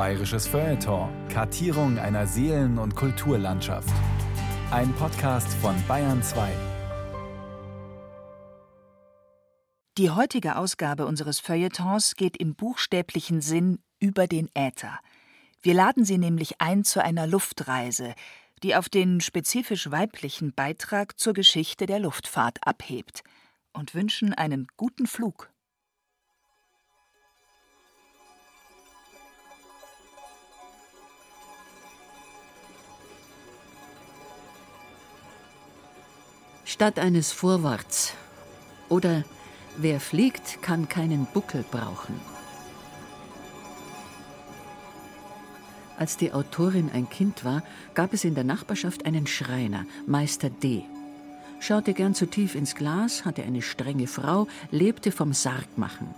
Bayerisches 0.00 0.46
Feuilleton. 0.46 1.10
Kartierung 1.28 1.98
einer 1.98 2.26
Seelen- 2.26 2.78
und 2.78 2.96
Kulturlandschaft. 2.96 3.92
Ein 4.70 4.94
Podcast 4.94 5.52
von 5.60 5.74
Bayern 5.86 6.22
2. 6.22 6.50
Die 9.98 10.08
heutige 10.08 10.56
Ausgabe 10.56 11.04
unseres 11.04 11.38
Feuilletons 11.38 12.14
geht 12.14 12.38
im 12.38 12.54
buchstäblichen 12.54 13.42
Sinn 13.42 13.80
über 13.98 14.26
den 14.26 14.48
Äther. 14.54 15.00
Wir 15.60 15.74
laden 15.74 16.06
Sie 16.06 16.16
nämlich 16.16 16.62
ein 16.62 16.82
zu 16.82 17.04
einer 17.04 17.26
Luftreise, 17.26 18.14
die 18.62 18.76
auf 18.76 18.88
den 18.88 19.20
spezifisch 19.20 19.90
weiblichen 19.90 20.54
Beitrag 20.54 21.20
zur 21.20 21.34
Geschichte 21.34 21.84
der 21.84 21.98
Luftfahrt 21.98 22.66
abhebt 22.66 23.22
und 23.74 23.94
wünschen 23.94 24.32
einen 24.32 24.66
guten 24.78 25.06
Flug. 25.06 25.50
Statt 36.72 37.00
eines 37.00 37.32
Vorworts 37.32 38.14
oder 38.88 39.24
wer 39.76 39.98
fliegt, 39.98 40.62
kann 40.62 40.88
keinen 40.88 41.26
Buckel 41.26 41.64
brauchen. 41.68 42.14
Als 45.98 46.16
die 46.16 46.32
Autorin 46.32 46.88
ein 46.94 47.10
Kind 47.10 47.44
war, 47.44 47.64
gab 47.94 48.12
es 48.12 48.22
in 48.22 48.36
der 48.36 48.44
Nachbarschaft 48.44 49.04
einen 49.04 49.26
Schreiner, 49.26 49.84
Meister 50.06 50.48
D. 50.48 50.84
Schaute 51.58 51.92
gern 51.92 52.14
zu 52.14 52.26
tief 52.26 52.54
ins 52.54 52.76
Glas, 52.76 53.24
hatte 53.24 53.42
eine 53.42 53.62
strenge 53.62 54.06
Frau, 54.06 54.46
lebte 54.70 55.10
vom 55.10 55.32
Sargmachen. 55.32 56.14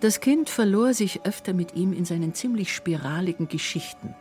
Das 0.00 0.20
Kind 0.20 0.48
verlor 0.48 0.94
sich 0.94 1.26
öfter 1.26 1.52
mit 1.52 1.74
ihm 1.74 1.92
in 1.92 2.06
seinen 2.06 2.32
ziemlich 2.32 2.74
spiraligen 2.74 3.48
Geschichten. 3.48 4.14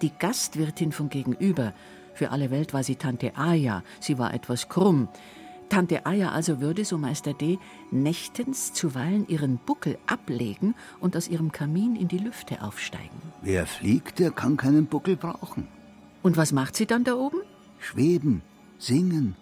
Die 0.00 0.12
Gastwirtin 0.16 0.92
von 0.92 1.08
gegenüber, 1.08 1.72
für 2.18 2.30
alle 2.32 2.50
Welt 2.50 2.74
war 2.74 2.82
sie 2.82 2.96
Tante 2.96 3.36
Aja, 3.36 3.82
sie 4.00 4.18
war 4.18 4.34
etwas 4.34 4.68
krumm. 4.68 5.08
Tante 5.68 6.04
Aja 6.04 6.30
also 6.32 6.60
würde, 6.60 6.84
so 6.84 6.98
Meister 6.98 7.32
D., 7.32 7.58
nächtens 7.90 8.72
zuweilen 8.72 9.28
ihren 9.28 9.58
Buckel 9.58 9.98
ablegen 10.06 10.74
und 10.98 11.16
aus 11.16 11.28
ihrem 11.28 11.52
Kamin 11.52 11.94
in 11.94 12.08
die 12.08 12.18
Lüfte 12.18 12.62
aufsteigen. 12.62 13.20
Wer 13.42 13.66
fliegt, 13.66 14.18
der 14.18 14.30
kann 14.32 14.56
keinen 14.56 14.86
Buckel 14.86 15.16
brauchen. 15.16 15.68
Und 16.22 16.36
was 16.36 16.52
macht 16.52 16.74
sie 16.74 16.86
dann 16.86 17.04
da 17.04 17.14
oben? 17.14 17.38
Schweben, 17.78 18.42
singen. 18.78 19.36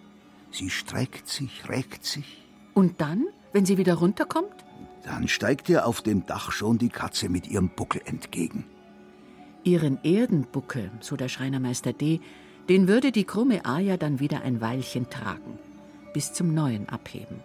Sie 0.51 0.69
streckt 0.69 1.27
sich, 1.27 1.67
reckt 1.67 2.05
sich. 2.05 2.45
Und 2.73 3.01
dann, 3.01 3.25
wenn 3.53 3.65
sie 3.65 3.77
wieder 3.77 3.95
runterkommt? 3.95 4.65
Dann 5.03 5.27
steigt 5.27 5.67
ihr 5.69 5.87
auf 5.87 6.01
dem 6.01 6.25
Dach 6.25 6.51
schon 6.51 6.77
die 6.77 6.89
Katze 6.89 7.29
mit 7.29 7.47
ihrem 7.47 7.69
Buckel 7.69 8.01
entgegen. 8.05 8.65
Ihren 9.63 9.97
Erdenbuckel, 10.03 10.91
so 10.99 11.15
der 11.15 11.29
Schreinermeister 11.29 11.93
D., 11.93 12.21
den 12.69 12.87
würde 12.87 13.11
die 13.11 13.23
krumme 13.23 13.65
Aja 13.65 13.97
dann 13.97 14.19
wieder 14.19 14.41
ein 14.41 14.61
Weilchen 14.61 15.09
tragen, 15.09 15.59
bis 16.13 16.33
zum 16.33 16.53
neuen 16.53 16.89
Abheben. 16.89 17.39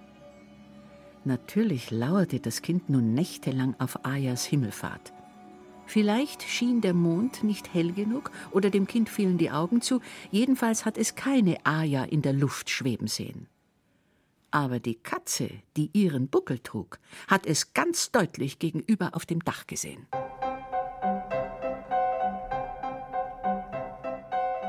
Natürlich 1.25 1.91
lauerte 1.91 2.41
das 2.41 2.63
Kind 2.63 2.91
nun 2.91 3.15
nächtelang 3.15 3.77
auf 3.79 4.05
Ajas 4.05 4.45
Himmelfahrt. 4.45 5.13
Vielleicht 5.87 6.43
schien 6.43 6.81
der 6.81 6.95
Mond 6.95 7.45
nicht 7.45 7.75
hell 7.75 7.93
genug 7.93 8.31
oder 8.51 8.71
dem 8.71 8.87
Kind 8.87 9.09
fielen 9.09 9.39
die 9.39 9.51
Augen 9.51 9.83
zu, 9.83 10.01
jedenfalls 10.31 10.85
hat 10.85 10.99
es 10.99 11.15
keine 11.15 11.65
Aja 11.65 12.05
in 12.05 12.23
der 12.23 12.33
Luft 12.33 12.71
schweben 12.71 13.07
sehen. 13.07 13.47
Aber 14.51 14.81
die 14.81 14.97
Katze, 14.97 15.51
die 15.77 15.91
ihren 15.93 16.29
Buckel 16.29 16.59
trug, 16.59 16.99
hat 17.29 17.47
es 17.47 17.73
ganz 17.73 18.11
deutlich 18.11 18.59
gegenüber 18.59 19.11
auf 19.15 19.27
dem 19.27 19.45
Dach 19.45 19.67
gesehen. 19.67 20.07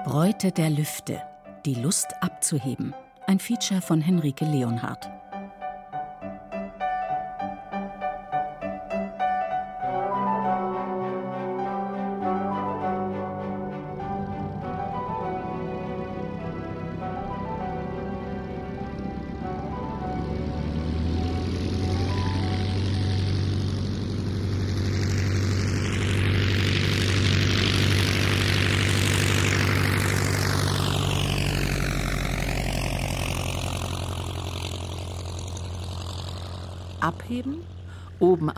Bräute 0.03 0.51
der 0.51 0.69
Lüfte. 0.69 1.21
Die 1.65 1.75
Lust 1.75 2.07
abzuheben. 2.19 2.93
Ein 3.25 3.39
Feature 3.39 3.81
von 3.81 4.01
Henrike 4.01 4.43
Leonhardt. 4.43 5.09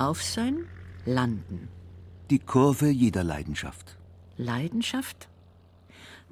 Auf 0.06 0.24
sein, 0.24 0.68
landen. 1.06 1.68
Die 2.30 2.40
Kurve 2.40 2.90
jeder 2.90 3.24
Leidenschaft. 3.24 3.98
Leidenschaft? 4.38 5.30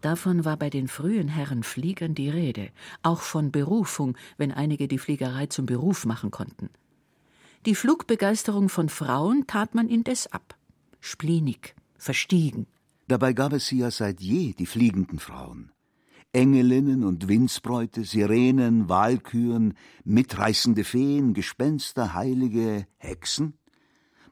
Davon 0.02 0.46
war 0.46 0.58
bei 0.58 0.70
den 0.70 0.88
frühen 0.88 1.28
Herren 1.28 1.64
Fliegern 1.64 2.14
die 2.14 2.30
Rede, 2.30 2.70
auch 3.04 3.22
von 3.22 3.52
Berufung, 3.52 4.18
wenn 4.38 4.52
einige 4.52 4.88
die 4.88 5.00
Fliegerei 5.00 5.46
zum 5.48 5.66
Beruf 5.66 6.06
machen 6.06 6.30
konnten. 6.30 6.70
Die 7.66 7.76
Flugbegeisterung 7.76 8.68
von 8.70 8.90
Frauen 8.90 9.48
tat 9.48 9.74
man 9.74 9.88
indes 9.88 10.28
ab. 10.28 10.58
Spleenig, 11.00 11.76
verstiegen. 11.98 12.68
Dabei 13.08 13.34
gab 13.34 13.54
es 13.54 13.68
sie 13.68 13.80
ja 13.80 13.92
seit 13.92 14.20
je, 14.22 14.54
die 14.54 14.66
fliegenden 14.66 15.20
Frauen. 15.20 15.72
Engelinnen 16.34 17.04
und 17.04 17.28
Windsbräute, 17.28 18.04
Sirenen, 18.04 18.90
Walküren, 18.90 19.76
mitreißende 20.04 20.84
Feen, 20.84 21.34
Gespenster, 21.34 22.14
Heilige, 22.14 22.88
Hexen. 22.98 23.54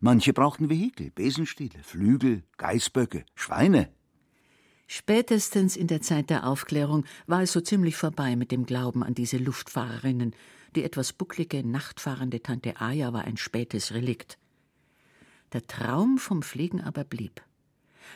Manche 0.03 0.33
brauchten 0.33 0.67
Vehikel, 0.67 1.11
Besenstiele, 1.11 1.77
Flügel, 1.83 2.41
Geißböcke, 2.57 3.23
Schweine. 3.35 3.93
Spätestens 4.87 5.77
in 5.77 5.85
der 5.85 6.01
Zeit 6.01 6.31
der 6.31 6.47
Aufklärung 6.47 7.05
war 7.27 7.43
es 7.43 7.51
so 7.51 7.61
ziemlich 7.61 7.95
vorbei 7.95 8.35
mit 8.35 8.51
dem 8.51 8.65
Glauben 8.65 9.03
an 9.03 9.13
diese 9.13 9.37
Luftfahrerinnen. 9.37 10.35
Die 10.75 10.83
etwas 10.83 11.13
bucklige, 11.13 11.63
nachtfahrende 11.63 12.41
Tante 12.41 12.81
Aja 12.81 13.13
war 13.13 13.25
ein 13.25 13.37
spätes 13.37 13.93
Relikt. 13.93 14.39
Der 15.53 15.67
Traum 15.67 16.17
vom 16.17 16.41
Fliegen 16.41 16.81
aber 16.81 17.03
blieb. 17.03 17.43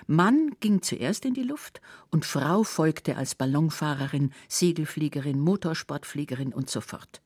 Mann 0.07 0.55
ging 0.61 0.81
zuerst 0.81 1.23
in 1.23 1.35
die 1.35 1.43
Luft 1.43 1.81
und 2.09 2.25
Frau 2.25 2.63
folgte 2.63 3.15
als 3.15 3.35
Ballonfahrerin, 3.35 4.33
Segelfliegerin, 4.47 5.39
Motorsportfliegerin 5.39 6.51
und 6.51 6.67
so 6.67 6.81
fort. 6.81 7.21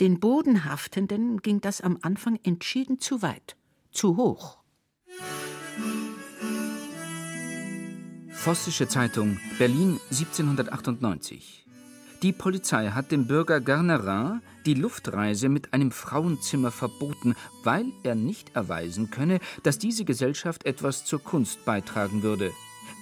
Den 0.00 0.20
Bodenhaftenden 0.20 1.42
ging 1.42 1.60
das 1.60 1.80
am 1.80 1.98
Anfang 2.02 2.38
entschieden 2.44 3.00
zu 3.00 3.20
weit, 3.20 3.56
zu 3.90 4.16
hoch. 4.16 4.58
Vossische 8.30 8.86
Zeitung, 8.86 9.40
Berlin 9.58 9.98
1798. 10.12 11.66
Die 12.22 12.32
Polizei 12.32 12.90
hat 12.90 13.10
dem 13.10 13.26
Bürger 13.26 13.60
Garnerin 13.60 14.40
die 14.66 14.74
Luftreise 14.74 15.48
mit 15.48 15.72
einem 15.72 15.90
Frauenzimmer 15.90 16.70
verboten, 16.70 17.34
weil 17.64 17.86
er 18.04 18.14
nicht 18.14 18.54
erweisen 18.54 19.10
könne, 19.10 19.40
dass 19.64 19.80
diese 19.80 20.04
Gesellschaft 20.04 20.64
etwas 20.64 21.06
zur 21.06 21.24
Kunst 21.24 21.64
beitragen 21.64 22.22
würde. 22.22 22.52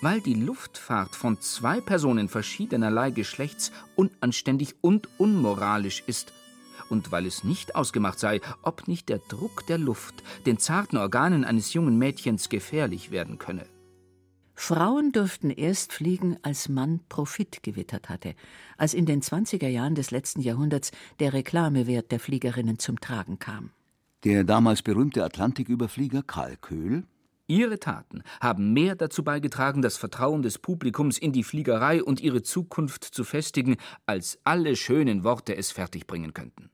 Weil 0.00 0.22
die 0.22 0.34
Luftfahrt 0.34 1.14
von 1.14 1.40
zwei 1.42 1.82
Personen 1.82 2.30
verschiedenerlei 2.30 3.10
Geschlechts 3.10 3.70
unanständig 3.96 4.76
und 4.80 5.08
unmoralisch 5.18 6.02
ist. 6.06 6.32
Und 6.88 7.12
weil 7.12 7.26
es 7.26 7.44
nicht 7.44 7.74
ausgemacht 7.74 8.18
sei, 8.18 8.40
ob 8.62 8.88
nicht 8.88 9.08
der 9.08 9.18
Druck 9.18 9.66
der 9.66 9.78
Luft 9.78 10.22
den 10.46 10.58
zarten 10.58 10.96
Organen 10.96 11.44
eines 11.44 11.72
jungen 11.72 11.98
Mädchens 11.98 12.48
gefährlich 12.48 13.10
werden 13.10 13.38
könne. 13.38 13.66
Frauen 14.54 15.12
durften 15.12 15.50
erst 15.50 15.92
fliegen, 15.92 16.38
als 16.42 16.68
Mann 16.68 17.00
Profit 17.10 17.62
gewittert 17.62 18.08
hatte, 18.08 18.34
als 18.78 18.94
in 18.94 19.04
den 19.04 19.20
20er 19.20 19.68
Jahren 19.68 19.94
des 19.94 20.10
letzten 20.10 20.40
Jahrhunderts 20.40 20.92
der 21.20 21.34
Reklamewert 21.34 22.10
der 22.10 22.20
Fliegerinnen 22.20 22.78
zum 22.78 22.98
Tragen 22.98 23.38
kam. 23.38 23.70
Der 24.24 24.44
damals 24.44 24.80
berühmte 24.80 25.24
Atlantiküberflieger 25.24 26.22
Karl 26.22 26.56
Köhl 26.56 27.04
Ihre 27.48 27.78
Taten 27.78 28.24
haben 28.40 28.72
mehr 28.72 28.96
dazu 28.96 29.22
beigetragen, 29.22 29.80
das 29.80 29.96
Vertrauen 29.96 30.42
des 30.42 30.58
Publikums 30.58 31.16
in 31.16 31.32
die 31.32 31.44
Fliegerei 31.44 32.02
und 32.02 32.20
ihre 32.20 32.42
Zukunft 32.42 33.04
zu 33.04 33.22
festigen, 33.22 33.76
als 34.04 34.40
alle 34.42 34.74
schönen 34.74 35.22
Worte 35.22 35.56
es 35.56 35.70
fertigbringen 35.70 36.34
könnten. 36.34 36.70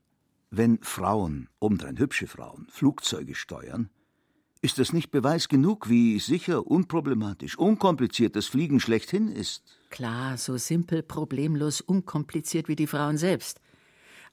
Wenn 0.55 0.77
Frauen, 0.83 1.49
obendrein 1.59 1.97
hübsche 1.97 2.27
Frauen, 2.27 2.67
Flugzeuge 2.69 3.33
steuern, 3.33 3.89
ist 4.61 4.77
das 4.77 4.93
nicht 4.93 5.09
Beweis 5.09 5.47
genug, 5.47 5.89
wie 5.89 6.19
sicher, 6.19 6.67
unproblematisch, 6.67 7.57
unkompliziert 7.57 8.35
das 8.35 8.45
Fliegen 8.45 8.79
schlechthin 8.79 9.29
ist? 9.29 9.63
Klar, 9.89 10.37
so 10.37 10.57
simpel, 10.57 11.01
problemlos, 11.01 11.81
unkompliziert 11.81 12.67
wie 12.67 12.75
die 12.75 12.85
Frauen 12.85 13.17
selbst. 13.17 13.61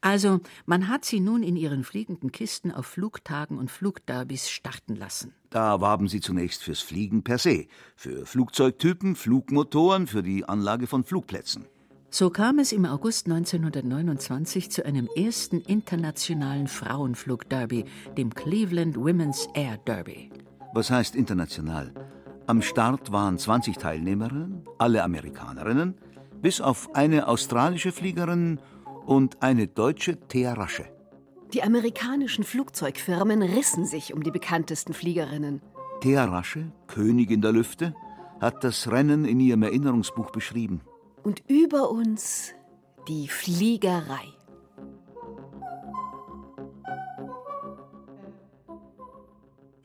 Also, 0.02 0.40
man 0.66 0.88
hat 0.88 1.06
sie 1.06 1.20
nun 1.20 1.42
in 1.42 1.56
ihren 1.56 1.84
fliegenden 1.84 2.32
Kisten 2.32 2.70
auf 2.70 2.84
Flugtagen 2.84 3.56
und 3.56 3.70
Flugderbys 3.70 4.50
starten 4.50 4.96
lassen. 4.96 5.32
Da 5.48 5.80
warben 5.80 6.06
sie 6.06 6.20
zunächst 6.20 6.62
fürs 6.62 6.80
Fliegen 6.80 7.24
per 7.24 7.38
se, 7.38 7.64
für 7.96 8.26
Flugzeugtypen, 8.26 9.16
Flugmotoren, 9.16 10.06
für 10.06 10.22
die 10.22 10.44
Anlage 10.44 10.86
von 10.86 11.02
Flugplätzen. 11.02 11.64
So 12.12 12.28
kam 12.28 12.58
es 12.58 12.72
im 12.72 12.86
August 12.86 13.26
1929 13.26 14.68
zu 14.72 14.84
einem 14.84 15.08
ersten 15.14 15.60
internationalen 15.60 16.66
Frauenflugderby, 16.66 17.84
dem 18.18 18.34
Cleveland 18.34 18.96
Women's 18.96 19.48
Air 19.54 19.78
Derby. 19.86 20.28
Was 20.74 20.90
heißt 20.90 21.14
international? 21.14 21.94
Am 22.48 22.62
Start 22.62 23.12
waren 23.12 23.38
20 23.38 23.78
Teilnehmerinnen, 23.78 24.64
alle 24.76 25.04
Amerikanerinnen, 25.04 25.94
bis 26.42 26.60
auf 26.60 26.92
eine 26.96 27.28
australische 27.28 27.92
Fliegerin 27.92 28.58
und 29.06 29.40
eine 29.40 29.68
deutsche 29.68 30.18
Thea 30.26 30.54
Rasche. 30.54 30.86
Die 31.54 31.62
amerikanischen 31.62 32.42
Flugzeugfirmen 32.42 33.40
rissen 33.40 33.84
sich 33.84 34.12
um 34.14 34.24
die 34.24 34.32
bekanntesten 34.32 34.94
Fliegerinnen. 34.94 35.62
Thea 36.00 36.24
Rasche, 36.24 36.72
Königin 36.88 37.40
der 37.40 37.52
Lüfte, 37.52 37.94
hat 38.40 38.64
das 38.64 38.90
Rennen 38.90 39.24
in 39.24 39.38
ihrem 39.38 39.62
Erinnerungsbuch 39.62 40.32
beschrieben. 40.32 40.80
Und 41.22 41.42
über 41.48 41.90
uns 41.90 42.54
die 43.06 43.28
Fliegerei. 43.28 44.24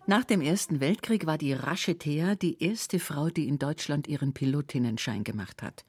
Nach 0.08 0.24
dem 0.24 0.40
Ersten 0.40 0.80
Weltkrieg 0.80 1.26
war 1.26 1.38
die 1.38 1.54
Rasche 1.54 1.98
Thea 1.98 2.36
die 2.36 2.64
erste 2.64 3.00
Frau, 3.00 3.30
die 3.30 3.48
in 3.48 3.58
Deutschland 3.58 4.08
ihren 4.08 4.34
Pilotinnenschein 4.34 5.24
gemacht 5.24 5.64
hat. 5.64 5.84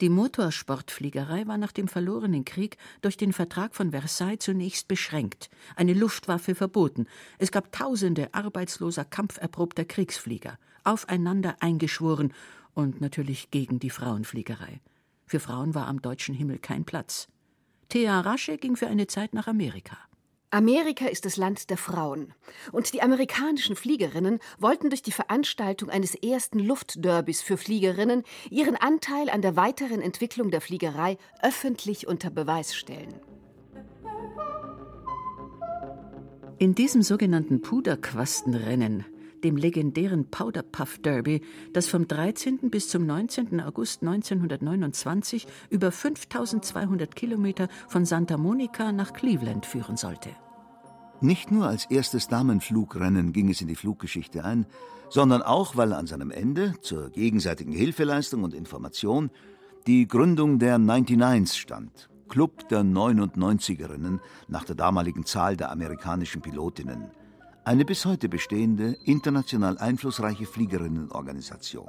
Die 0.00 0.08
Motorsportfliegerei 0.08 1.48
war 1.48 1.58
nach 1.58 1.72
dem 1.72 1.88
verlorenen 1.88 2.44
Krieg 2.44 2.76
durch 3.00 3.16
den 3.16 3.32
Vertrag 3.32 3.74
von 3.74 3.90
Versailles 3.90 4.38
zunächst 4.38 4.86
beschränkt, 4.86 5.50
eine 5.74 5.92
Luftwaffe 5.92 6.54
verboten. 6.54 7.06
Es 7.38 7.50
gab 7.50 7.72
tausende 7.72 8.32
arbeitsloser, 8.32 9.04
kampferprobter 9.04 9.84
Kriegsflieger, 9.84 10.56
aufeinander 10.84 11.56
eingeschworen 11.58 12.32
und 12.78 13.00
natürlich 13.00 13.50
gegen 13.50 13.80
die 13.80 13.90
Frauenfliegerei. 13.90 14.80
Für 15.26 15.40
Frauen 15.40 15.74
war 15.74 15.88
am 15.88 16.00
deutschen 16.00 16.32
Himmel 16.32 16.60
kein 16.60 16.84
Platz. 16.84 17.26
Thea 17.88 18.20
Rasche 18.20 18.56
ging 18.56 18.76
für 18.76 18.86
eine 18.86 19.08
Zeit 19.08 19.34
nach 19.34 19.48
Amerika. 19.48 19.98
Amerika 20.50 21.06
ist 21.06 21.24
das 21.24 21.36
Land 21.36 21.70
der 21.70 21.76
Frauen. 21.76 22.34
Und 22.70 22.92
die 22.92 23.02
amerikanischen 23.02 23.74
Fliegerinnen 23.74 24.38
wollten 24.58 24.90
durch 24.90 25.02
die 25.02 25.10
Veranstaltung 25.10 25.90
eines 25.90 26.14
ersten 26.14 26.60
Luftderbys 26.60 27.42
für 27.42 27.56
Fliegerinnen 27.56 28.22
ihren 28.48 28.76
Anteil 28.76 29.28
an 29.28 29.42
der 29.42 29.56
weiteren 29.56 30.00
Entwicklung 30.00 30.52
der 30.52 30.60
Fliegerei 30.60 31.18
öffentlich 31.42 32.06
unter 32.06 32.30
Beweis 32.30 32.76
stellen. 32.76 33.20
In 36.58 36.76
diesem 36.76 37.02
sogenannten 37.02 37.60
Puderquastenrennen 37.60 39.04
dem 39.44 39.56
legendären 39.56 40.30
Powder 40.30 40.62
Puff 40.62 40.98
Derby, 40.98 41.42
das 41.72 41.88
vom 41.88 42.08
13. 42.08 42.70
bis 42.70 42.88
zum 42.88 43.06
19. 43.06 43.60
August 43.60 44.02
1929 44.02 45.46
über 45.70 45.92
5200 45.92 47.14
Kilometer 47.14 47.68
von 47.88 48.04
Santa 48.04 48.36
Monica 48.36 48.92
nach 48.92 49.12
Cleveland 49.12 49.66
führen 49.66 49.96
sollte. 49.96 50.30
Nicht 51.20 51.50
nur 51.50 51.66
als 51.66 51.86
erstes 51.86 52.28
Damenflugrennen 52.28 53.32
ging 53.32 53.50
es 53.50 53.60
in 53.60 53.68
die 53.68 53.74
Fluggeschichte 53.74 54.44
ein, 54.44 54.66
sondern 55.10 55.42
auch, 55.42 55.76
weil 55.76 55.92
an 55.92 56.06
seinem 56.06 56.30
Ende 56.30 56.74
zur 56.80 57.10
gegenseitigen 57.10 57.72
Hilfeleistung 57.72 58.44
und 58.44 58.54
Information 58.54 59.30
die 59.86 60.06
Gründung 60.06 60.58
der 60.58 60.76
99s 60.78 61.56
stand, 61.56 62.08
Club 62.28 62.68
der 62.68 62.82
99erinnen 62.82 64.20
nach 64.46 64.64
der 64.64 64.76
damaligen 64.76 65.24
Zahl 65.24 65.56
der 65.56 65.72
amerikanischen 65.72 66.42
Pilotinnen 66.42 67.10
eine 67.64 67.84
bis 67.84 68.04
heute 68.04 68.28
bestehende, 68.28 68.96
international 69.04 69.78
einflussreiche 69.78 70.46
Fliegerinnenorganisation. 70.46 71.88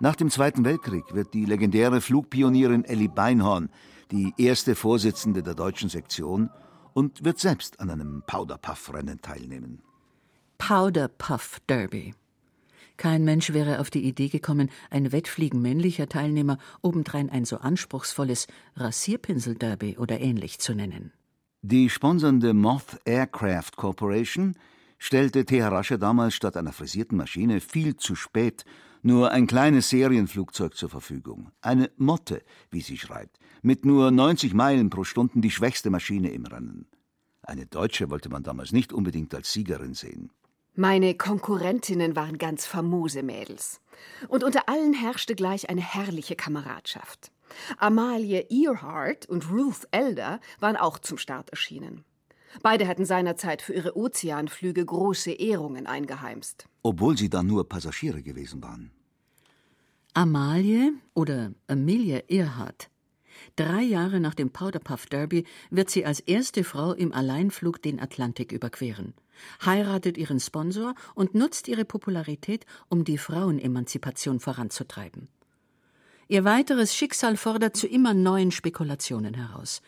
Nach 0.00 0.14
dem 0.14 0.30
Zweiten 0.30 0.64
Weltkrieg 0.64 1.14
wird 1.14 1.32
die 1.32 1.46
legendäre 1.46 2.00
Flugpionierin 2.00 2.84
Elli 2.84 3.08
Beinhorn 3.08 3.70
die 4.10 4.34
erste 4.36 4.74
Vorsitzende 4.74 5.42
der 5.42 5.54
deutschen 5.54 5.88
Sektion 5.88 6.50
und 6.92 7.24
wird 7.24 7.38
selbst 7.38 7.80
an 7.80 7.90
einem 7.90 8.22
Powderpuff-Rennen 8.26 9.20
teilnehmen. 9.20 9.82
Powderpuff 10.58 11.60
Derby. 11.66 12.14
Kein 12.96 13.24
Mensch 13.24 13.52
wäre 13.52 13.80
auf 13.80 13.90
die 13.90 14.04
Idee 14.04 14.28
gekommen, 14.28 14.70
ein 14.90 15.12
Wettfliegen 15.12 15.60
männlicher 15.60 16.08
Teilnehmer 16.08 16.58
obendrein 16.80 17.28
ein 17.28 17.44
so 17.44 17.58
anspruchsvolles 17.58 18.46
Rasierpinsel-Derby 18.76 19.98
oder 19.98 20.20
ähnlich 20.20 20.58
zu 20.58 20.74
nennen. 20.74 21.12
Die 21.68 21.90
sponsernde 21.90 22.54
Moth 22.54 23.00
Aircraft 23.04 23.72
Corporation 23.74 24.54
stellte 24.98 25.44
Teherasche 25.44 25.98
damals 25.98 26.34
statt 26.34 26.56
einer 26.56 26.72
frisierten 26.72 27.18
Maschine 27.18 27.60
viel 27.60 27.96
zu 27.96 28.14
spät 28.14 28.64
nur 29.02 29.32
ein 29.32 29.48
kleines 29.48 29.88
Serienflugzeug 29.88 30.76
zur 30.76 30.88
Verfügung. 30.88 31.50
Eine 31.60 31.90
Motte, 31.96 32.44
wie 32.70 32.82
sie 32.82 32.96
schreibt, 32.96 33.40
mit 33.62 33.84
nur 33.84 34.12
90 34.12 34.54
Meilen 34.54 34.90
pro 34.90 35.02
Stunde 35.02 35.40
die 35.40 35.50
schwächste 35.50 35.90
Maschine 35.90 36.30
im 36.30 36.46
Rennen. 36.46 36.86
Eine 37.42 37.66
Deutsche 37.66 38.10
wollte 38.10 38.28
man 38.28 38.44
damals 38.44 38.70
nicht 38.70 38.92
unbedingt 38.92 39.34
als 39.34 39.52
Siegerin 39.52 39.94
sehen. 39.94 40.30
Meine 40.76 41.16
Konkurrentinnen 41.16 42.14
waren 42.14 42.38
ganz 42.38 42.64
famose 42.64 43.24
Mädels. 43.24 43.80
Und 44.28 44.44
unter 44.44 44.68
allen 44.68 44.92
herrschte 44.92 45.34
gleich 45.34 45.68
eine 45.68 45.80
herrliche 45.80 46.36
Kameradschaft. 46.36 47.32
Amalie 47.78 48.46
Earhart 48.50 49.26
und 49.26 49.50
Ruth 49.50 49.86
Elder 49.90 50.40
waren 50.60 50.76
auch 50.76 50.98
zum 50.98 51.18
Start 51.18 51.50
erschienen. 51.50 52.04
Beide 52.62 52.88
hatten 52.88 53.04
seinerzeit 53.04 53.62
für 53.62 53.74
ihre 53.74 53.96
Ozeanflüge 53.96 54.84
große 54.84 55.32
Ehrungen 55.32 55.86
eingeheimst. 55.86 56.68
Obwohl 56.82 57.16
sie 57.16 57.28
dann 57.28 57.46
nur 57.46 57.68
Passagiere 57.68 58.22
gewesen 58.22 58.62
waren. 58.62 58.90
Amalie 60.14 60.94
oder 61.14 61.52
Amelia 61.66 62.20
Earhart. 62.28 62.88
Drei 63.56 63.82
Jahre 63.82 64.18
nach 64.18 64.34
dem 64.34 64.50
Powderpuff 64.50 65.06
Derby 65.06 65.44
wird 65.70 65.90
sie 65.90 66.06
als 66.06 66.20
erste 66.20 66.64
Frau 66.64 66.94
im 66.94 67.12
Alleinflug 67.12 67.82
den 67.82 68.00
Atlantik 68.00 68.52
überqueren, 68.52 69.12
heiratet 69.64 70.16
ihren 70.16 70.40
Sponsor 70.40 70.94
und 71.14 71.34
nutzt 71.34 71.68
ihre 71.68 71.84
Popularität, 71.84 72.64
um 72.88 73.04
die 73.04 73.18
Frauenemanzipation 73.18 74.40
voranzutreiben. 74.40 75.28
Ihr 76.28 76.44
weiteres 76.44 76.94
Schicksal 76.94 77.36
fordert 77.36 77.76
zu 77.76 77.86
immer 77.86 78.12
neuen 78.12 78.50
Spekulationen 78.50 79.34
heraus. 79.34 79.80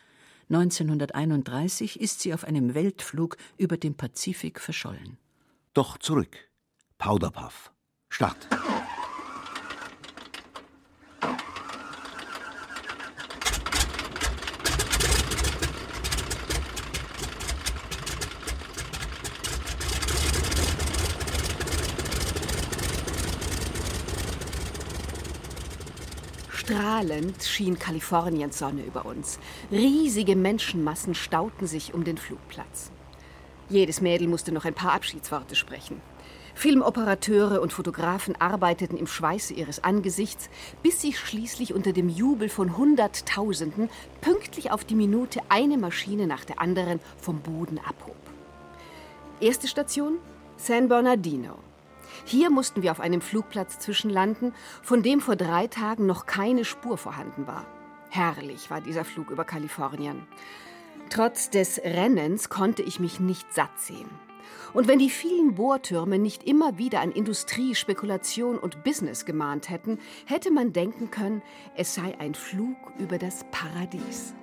1931 0.51 2.01
ist 2.01 2.21
sie 2.21 2.33
auf 2.33 2.45
einem 2.45 2.75
Weltflug 2.75 3.37
über 3.57 3.77
dem 3.77 3.95
Pazifik 3.95 4.61
verschollen. 4.61 5.19
Doch 5.75 5.99
zurück. 5.99 6.49
Powderpuff. 6.97 7.73
Start. 8.09 8.49
Strahlend 26.69 27.43
schien 27.43 27.79
Kaliforniens 27.79 28.59
Sonne 28.59 28.83
über 28.83 29.07
uns. 29.07 29.39
Riesige 29.73 30.37
Menschenmassen 30.37 31.15
stauten 31.15 31.67
sich 31.67 31.95
um 31.95 32.05
den 32.05 32.19
Flugplatz. 32.19 32.91
Jedes 33.71 34.03
Mädel 34.03 34.29
musste 34.29 34.53
noch 34.53 34.67
ein 34.67 34.75
paar 34.75 34.93
Abschiedsworte 34.93 35.57
sprechen. 35.57 36.03
Filmoperateure 36.55 37.63
und 37.63 37.73
Fotografen 37.73 38.39
arbeiteten 38.39 38.99
im 38.99 39.07
Schweiße 39.07 39.55
ihres 39.55 39.83
Angesichts, 39.83 40.51
bis 40.83 41.01
sich 41.01 41.19
schließlich 41.19 41.73
unter 41.73 41.95
dem 41.95 42.11
Jubel 42.11 42.51
von 42.51 42.77
Hunderttausenden 42.77 43.89
pünktlich 44.21 44.71
auf 44.71 44.85
die 44.85 44.95
Minute 44.95 45.41
eine 45.49 45.79
Maschine 45.79 46.27
nach 46.27 46.45
der 46.45 46.61
anderen 46.61 47.01
vom 47.17 47.41
Boden 47.41 47.79
abhob. 47.79 48.17
Erste 49.41 49.69
Station 49.69 50.19
San 50.59 50.89
Bernardino. 50.89 51.68
Hier 52.25 52.51
mussten 52.51 52.83
wir 52.83 52.93
auf 52.93 53.01
einem 53.01 53.21
Flugplatz 53.21 53.79
zwischenlanden, 53.79 54.55
von 54.83 55.03
dem 55.03 55.21
vor 55.21 55.37
drei 55.37 55.67
Tagen 55.67 56.07
noch 56.07 56.27
keine 56.27 56.65
Spur 56.65 56.99
vorhanden 56.99 57.47
war. 57.47 57.67
Herrlich 58.11 58.71
war 58.71 58.81
dieser 58.81 59.05
Flug 59.05 59.31
über 59.31 59.45
Kalifornien. 59.45 60.27
Trotz 61.11 61.51
des 61.51 61.79
Rennens 61.79 62.49
konnte 62.49 62.83
ich 62.83 63.01
mich 63.01 63.21
nicht 63.21 63.53
satt 63.55 63.79
sehen. 63.79 64.09
Und 64.75 64.87
wenn 64.89 64.99
die 64.99 65.11
vielen 65.11 65.55
Bohrtürme 65.55 66.19
nicht 66.19 66.45
immer 66.45 66.79
wieder 66.79 67.01
an 67.01 67.11
Industrie, 67.11 67.75
Spekulation 67.75 68.59
und 68.59 68.85
Business 68.85 69.25
gemahnt 69.25 69.71
hätten, 69.71 69.99
hätte 70.27 70.51
man 70.51 70.73
denken 70.73 71.11
können, 71.11 71.43
es 71.75 71.95
sei 71.95 72.19
ein 72.19 72.35
Flug 72.35 72.77
über 72.99 73.19
das 73.19 73.45
Paradies. 73.51 74.35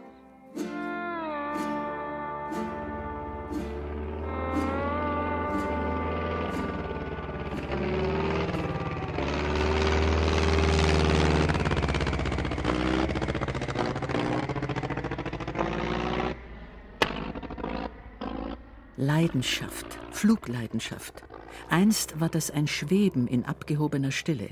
Leidenschaft, 19.06 19.86
Flugleidenschaft. 20.10 21.24
Einst 21.70 22.20
war 22.20 22.30
das 22.30 22.50
ein 22.50 22.68
Schweben 22.68 23.28
in 23.28 23.46
abgehobener 23.46 24.12
Stille. 24.12 24.50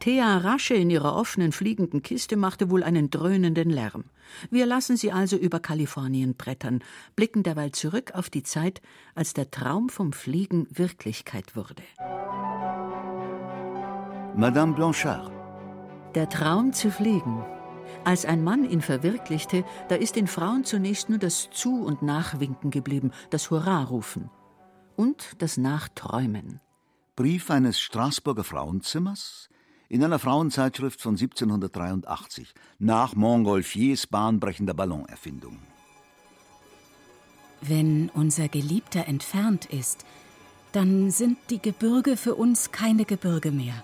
Thea 0.00 0.36
Rasche 0.36 0.74
in 0.74 0.90
ihrer 0.90 1.16
offenen 1.16 1.50
fliegenden 1.50 2.02
Kiste 2.02 2.36
machte 2.36 2.68
wohl 2.68 2.82
einen 2.82 3.08
dröhnenden 3.08 3.70
Lärm. 3.70 4.04
Wir 4.50 4.66
lassen 4.66 4.98
sie 4.98 5.12
also 5.12 5.38
über 5.38 5.60
Kalifornien 5.60 6.34
brettern, 6.34 6.80
blicken 7.16 7.42
derweil 7.42 7.72
zurück 7.72 8.12
auf 8.14 8.28
die 8.28 8.42
Zeit, 8.42 8.82
als 9.14 9.32
der 9.32 9.50
Traum 9.50 9.88
vom 9.88 10.12
Fliegen 10.12 10.66
Wirklichkeit 10.70 11.56
wurde. 11.56 11.82
Madame 14.36 14.74
Blanchard. 14.74 15.32
Der 16.14 16.28
Traum 16.28 16.74
zu 16.74 16.90
fliegen. 16.90 17.42
Als 18.04 18.26
ein 18.26 18.44
Mann 18.44 18.68
ihn 18.68 18.82
verwirklichte, 18.82 19.64
da 19.88 19.94
ist 19.94 20.16
den 20.16 20.26
Frauen 20.26 20.64
zunächst 20.64 21.08
nur 21.08 21.18
das 21.18 21.48
Zu- 21.50 21.82
und 21.82 22.02
Nachwinken 22.02 22.70
geblieben, 22.70 23.12
das 23.30 23.50
Hurra-Rufen 23.50 24.30
und 24.96 25.36
das 25.38 25.56
Nachträumen. 25.56 26.60
Brief 27.16 27.50
eines 27.50 27.80
Straßburger 27.80 28.44
Frauenzimmers 28.44 29.48
in 29.88 30.04
einer 30.04 30.18
Frauenzeitschrift 30.18 31.00
von 31.00 31.14
1783 31.14 32.52
nach 32.78 33.14
Montgolfiers 33.14 34.06
bahnbrechender 34.06 34.74
Ballonerfindung. 34.74 35.58
Wenn 37.60 38.10
unser 38.10 38.48
Geliebter 38.48 39.06
entfernt 39.06 39.66
ist, 39.66 40.04
dann 40.72 41.10
sind 41.10 41.38
die 41.48 41.62
Gebirge 41.62 42.16
für 42.16 42.34
uns 42.34 42.72
keine 42.72 43.04
Gebirge 43.04 43.52
mehr. 43.52 43.82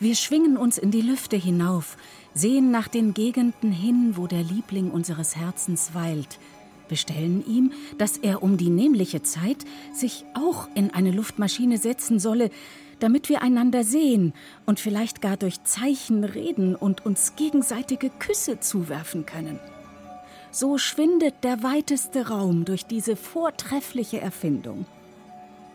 Wir 0.00 0.14
schwingen 0.14 0.56
uns 0.56 0.78
in 0.78 0.90
die 0.90 1.02
Lüfte 1.02 1.36
hinauf, 1.36 1.96
sehen 2.38 2.70
nach 2.70 2.88
den 2.88 3.14
Gegenden 3.14 3.72
hin, 3.72 4.12
wo 4.16 4.26
der 4.26 4.42
Liebling 4.42 4.90
unseres 4.90 5.36
Herzens 5.36 5.94
weilt, 5.94 6.38
bestellen 6.88 7.44
ihm, 7.46 7.72
dass 7.98 8.16
er 8.16 8.42
um 8.42 8.56
die 8.56 8.70
nämliche 8.70 9.22
Zeit 9.22 9.58
sich 9.92 10.24
auch 10.34 10.68
in 10.74 10.92
eine 10.92 11.10
Luftmaschine 11.10 11.78
setzen 11.78 12.18
solle, 12.18 12.50
damit 13.00 13.28
wir 13.28 13.42
einander 13.42 13.84
sehen 13.84 14.32
und 14.66 14.80
vielleicht 14.80 15.20
gar 15.20 15.36
durch 15.36 15.62
Zeichen 15.64 16.24
reden 16.24 16.74
und 16.74 17.04
uns 17.06 17.36
gegenseitige 17.36 18.10
Küsse 18.10 18.60
zuwerfen 18.60 19.26
können. 19.26 19.58
So 20.50 20.78
schwindet 20.78 21.44
der 21.44 21.62
weiteste 21.62 22.28
Raum 22.28 22.64
durch 22.64 22.86
diese 22.86 23.16
vortreffliche 23.16 24.20
Erfindung. 24.20 24.86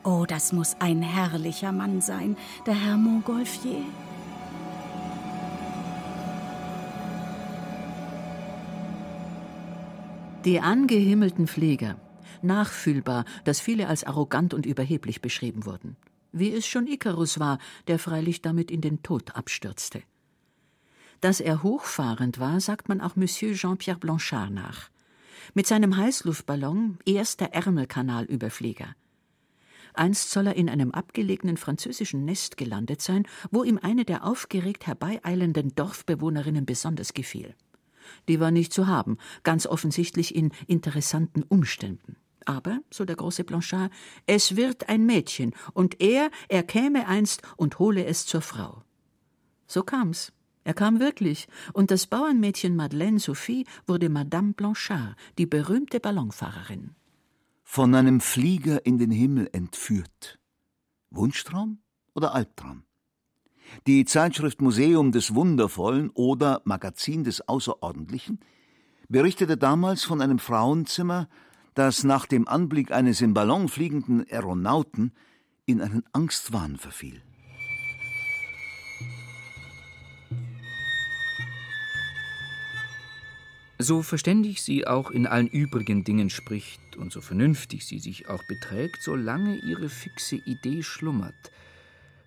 Oh, 0.03 0.25
das 0.27 0.51
muss 0.51 0.75
ein 0.79 1.01
herrlicher 1.01 1.72
Mann 1.72 2.01
sein, 2.01 2.36
der 2.65 2.74
Herr 2.74 2.98
Montgolfier. 2.98 3.84
Die 10.45 10.59
angehimmelten 10.59 11.47
Flieger. 11.47 12.01
Nachfühlbar, 12.41 13.23
dass 13.45 13.62
viele 13.62 13.88
als 13.88 14.03
arrogant 14.03 14.53
und 14.53 14.65
überheblich 14.65 15.21
beschrieben 15.21 15.65
wurden. 15.65 15.95
Wie 16.33 16.51
es 16.51 16.67
schon 16.67 16.85
Icarus 16.85 17.39
war, 17.39 17.59
der 17.88 17.97
freilich 17.97 18.41
damit 18.41 18.69
in 18.69 18.81
den 18.81 19.01
Tod 19.03 19.38
abstürzte. 19.38 20.03
Dass 21.21 21.39
er 21.39 21.63
hochfahrend 21.63 22.39
war, 22.39 22.59
sagt 22.59 22.89
man 22.89 23.00
auch 23.00 23.15
Monsieur 23.15 23.53
Jean-Pierre 23.53 24.00
Blanchard 24.00 24.51
nach. 24.51 24.89
Mit 25.53 25.65
seinem 25.65 25.95
Heißluftballon 25.95 26.97
erster 27.05 27.53
Ärmelkanalüberflieger. 27.53 28.95
Einst 29.93 30.31
soll 30.31 30.47
er 30.47 30.57
in 30.57 30.69
einem 30.69 30.91
abgelegenen 30.91 31.55
französischen 31.55 32.25
Nest 32.25 32.57
gelandet 32.57 33.01
sein, 33.01 33.25
wo 33.50 33.63
ihm 33.63 33.79
eine 33.81 34.03
der 34.03 34.25
aufgeregt 34.25 34.88
herbeieilenden 34.88 35.73
Dorfbewohnerinnen 35.75 36.65
besonders 36.65 37.13
gefiel. 37.13 37.55
Die 38.27 38.39
war 38.39 38.51
nicht 38.51 38.74
zu 38.74 38.88
haben, 38.88 39.17
ganz 39.43 39.65
offensichtlich 39.65 40.36
in 40.36 40.51
interessanten 40.67 41.43
Umständen. 41.43 42.17
Aber, 42.45 42.79
so 42.89 43.05
der 43.05 43.15
große 43.15 43.43
Blanchard, 43.43 43.91
es 44.25 44.55
wird 44.55 44.89
ein 44.89 45.05
Mädchen, 45.05 45.53
und 45.74 46.01
er, 46.01 46.29
er 46.50 46.63
käme 46.63 47.07
einst 47.07 47.41
und 47.57 47.79
hole 47.79 48.05
es 48.05 48.25
zur 48.25 48.41
Frau. 48.41 48.83
So 49.67 49.83
kam's. 49.83 50.33
Er 50.65 50.74
kam 50.74 51.00
wirklich, 51.00 51.48
und 51.74 51.91
das 51.91 52.07
Bauernmädchen 52.07 52.75
Madeleine 52.75 53.19
Sophie 53.19 53.65
wurde 53.86 54.10
Madame 54.10 54.53
Blanchard, 54.53 55.15
die 55.38 55.45
berühmte 55.45 56.00
Ballonfahrerin. 56.00 56.95
Von 57.63 57.93
einem 57.95 58.22
Flieger 58.22 58.86
in 58.86 58.98
den 58.98 59.12
Himmel 59.12 59.50
entführt. 59.51 60.39
Wunschtraum 61.10 61.79
oder 62.13 62.33
Albtraum? 62.33 62.83
Die 63.88 64.06
Zeitschrift 64.06 64.62
Museum 64.62 65.12
des 65.12 65.36
Wundervollen 65.36 66.10
oder 66.12 66.62
Magazin 66.63 67.24
des 67.24 67.48
Außerordentlichen 67.48 68.39
berichtete 69.10 69.58
damals 69.58 70.03
von 70.03 70.22
einem 70.22 70.39
Frauenzimmer, 70.39 71.27
das 71.74 72.03
nach 72.03 72.25
dem 72.25 72.48
Anblick 72.48 72.92
eines 72.92 73.22
im 73.22 73.34
Ballon 73.34 73.68
fliegenden 73.68 74.25
Aeronauten 74.30 75.12
in 75.65 75.82
einen 75.82 76.03
Angstwahn 76.13 76.77
verfiel. 76.77 77.22
So 83.80 84.01
verständig 84.01 84.62
sie 84.62 84.88
auch 84.88 85.12
in 85.12 85.27
allen 85.27 85.48
übrigen 85.48 86.06
Dingen 86.06 86.30
spricht 86.30 86.96
und 86.96 87.12
so 87.12 87.20
vernünftig 87.20 87.86
sie 87.86 88.00
sich 88.00 88.30
auch 88.30 88.44
beträgt, 88.48 89.01
solange 89.01 89.58
ihre 89.58 89.89
fixe 89.89 90.38
Idee 90.38 90.84
schlummert, 90.84 91.51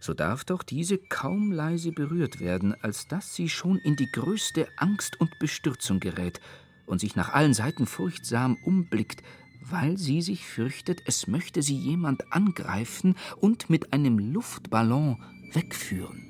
so 0.06 0.14
darf 0.14 0.44
doch 0.44 0.62
diese 0.62 0.96
kaum 0.96 1.52
leise 1.52 1.92
berührt 1.92 2.40
werden, 2.40 2.74
als 2.80 3.08
dass 3.08 3.34
sie 3.34 3.48
schon 3.48 3.78
in 3.78 3.96
die 3.96 4.10
größte 4.10 4.68
Angst 4.76 5.20
und 5.20 5.38
Bestürzung 5.38 6.00
gerät 6.00 6.40
und 6.86 7.00
sich 7.00 7.16
nach 7.16 7.34
allen 7.34 7.52
Seiten 7.52 7.86
furchtsam 7.86 8.56
umblickt, 8.64 9.22
weil 9.60 9.98
sie 9.98 10.22
sich 10.22 10.46
fürchtet, 10.46 11.02
es 11.06 11.26
möchte 11.26 11.60
sie 11.60 11.76
jemand 11.76 12.32
angreifen 12.32 13.16
und 13.40 13.68
mit 13.68 13.92
einem 13.92 14.18
Luftballon 14.18 15.20
wegführen. 15.52 16.22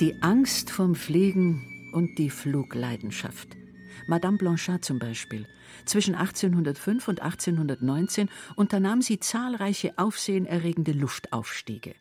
Die 0.00 0.14
Angst 0.22 0.70
vom 0.70 0.94
Fliegen 0.94 1.90
und 1.92 2.18
die 2.18 2.30
Flugleidenschaft. 2.30 3.59
Madame 4.06 4.38
Blanchard 4.38 4.84
zum 4.84 4.98
Beispiel. 4.98 5.46
Zwischen 5.84 6.14
1805 6.14 7.08
und 7.08 7.20
1819 7.20 8.28
unternahm 8.56 9.02
sie 9.02 9.20
zahlreiche 9.20 9.98
aufsehenerregende 9.98 10.92
Luftaufstiege. 10.92 11.94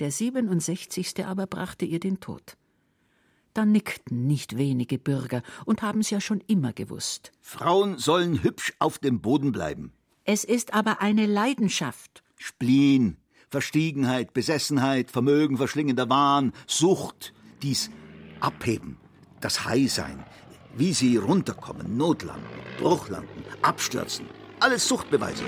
Der 0.00 0.10
67. 0.10 1.24
aber 1.24 1.46
brachte 1.46 1.84
ihr 1.84 2.00
den 2.00 2.20
Tod. 2.20 2.56
Da 3.52 3.64
nickten 3.64 4.26
nicht 4.26 4.56
wenige 4.56 4.98
Bürger 4.98 5.42
und 5.66 5.82
haben's 5.82 6.10
ja 6.10 6.20
schon 6.20 6.40
immer 6.46 6.72
gewusst. 6.72 7.32
Frauen 7.40 7.98
sollen 7.98 8.42
hübsch 8.42 8.72
auf 8.78 8.98
dem 8.98 9.20
Boden 9.20 9.52
bleiben. 9.52 9.92
Es 10.24 10.44
ist 10.44 10.72
aber 10.72 11.00
eine 11.00 11.26
Leidenschaft. 11.26 12.22
Spleen, 12.36 13.16
Verstiegenheit, 13.50 14.32
Besessenheit, 14.32 15.10
Vermögen, 15.10 15.56
verschlingender 15.56 16.08
Wahn, 16.08 16.52
Sucht, 16.66 17.34
dies 17.62 17.90
Abheben, 18.38 18.96
das 19.40 19.64
High-Sein, 19.64 20.24
wie 20.76 20.92
sie 20.92 21.16
runterkommen, 21.16 21.96
notlanden, 21.96 22.46
Bruchlanden, 22.78 23.44
abstürzen. 23.62 24.26
Alles 24.60 24.86
Suchtbeweise. 24.86 25.44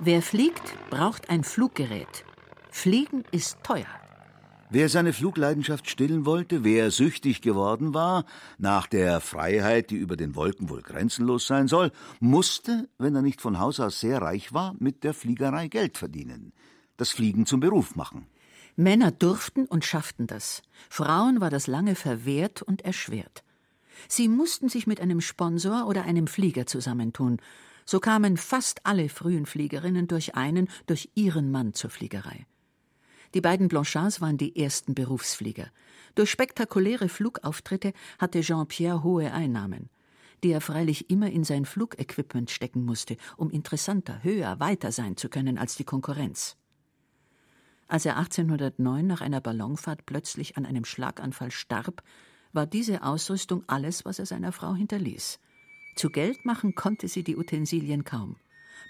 Wer 0.00 0.20
fliegt, 0.20 0.74
braucht 0.90 1.30
ein 1.30 1.44
Fluggerät. 1.44 2.24
Fliegen 2.70 3.24
ist 3.30 3.56
teuer. 3.62 3.86
Wer 4.70 4.88
seine 4.88 5.12
Flugleidenschaft 5.12 5.88
stillen 5.88 6.26
wollte, 6.26 6.64
wer 6.64 6.90
süchtig 6.90 7.40
geworden 7.42 7.94
war, 7.94 8.24
nach 8.58 8.86
der 8.86 9.20
Freiheit, 9.20 9.90
die 9.90 9.96
über 9.96 10.16
den 10.16 10.34
Wolken 10.34 10.68
wohl 10.68 10.82
grenzenlos 10.82 11.46
sein 11.46 11.68
soll, 11.68 11.92
musste, 12.18 12.88
wenn 12.98 13.14
er 13.14 13.22
nicht 13.22 13.40
von 13.40 13.60
Haus 13.60 13.78
aus 13.78 14.00
sehr 14.00 14.20
reich 14.20 14.52
war, 14.52 14.74
mit 14.78 15.04
der 15.04 15.14
Fliegerei 15.14 15.68
Geld 15.68 15.96
verdienen, 15.96 16.52
das 16.96 17.10
Fliegen 17.10 17.46
zum 17.46 17.60
Beruf 17.60 17.94
machen. 17.94 18.26
Männer 18.76 19.12
durften 19.12 19.66
und 19.66 19.84
schafften 19.84 20.26
das. 20.26 20.62
Frauen 20.88 21.40
war 21.40 21.50
das 21.50 21.66
lange 21.66 21.94
verwehrt 21.94 22.62
und 22.62 22.82
erschwert. 22.82 23.44
Sie 24.08 24.28
mussten 24.28 24.68
sich 24.68 24.86
mit 24.86 25.00
einem 25.00 25.20
Sponsor 25.20 25.86
oder 25.86 26.04
einem 26.04 26.26
Flieger 26.26 26.66
zusammentun. 26.66 27.38
So 27.86 28.00
kamen 28.00 28.36
fast 28.36 28.84
alle 28.84 29.08
frühen 29.08 29.46
Fliegerinnen 29.46 30.08
durch 30.08 30.34
einen, 30.34 30.68
durch 30.86 31.10
ihren 31.14 31.50
Mann 31.50 31.74
zur 31.74 31.90
Fliegerei. 31.90 32.46
Die 33.34 33.40
beiden 33.40 33.68
Blanchards 33.68 34.20
waren 34.20 34.38
die 34.38 34.56
ersten 34.56 34.94
Berufsflieger. 34.94 35.68
Durch 36.14 36.30
spektakuläre 36.30 37.08
Flugauftritte 37.08 37.92
hatte 38.18 38.40
Jean-Pierre 38.40 39.02
hohe 39.02 39.32
Einnahmen, 39.32 39.90
die 40.42 40.50
er 40.50 40.60
freilich 40.60 41.10
immer 41.10 41.30
in 41.30 41.42
sein 41.44 41.64
Flugequipment 41.64 42.50
stecken 42.50 42.84
musste, 42.84 43.16
um 43.36 43.50
interessanter, 43.50 44.22
höher, 44.22 44.60
weiter 44.60 44.92
sein 44.92 45.16
zu 45.16 45.28
können 45.28 45.58
als 45.58 45.74
die 45.76 45.84
Konkurrenz. 45.84 46.56
Als 47.94 48.06
er 48.06 48.16
1809 48.16 49.06
nach 49.06 49.20
einer 49.20 49.40
Ballonfahrt 49.40 50.04
plötzlich 50.04 50.56
an 50.56 50.66
einem 50.66 50.84
Schlaganfall 50.84 51.52
starb, 51.52 52.02
war 52.52 52.66
diese 52.66 53.04
Ausrüstung 53.04 53.62
alles, 53.68 54.04
was 54.04 54.18
er 54.18 54.26
seiner 54.26 54.50
Frau 54.50 54.74
hinterließ. 54.74 55.38
Zu 55.94 56.10
Geld 56.10 56.44
machen 56.44 56.74
konnte 56.74 57.06
sie 57.06 57.22
die 57.22 57.36
Utensilien 57.36 58.02
kaum. 58.02 58.34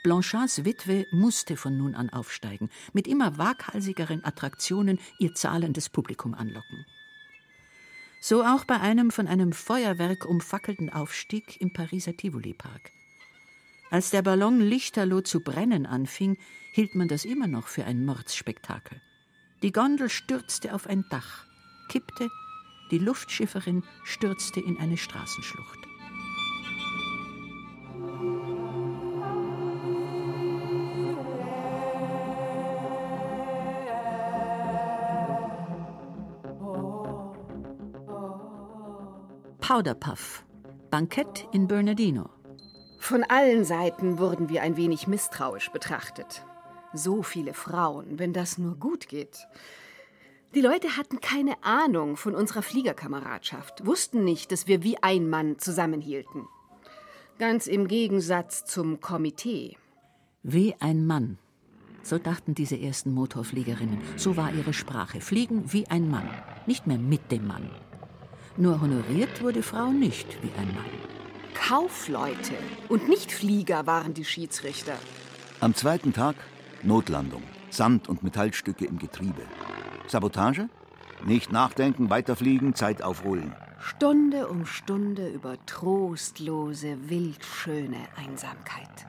Blanchards 0.04 0.64
Witwe 0.64 1.04
musste 1.12 1.58
von 1.58 1.76
nun 1.76 1.94
an 1.94 2.08
aufsteigen, 2.08 2.70
mit 2.94 3.06
immer 3.06 3.36
waghalsigeren 3.36 4.24
Attraktionen 4.24 4.98
ihr 5.18 5.34
zahlendes 5.34 5.90
Publikum 5.90 6.32
anlocken. 6.32 6.86
So 8.22 8.42
auch 8.42 8.64
bei 8.64 8.80
einem 8.80 9.10
von 9.10 9.28
einem 9.28 9.52
Feuerwerk 9.52 10.24
umfackelten 10.24 10.88
Aufstieg 10.88 11.60
im 11.60 11.74
Pariser 11.74 12.16
Tivoli-Park. 12.16 12.90
Als 13.90 14.10
der 14.10 14.22
Ballon 14.22 14.60
lichterloh 14.60 15.20
zu 15.20 15.40
brennen 15.40 15.86
anfing, 15.86 16.36
hielt 16.72 16.94
man 16.94 17.08
das 17.08 17.24
immer 17.24 17.46
noch 17.46 17.68
für 17.68 17.84
ein 17.84 18.04
Mordsspektakel. 18.04 19.00
Die 19.62 19.72
Gondel 19.72 20.08
stürzte 20.08 20.74
auf 20.74 20.86
ein 20.86 21.04
Dach, 21.10 21.46
kippte, 21.88 22.28
die 22.90 22.98
Luftschifferin 22.98 23.82
stürzte 24.04 24.60
in 24.60 24.78
eine 24.78 24.96
Straßenschlucht. 24.96 25.78
Powderpuff. 39.60 40.44
Bankett 40.90 41.48
in 41.52 41.66
Bernardino. 41.66 42.28
Von 43.04 43.22
allen 43.22 43.66
Seiten 43.66 44.18
wurden 44.18 44.48
wir 44.48 44.62
ein 44.62 44.78
wenig 44.78 45.06
misstrauisch 45.06 45.70
betrachtet. 45.70 46.42
So 46.94 47.22
viele 47.22 47.52
Frauen, 47.52 48.18
wenn 48.18 48.32
das 48.32 48.56
nur 48.56 48.76
gut 48.76 49.08
geht. 49.08 49.46
Die 50.54 50.62
Leute 50.62 50.96
hatten 50.96 51.20
keine 51.20 51.62
Ahnung 51.62 52.16
von 52.16 52.34
unserer 52.34 52.62
Fliegerkameradschaft, 52.62 53.84
wussten 53.84 54.24
nicht, 54.24 54.50
dass 54.52 54.68
wir 54.68 54.82
wie 54.82 55.02
ein 55.02 55.28
Mann 55.28 55.58
zusammenhielten. 55.58 56.48
Ganz 57.38 57.66
im 57.66 57.88
Gegensatz 57.88 58.64
zum 58.64 59.02
Komitee. 59.02 59.76
Wie 60.42 60.74
ein 60.80 61.06
Mann. 61.06 61.36
So 62.02 62.16
dachten 62.16 62.54
diese 62.54 62.80
ersten 62.80 63.12
Motorfliegerinnen. 63.12 63.98
So 64.16 64.38
war 64.38 64.50
ihre 64.54 64.72
Sprache. 64.72 65.20
Fliegen 65.20 65.74
wie 65.74 65.86
ein 65.88 66.08
Mann. 66.08 66.30
Nicht 66.64 66.86
mehr 66.86 66.98
mit 66.98 67.30
dem 67.30 67.46
Mann. 67.46 67.68
Nur 68.56 68.80
honoriert 68.80 69.42
wurde 69.42 69.62
Frau 69.62 69.90
nicht 69.90 70.42
wie 70.42 70.58
ein 70.58 70.68
Mann. 70.68 71.13
Kaufleute 71.54 72.54
und 72.88 73.08
nicht 73.08 73.32
Flieger 73.32 73.86
waren 73.86 74.12
die 74.12 74.24
Schiedsrichter. 74.24 74.94
Am 75.60 75.74
zweiten 75.74 76.12
Tag 76.12 76.36
Notlandung. 76.82 77.42
Sand 77.70 78.08
und 78.08 78.22
Metallstücke 78.22 78.84
im 78.84 78.98
Getriebe. 78.98 79.42
Sabotage? 80.06 80.68
Nicht 81.24 81.50
nachdenken, 81.50 82.10
weiterfliegen, 82.10 82.74
Zeit 82.74 83.02
aufholen. 83.02 83.54
Stunde 83.80 84.48
um 84.48 84.66
Stunde 84.66 85.28
über 85.28 85.56
trostlose, 85.66 87.08
wildschöne 87.08 87.98
Einsamkeit. 88.16 89.06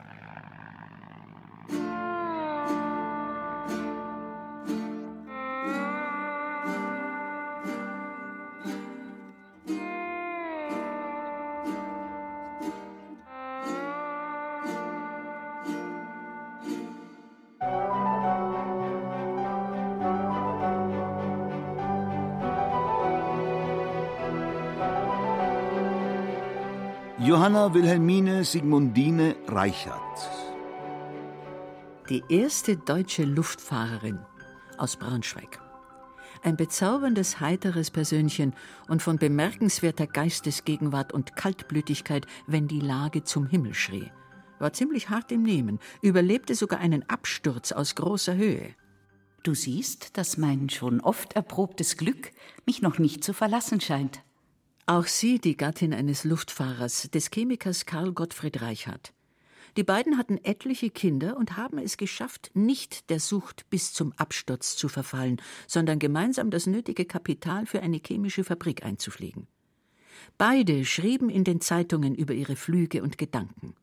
Johanna 27.45 27.71
Wilhelmine 27.75 28.43
Sigmundine 28.43 29.35
Reichert. 29.45 30.01
Die 32.09 32.23
erste 32.27 32.75
deutsche 32.75 33.23
Luftfahrerin 33.23 34.17
aus 34.79 34.95
Braunschweig. 34.95 35.61
Ein 36.41 36.57
bezauberndes, 36.57 37.39
heiteres 37.41 37.91
Persönchen 37.91 38.55
und 38.87 39.03
von 39.03 39.19
bemerkenswerter 39.19 40.07
Geistesgegenwart 40.07 41.13
und 41.13 41.35
Kaltblütigkeit, 41.35 42.25
wenn 42.47 42.67
die 42.67 42.79
Lage 42.79 43.23
zum 43.23 43.45
Himmel 43.45 43.75
schrie. 43.75 44.11
War 44.57 44.74
ziemlich 44.74 45.11
hart 45.11 45.31
im 45.31 45.43
Nehmen, 45.43 45.77
überlebte 46.01 46.55
sogar 46.55 46.79
einen 46.79 47.07
Absturz 47.07 47.74
aus 47.74 47.93
großer 47.93 48.33
Höhe. 48.33 48.74
Du 49.43 49.53
siehst, 49.53 50.17
dass 50.17 50.39
mein 50.39 50.72
schon 50.72 51.00
oft 51.00 51.33
erprobtes 51.33 51.96
Glück 51.96 52.31
mich 52.65 52.81
noch 52.81 52.98
nicht 52.98 53.24
zu 53.24 53.33
verlassen 53.33 53.81
scheint. 53.81 54.24
Auch 54.87 55.07
sie 55.07 55.39
die 55.39 55.57
Gattin 55.57 55.95
eines 55.95 56.25
Luftfahrers, 56.25 57.09
des 57.09 57.31
Chemikers 57.31 57.87
Karl 57.87 58.11
Gottfried 58.13 58.61
Reichhardt. 58.61 59.13
Die 59.77 59.83
beiden 59.83 60.19
hatten 60.19 60.37
etliche 60.43 60.91
Kinder 60.91 61.37
und 61.37 61.57
haben 61.57 61.79
es 61.79 61.98
geschafft, 61.98 62.51
nicht 62.53 63.09
der 63.09 63.19
Sucht 63.19 63.67
bis 63.71 63.93
zum 63.93 64.13
Absturz 64.13 64.75
zu 64.75 64.87
verfallen, 64.87 65.41
sondern 65.67 65.98
gemeinsam 65.98 66.51
das 66.51 66.67
nötige 66.67 67.05
Kapital 67.05 67.65
für 67.65 67.81
eine 67.81 68.00
chemische 68.05 68.43
Fabrik 68.43 68.85
einzufliegen. 68.85 69.48
Beide 70.37 70.85
schrieben 70.85 71.31
in 71.31 71.43
den 71.43 71.61
Zeitungen 71.61 72.13
über 72.13 72.35
ihre 72.35 72.55
Flüge 72.55 73.01
und 73.01 73.17
Gedanken. 73.17 73.74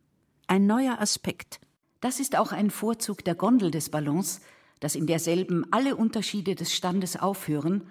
Ein 0.47 0.67
neuer 0.67 1.01
Aspekt. 1.01 1.59
Das 2.01 2.21
ist 2.21 2.37
auch 2.37 2.53
ein 2.53 2.71
Vorzug 2.71 3.25
der 3.25 3.35
Gondel 3.35 3.73
des 3.73 3.91
Ballons, 3.91 4.41
dass 4.79 4.95
in 4.95 5.09
derselben 5.09 5.67
alle 5.73 5.97
Unterschiede 5.97 6.55
des 6.55 6.73
Standes 6.73 7.17
aufhören 7.17 7.83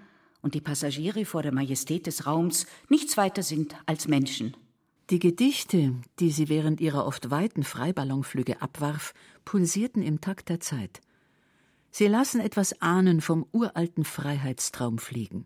und 0.42 0.56
die 0.56 0.62
Passagiere 0.62 1.26
vor 1.26 1.44
der 1.44 1.54
Majestät 1.54 2.08
des 2.08 2.26
Raums 2.26 2.66
nichts 2.90 3.18
weiter 3.18 3.44
sind 3.44 3.76
als 3.86 4.08
Menschen. 4.08 4.56
Die 5.10 5.20
Gedichte, 5.20 5.94
die 6.20 6.32
sie 6.32 6.48
während 6.48 6.80
ihrer 6.80 7.06
oft 7.06 7.32
weiten 7.32 7.64
Freiballonflüge 7.64 8.62
abwarf, 8.62 9.14
pulsierten 9.44 10.02
im 10.02 10.22
Takt 10.22 10.50
der 10.50 10.60
Zeit. 10.60 11.02
Sie 11.92 12.08
lassen 12.08 12.40
etwas 12.40 12.82
ahnen 12.82 13.20
vom 13.20 13.46
uralten 13.52 14.06
Freiheitstraum 14.06 14.98
fliegen. 14.98 15.46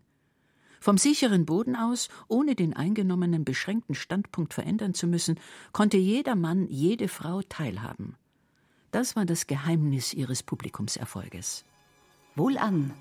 Vom 0.78 0.98
sicheren 0.98 1.46
Boden 1.46 1.74
aus, 1.74 2.08
ohne 2.28 2.54
den 2.54 2.74
eingenommenen 2.74 3.44
beschränkten 3.44 3.96
Standpunkt 3.96 4.54
verändern 4.54 4.94
zu 4.94 5.08
müssen, 5.08 5.40
konnte 5.72 5.96
jeder 5.96 6.36
Mann, 6.36 6.68
jede 6.68 7.08
Frau 7.08 7.42
teilhaben. 7.42 8.14
Das 8.92 9.16
war 9.16 9.24
das 9.24 9.48
Geheimnis 9.48 10.14
ihres 10.14 10.44
Publikumserfolges. 10.44 11.64
Wohlan, 12.36 12.94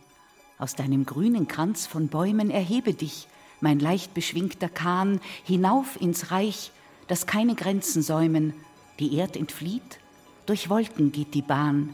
aus 0.57 0.75
deinem 0.75 1.05
grünen 1.05 1.47
Kranz 1.47 1.85
von 1.85 2.07
Bäumen 2.07 2.49
erhebe 2.49 2.93
dich, 2.93 3.27
mein 3.61 3.79
leicht 3.79 4.13
beschwingter 4.13 4.69
Kahn, 4.69 5.19
hinauf 5.43 5.99
ins 5.99 6.31
Reich, 6.31 6.71
das 7.07 7.25
keine 7.25 7.55
Grenzen 7.55 8.01
säumen, 8.01 8.53
die 8.99 9.15
Erd 9.15 9.35
entflieht, 9.35 9.99
durch 10.45 10.69
Wolken 10.69 11.11
geht 11.11 11.33
die 11.33 11.41
Bahn. 11.41 11.93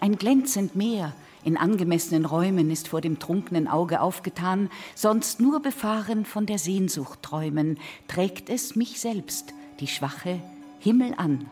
Ein 0.00 0.16
glänzend 0.16 0.76
Meer 0.76 1.14
in 1.44 1.56
angemessenen 1.56 2.24
Räumen 2.24 2.70
ist 2.70 2.88
vor 2.88 3.00
dem 3.00 3.18
trunkenen 3.18 3.68
Auge 3.68 4.00
aufgetan, 4.00 4.70
sonst 4.94 5.40
nur 5.40 5.60
befahren 5.60 6.24
von 6.24 6.46
der 6.46 6.58
Sehnsucht 6.58 7.22
träumen, 7.22 7.78
trägt 8.06 8.50
es 8.50 8.76
mich 8.76 9.00
selbst, 9.00 9.54
die 9.80 9.86
schwache, 9.86 10.40
Himmel 10.80 11.14
an. 11.16 11.48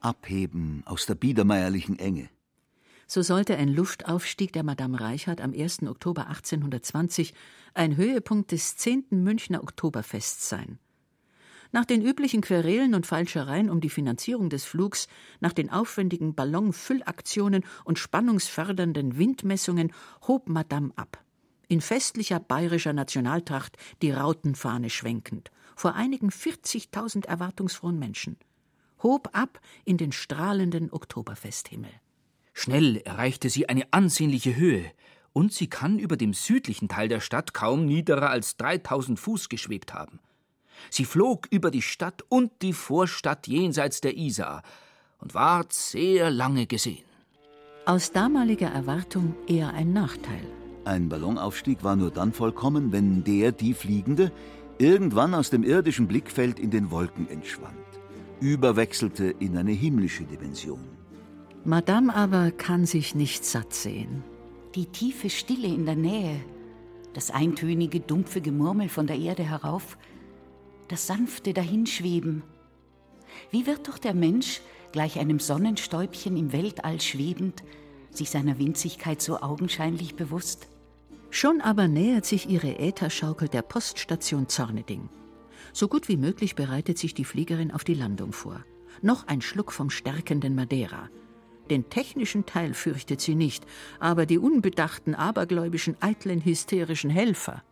Abheben 0.00 0.82
aus 0.84 1.06
der 1.06 1.14
biedermeierlichen 1.14 1.98
Enge. 1.98 2.28
So 3.12 3.20
sollte 3.20 3.58
ein 3.58 3.68
Luftaufstieg 3.68 4.54
der 4.54 4.62
Madame 4.62 4.98
Reichhardt 4.98 5.42
am 5.42 5.52
1. 5.52 5.82
Oktober 5.82 6.28
1820 6.28 7.34
ein 7.74 7.98
Höhepunkt 7.98 8.52
des 8.52 8.74
10. 8.76 9.04
Münchner 9.10 9.62
Oktoberfests 9.62 10.48
sein. 10.48 10.78
Nach 11.72 11.84
den 11.84 12.00
üblichen 12.00 12.40
Querelen 12.40 12.94
und 12.94 13.06
Falschereien 13.06 13.68
um 13.68 13.82
die 13.82 13.90
Finanzierung 13.90 14.48
des 14.48 14.64
Flugs, 14.64 15.08
nach 15.40 15.52
den 15.52 15.68
aufwendigen 15.68 16.34
Ballonfüllaktionen 16.34 17.66
und 17.84 17.98
spannungsfördernden 17.98 19.18
Windmessungen 19.18 19.92
hob 20.26 20.48
Madame 20.48 20.90
ab. 20.96 21.22
In 21.68 21.82
festlicher 21.82 22.40
bayerischer 22.40 22.94
Nationaltracht 22.94 23.76
die 24.00 24.12
Rautenfahne 24.12 24.88
schwenkend, 24.88 25.50
vor 25.76 25.96
einigen 25.96 26.30
40.000 26.30 27.26
erwartungsfrohen 27.26 27.98
Menschen. 27.98 28.38
Hob 29.02 29.28
ab 29.34 29.60
in 29.84 29.98
den 29.98 30.12
strahlenden 30.12 30.90
Oktoberfesthimmel. 30.90 31.90
Schnell 32.52 32.98
erreichte 32.98 33.48
sie 33.50 33.68
eine 33.68 33.92
ansehnliche 33.92 34.56
Höhe, 34.56 34.84
und 35.32 35.52
sie 35.52 35.66
kann 35.66 35.98
über 35.98 36.16
dem 36.16 36.34
südlichen 36.34 36.88
Teil 36.88 37.08
der 37.08 37.20
Stadt 37.20 37.54
kaum 37.54 37.86
niederer 37.86 38.30
als 38.30 38.56
3000 38.58 39.18
Fuß 39.18 39.48
geschwebt 39.48 39.94
haben. 39.94 40.20
Sie 40.90 41.04
flog 41.04 41.46
über 41.50 41.70
die 41.70 41.82
Stadt 41.82 42.22
und 42.28 42.50
die 42.60 42.72
Vorstadt 42.72 43.46
jenseits 43.46 44.00
der 44.00 44.16
Isar 44.16 44.62
und 45.18 45.34
ward 45.34 45.72
sehr 45.72 46.30
lange 46.30 46.66
gesehen. 46.66 47.04
Aus 47.86 48.12
damaliger 48.12 48.68
Erwartung 48.68 49.34
eher 49.46 49.72
ein 49.72 49.92
Nachteil. 49.92 50.46
Ein 50.84 51.08
Ballonaufstieg 51.08 51.82
war 51.82 51.96
nur 51.96 52.10
dann 52.10 52.32
vollkommen, 52.32 52.92
wenn 52.92 53.24
der, 53.24 53.52
die 53.52 53.74
Fliegende, 53.74 54.32
irgendwann 54.78 55.34
aus 55.34 55.50
dem 55.50 55.62
irdischen 55.62 56.08
Blickfeld 56.08 56.58
in 56.58 56.70
den 56.70 56.90
Wolken 56.90 57.28
entschwand, 57.28 57.76
überwechselte 58.40 59.26
in 59.38 59.56
eine 59.56 59.72
himmlische 59.72 60.24
Dimension. 60.24 60.91
Madame 61.64 62.12
aber 62.12 62.50
kann 62.50 62.86
sich 62.86 63.14
nicht 63.14 63.44
satt 63.44 63.72
sehen. 63.72 64.24
Die 64.74 64.86
tiefe 64.86 65.30
Stille 65.30 65.68
in 65.68 65.86
der 65.86 65.94
Nähe, 65.94 66.40
das 67.14 67.30
eintönige, 67.30 68.00
dumpfe 68.00 68.40
Gemurmel 68.40 68.88
von 68.88 69.06
der 69.06 69.16
Erde 69.16 69.44
herauf, 69.44 69.96
das 70.88 71.06
sanfte 71.06 71.52
Dahinschweben. 71.52 72.42
Wie 73.52 73.64
wird 73.66 73.86
doch 73.86 73.98
der 73.98 74.12
Mensch, 74.12 74.60
gleich 74.90 75.20
einem 75.20 75.38
Sonnenstäubchen 75.38 76.36
im 76.36 76.52
Weltall 76.52 77.00
schwebend, 77.00 77.62
sich 78.10 78.30
seiner 78.30 78.58
Winzigkeit 78.58 79.22
so 79.22 79.40
augenscheinlich 79.40 80.16
bewusst? 80.16 80.66
Schon 81.30 81.60
aber 81.60 81.86
nähert 81.86 82.26
sich 82.26 82.50
ihre 82.50 82.80
Ätherschaukel 82.80 83.46
der 83.46 83.62
Poststation 83.62 84.48
Zorneding. 84.48 85.08
So 85.72 85.86
gut 85.86 86.08
wie 86.08 86.16
möglich 86.16 86.56
bereitet 86.56 86.98
sich 86.98 87.14
die 87.14 87.24
Fliegerin 87.24 87.70
auf 87.70 87.84
die 87.84 87.94
Landung 87.94 88.32
vor. 88.32 88.64
Noch 89.00 89.28
ein 89.28 89.40
Schluck 89.40 89.70
vom 89.70 89.90
stärkenden 89.90 90.56
Madeira. 90.56 91.08
Den 91.70 91.88
technischen 91.88 92.46
Teil 92.46 92.74
fürchtet 92.74 93.20
sie 93.20 93.34
nicht, 93.34 93.64
aber 94.00 94.26
die 94.26 94.38
unbedachten, 94.38 95.14
abergläubischen, 95.14 95.96
eitlen, 96.00 96.44
hysterischen 96.44 97.10
Helfer. 97.10 97.62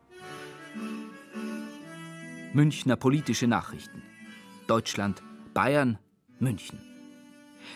Münchner 2.52 2.96
politische 2.96 3.46
Nachrichten. 3.46 4.02
Deutschland, 4.66 5.22
Bayern, 5.54 5.98
München. 6.38 6.80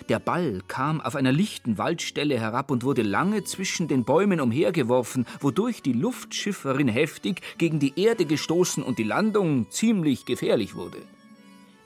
Der 0.09 0.19
Ball 0.19 0.63
kam 0.67 1.01
auf 1.01 1.15
einer 1.15 1.33
lichten 1.33 1.79
Waldstelle 1.79 2.39
herab 2.39 2.71
und 2.71 2.83
wurde 2.83 3.03
lange 3.03 3.45
zwischen 3.45 3.89
den 3.89 4.05
Bäumen 4.05 4.41
umhergeworfen, 4.41 5.27
wodurch 5.41 5.83
die 5.83 5.93
Luftschifferin 5.93 6.89
heftig 6.89 7.43
gegen 7.59 7.79
die 7.79 7.99
Erde 8.01 8.25
gestoßen 8.25 8.83
und 8.83 8.99
die 8.99 9.05
Landung 9.05 9.71
ziemlich 9.71 10.27
gefährlich 10.27 10.75
wurde. 10.75 10.99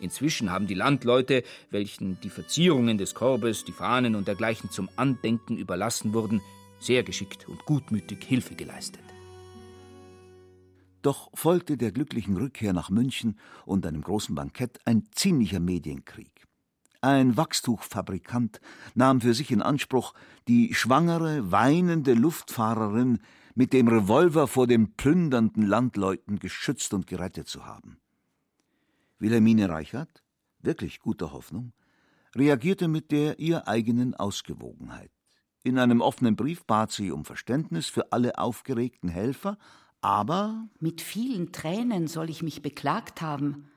Inzwischen 0.01 0.51
haben 0.51 0.67
die 0.67 0.75
Landleute, 0.75 1.43
welchen 1.71 2.21
die 2.21 2.31
Verzierungen 2.31 2.99
des 2.99 3.15
Korbes, 3.15 3.65
die 3.65 3.73
Fahnen 3.73 4.15
und 4.15 4.29
dergleichen 4.29 4.71
zum 4.71 4.89
Andenken 4.97 5.57
überlassen 5.57 6.13
wurden, 6.13 6.41
sehr 6.81 7.03
geschickt 7.03 7.49
und 7.49 7.65
gutmütig 7.65 8.25
Hilfe 8.25 8.55
geleistet. 8.55 9.03
Doch 11.03 11.31
folgte 11.35 11.77
der 11.77 11.93
glücklichen 11.93 12.37
Rückkehr 12.37 12.73
nach 12.73 12.91
München 12.91 13.39
und 13.65 13.87
einem 13.87 14.03
großen 14.03 14.35
Bankett 14.35 14.79
ein 14.85 15.09
ziemlicher 15.13 15.61
Medienkrieg. 15.61 16.45
Ein 17.01 17.37
Wachstuchfabrikant 17.37 18.61
nahm 18.95 19.21
für 19.21 19.33
sich 19.33 19.53
in 19.53 19.63
Anspruch, 19.63 20.15
die 20.49 20.75
schwangere, 20.75 21.53
weinende 21.53 22.15
Luftfahrerin 22.15 23.21
mit 23.55 23.73
dem 23.73 23.87
Revolver 23.87 24.49
vor 24.49 24.67
den 24.67 24.95
plündernden 24.95 25.65
Landleuten 25.65 26.41
geschützt 26.41 26.93
und 26.95 27.07
gerettet 27.07 27.47
zu 27.47 27.67
haben. 27.67 27.99
Wilhelmine 29.18 29.68
Reichert, 29.68 30.22
wirklich 30.61 31.00
guter 31.00 31.33
Hoffnung, 31.33 31.72
reagierte 32.35 32.88
mit 32.88 33.11
der 33.11 33.38
ihr 33.38 33.66
eigenen 33.66 34.14
Ausgewogenheit. 34.14 35.11
In 35.64 35.78
einem 35.78 36.00
offenen 36.00 36.37
Brief 36.37 36.64
bat 36.64 36.92
sie 36.92 37.11
um 37.11 37.24
Verständnis 37.24 37.87
für 37.87 38.12
alle 38.12 38.38
aufgeregten 38.38 39.09
Helfer, 39.09 39.59
aber 40.00 40.68
mit 40.78 41.00
vielen 41.00 41.50
Tränen 41.50 42.07
soll 42.07 42.31
ich 42.31 42.42
mich 42.42 42.62
beklagt 42.62 43.20
haben. 43.20 43.68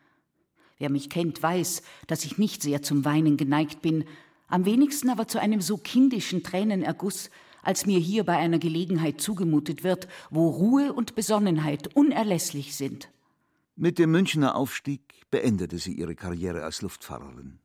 Wer 0.77 0.91
mich 0.91 1.09
kennt, 1.09 1.41
weiß, 1.41 1.81
dass 2.07 2.23
ich 2.25 2.37
nicht 2.37 2.61
sehr 2.61 2.83
zum 2.83 3.03
Weinen 3.03 3.37
geneigt 3.37 3.81
bin, 3.81 4.05
am 4.47 4.65
wenigsten 4.65 5.09
aber 5.09 5.27
zu 5.27 5.39
einem 5.39 5.61
so 5.61 5.77
kindischen 5.77 6.43
Tränenerguss, 6.43 7.31
als 7.63 7.85
mir 7.85 7.99
hier 7.99 8.23
bei 8.23 8.37
einer 8.37 8.59
Gelegenheit 8.59 9.21
zugemutet 9.21 9.83
wird, 9.83 10.07
wo 10.29 10.49
Ruhe 10.49 10.93
und 10.93 11.15
Besonnenheit 11.15 11.95
unerlässlich 11.95 12.75
sind. 12.75 13.09
Mit 13.75 13.99
dem 13.99 14.11
Münchner 14.11 14.55
Aufstieg 14.55 15.01
beendete 15.31 15.77
sie 15.77 15.93
ihre 15.93 16.15
Karriere 16.15 16.63
als 16.63 16.81
Luftfahrerin. 16.81 17.59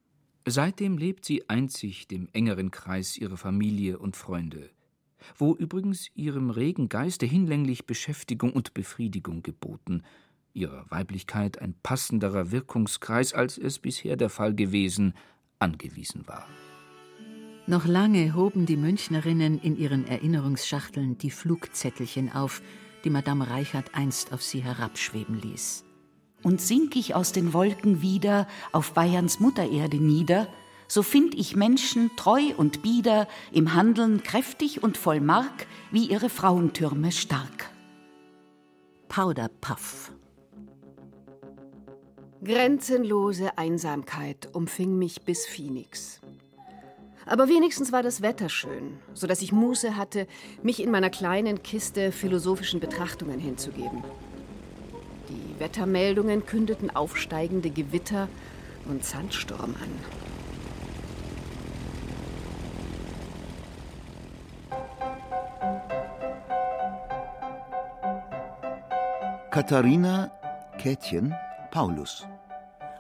Seitdem 0.47 0.99
lebt 0.99 1.25
sie 1.25 1.49
einzig 1.49 2.07
dem 2.09 2.29
engeren 2.33 2.71
Kreis 2.71 3.17
ihrer 3.17 3.37
Familie 3.37 3.99
und 3.99 4.17
Freunde, 4.17 4.71
wo 5.37 5.55
übrigens 5.55 6.09
ihrem 6.15 6.51
regen 6.51 6.89
Geiste 6.89 7.27
hinlänglich 7.27 7.87
Beschäftigung 7.87 8.53
und 8.53 8.75
Befriedigung 8.75 9.43
geboten– 9.43 10.03
ihrer 10.57 10.91
Weiblichkeit 10.91 11.61
ein 11.61 11.75
passenderer 11.83 12.51
Wirkungskreis, 12.51 13.35
als 13.35 13.59
es 13.59 13.79
bisher 13.79 14.17
der 14.17 14.31
Fall 14.31 14.55
gewesen, 14.55 15.15
angewiesen 15.59 16.27
war. 16.27 16.47
Noch 17.67 17.85
lange 17.85 18.35
hoben 18.35 18.65
die 18.65 18.77
Münchnerinnen 18.77 19.59
in 19.59 19.77
ihren 19.77 20.07
Erinnerungsschachteln 20.07 21.19
die 21.19 21.31
Flugzettelchen 21.31 22.33
auf, 22.33 22.63
die 23.05 23.11
Madame 23.11 23.49
Reichert 23.49 23.95
einst 23.95 24.33
auf 24.33 24.43
sie 24.43 24.63
herabschweben 24.63 25.41
ließ. 25.41 25.86
Und 26.43 26.61
sink 26.61 26.97
ich 26.97 27.15
aus 27.15 27.33
den 27.33 27.53
Wolken 27.53 28.03
wieder 28.03 28.47
auf 28.73 28.93
Bayerns 28.93 29.41
Muttererde 29.41 29.97
nieder, 29.97 30.47
so 30.89 31.03
find 31.03 31.35
ich 31.35 31.57
Menschen 31.57 32.11
treu 32.17 32.53
und 32.57 32.83
bieder, 32.83 33.27
im 33.51 33.75
Handeln 33.75 34.23
kräftig 34.23 34.83
und 34.83 34.97
voll 34.97 35.21
Mark, 35.21 35.67
wie 35.91 36.07
ihre 36.07 36.29
Frauentürme 36.29 37.11
stark. 37.11 37.71
Powderpuff 39.09 40.13
Grenzenlose 42.45 43.57
Einsamkeit 43.59 44.49
umfing 44.53 44.99
mich 44.99 45.23
bis 45.23 45.47
Phoenix. 45.47 46.21
Aber 47.25 47.49
wenigstens 47.49 47.91
war 47.91 48.05
das 48.05 48.23
Wetter 48.23 48.49
schön, 48.49 49.01
so 49.15 49.27
dass 49.27 49.43
ich 49.43 49.51
Muße 49.51 49.97
hatte, 49.97 50.29
mich 50.63 50.81
in 50.81 50.93
meiner 50.93 51.11
kleinen 51.11 51.65
Kiste 51.65 52.13
philosophischen 52.13 52.79
Betrachtungen 52.79 53.41
hinzugeben. 53.41 54.05
Die 55.57 55.61
Wettermeldungen 55.61 56.45
kündeten 56.45 56.95
aufsteigende 56.95 57.71
Gewitter 57.71 58.29
und 58.85 59.05
Sandsturm 59.05 59.75
an. 59.81 59.91
Katharina 69.51 70.31
Kätchen 70.77 71.35
Paulus. 71.71 72.27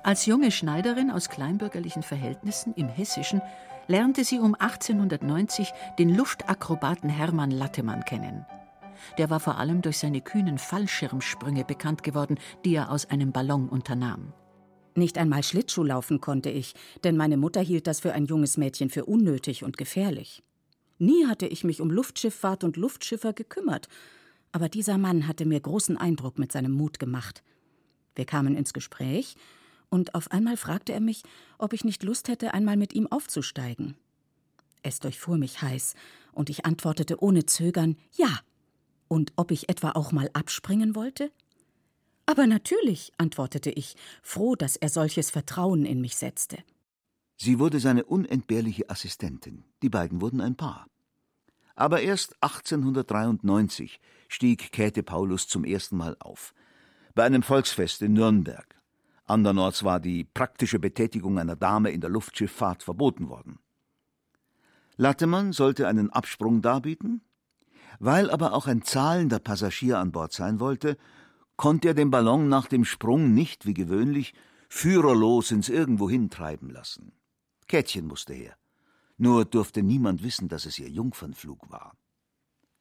Als 0.03 0.25
junge 0.25 0.51
Schneiderin 0.51 1.11
aus 1.11 1.29
kleinbürgerlichen 1.29 2.03
Verhältnissen 2.03 2.73
im 2.75 2.89
Hessischen 2.89 3.43
lernte 3.87 4.25
sie 4.25 4.39
um 4.39 4.55
1890 4.55 5.75
den 5.99 6.17
Luftakrobaten 6.17 7.11
Hermann 7.11 7.51
Lattemann 7.51 8.05
kennen. 8.07 8.47
Der 9.19 9.31
war 9.31 9.41
vor 9.41 9.59
allem 9.59 9.83
durch 9.83 9.99
seine 9.99 10.21
kühnen 10.21 10.59
Fallschirmsprünge 10.59 11.65
bekannt 11.65 12.03
geworden, 12.03 12.39
die 12.65 12.75
er 12.75 12.91
aus 12.91 13.07
einem 13.07 13.33
Ballon 13.33 13.69
unternahm. 13.69 14.33
Nicht 14.95 15.19
einmal 15.19 15.43
Schlittschuh 15.43 15.85
laufen 15.85 16.21
konnte 16.21 16.51
ich, 16.51 16.75
denn 17.05 17.17
meine 17.17 17.37
Mutter 17.37 17.61
hielt 17.61 17.87
das 17.87 18.01
für 18.01 18.13
ein 18.13 18.25
junges 18.25 18.57
Mädchen 18.57 18.89
für 18.89 19.05
unnötig 19.05 19.63
und 19.63 19.77
gefährlich. 19.77 20.43
Nie 20.99 21.27
hatte 21.27 21.47
ich 21.47 21.65
mich 21.65 21.83
um 21.83 21.91
Luftschifffahrt 21.91 22.65
und 22.65 22.79
Luftschiffer 22.79 23.35
gekümmert, 23.35 23.89
aber 24.53 24.71
dieser 24.71 24.97
Mann 24.97 25.29
hatte 25.29 25.45
mir 25.45 25.61
großen 25.61 25.99
Eindruck 25.99 26.39
mit 26.39 26.51
seinem 26.51 26.73
Mut 26.73 26.99
gemacht. 26.99 27.43
Wir 28.15 28.25
kamen 28.25 28.57
ins 28.57 28.73
Gespräch, 28.73 29.37
und 29.89 30.15
auf 30.15 30.31
einmal 30.33 30.57
fragte 30.57 30.93
er 30.93 31.01
mich, 31.01 31.23
ob 31.59 31.73
ich 31.73 31.85
nicht 31.85 32.03
Lust 32.03 32.29
hätte, 32.29 32.55
einmal 32.55 32.77
mit 32.77 32.95
ihm 32.95 33.07
aufzusteigen. 33.07 33.97
Es 34.83 34.99
durchfuhr 34.99 35.37
mich 35.37 35.61
heiß, 35.63 35.95
und 36.33 36.49
ich 36.49 36.65
antwortete 36.65 37.23
ohne 37.23 37.45
Zögern 37.45 37.97
Ja. 38.13 38.41
Und 39.09 39.33
ob 39.37 39.51
ich 39.51 39.69
etwa 39.69 39.93
auch 39.93 40.13
mal 40.13 40.31
abspringen 40.33 40.95
wollte? 40.95 41.31
Aber 42.27 42.47
natürlich, 42.47 43.13
antwortete 43.19 43.71
ich, 43.71 43.95
froh, 44.23 44.57
dass 44.57 44.77
er 44.77 44.89
solches 44.89 45.31
Vertrauen 45.31 45.85
in 45.85 46.01
mich 46.01 46.17
setzte. 46.17 46.59
Sie 47.37 47.59
wurde 47.59 47.81
seine 47.81 48.05
unentbehrliche 48.05 48.91
Assistentin. 48.91 49.65
Die 49.83 49.89
beiden 49.89 50.21
wurden 50.21 50.41
ein 50.41 50.57
Paar. 50.57 50.87
Aber 51.75 52.01
erst 52.01 52.35
1893 52.43 54.01
stieg 54.29 54.73
Käthe 54.73 55.03
Paulus 55.03 55.47
zum 55.47 55.65
ersten 55.65 55.97
Mal 55.97 56.17
auf 56.19 56.55
bei 57.17 57.25
einem 57.25 57.43
Volksfest 57.43 58.03
in 58.03 58.13
Nürnberg. 58.13 58.77
Andernorts 59.25 59.83
war 59.83 60.01
die 60.01 60.25
praktische 60.25 60.79
Betätigung 60.79 61.39
einer 61.39 61.57
Dame 61.57 61.91
in 61.91 62.03
der 62.03 62.11
Luftschifffahrt 62.11 62.83
verboten 62.83 63.29
worden. 63.29 63.59
Lattemann 64.97 65.53
sollte 65.53 65.89
einen 65.89 66.11
Absprung 66.11 66.61
darbieten, 66.63 67.23
weil 67.99 68.31
aber 68.31 68.53
auch 68.53 68.67
ein 68.67 68.83
zahlender 68.83 69.39
Passagier 69.39 69.99
an 69.99 70.13
Bord 70.13 70.33
sein 70.33 70.61
wollte, 70.61 70.97
konnte 71.57 71.89
er 71.89 71.95
den 71.95 72.11
Ballon 72.11 72.49
nach 72.49 72.67
dem 72.67 72.85
Sprung 72.85 73.33
nicht 73.35 73.67
wie 73.67 73.75
gewöhnlich 73.75 74.35
führerlos 74.69 75.51
ins 75.51 75.69
Irgendwohin 75.69 76.31
treiben 76.31 76.71
lassen. 76.71 77.13
Kätchen 77.67 78.07
musste 78.07 78.35
her. 78.35 78.57
Nur 79.17 79.45
durfte 79.45 79.83
niemand 79.83 80.23
wissen, 80.23 80.49
dass 80.49 80.67
es 80.67 80.79
ihr 80.79 80.89
Jungfernflug 80.89 81.71
war. 81.71 81.97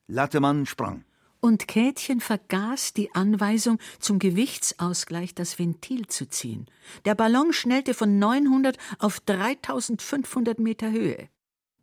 Lattemann 0.07 0.65
sprang 0.65 1.05
und 1.45 1.67
Kätchen 1.67 2.21
vergaß 2.21 2.93
die 2.93 3.13
Anweisung, 3.13 3.77
zum 3.99 4.17
Gewichtsausgleich 4.17 5.35
das 5.35 5.59
Ventil 5.59 6.07
zu 6.07 6.27
ziehen. 6.27 6.65
Der 7.05 7.13
Ballon 7.13 7.53
schnellte 7.53 7.93
von 7.93 8.17
900 8.17 8.77
auf 8.97 9.19
3500 9.19 10.59
Meter 10.59 10.91
Höhe. 10.91 11.29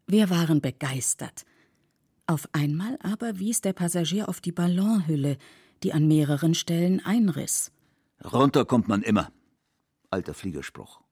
Wir 0.09 0.31
waren 0.31 0.61
begeistert. 0.61 1.45
Auf 2.33 2.49
einmal 2.53 2.99
aber 3.03 3.38
wies 3.38 3.61
der 3.61 3.75
Passagier 3.75 4.27
auf 4.27 4.40
die 4.40 4.53
Ballonhülle, 4.53 5.37
die 5.83 5.92
an 5.92 6.09
mehreren 6.09 6.55
Stellen 6.55 7.05
einriss. 7.05 7.73
Runter 8.25 8.64
kommt 8.64 8.88
man 8.88 9.03
immer. 9.03 9.31
Alter 10.09 10.33
Fliegerspruch. 10.33 11.03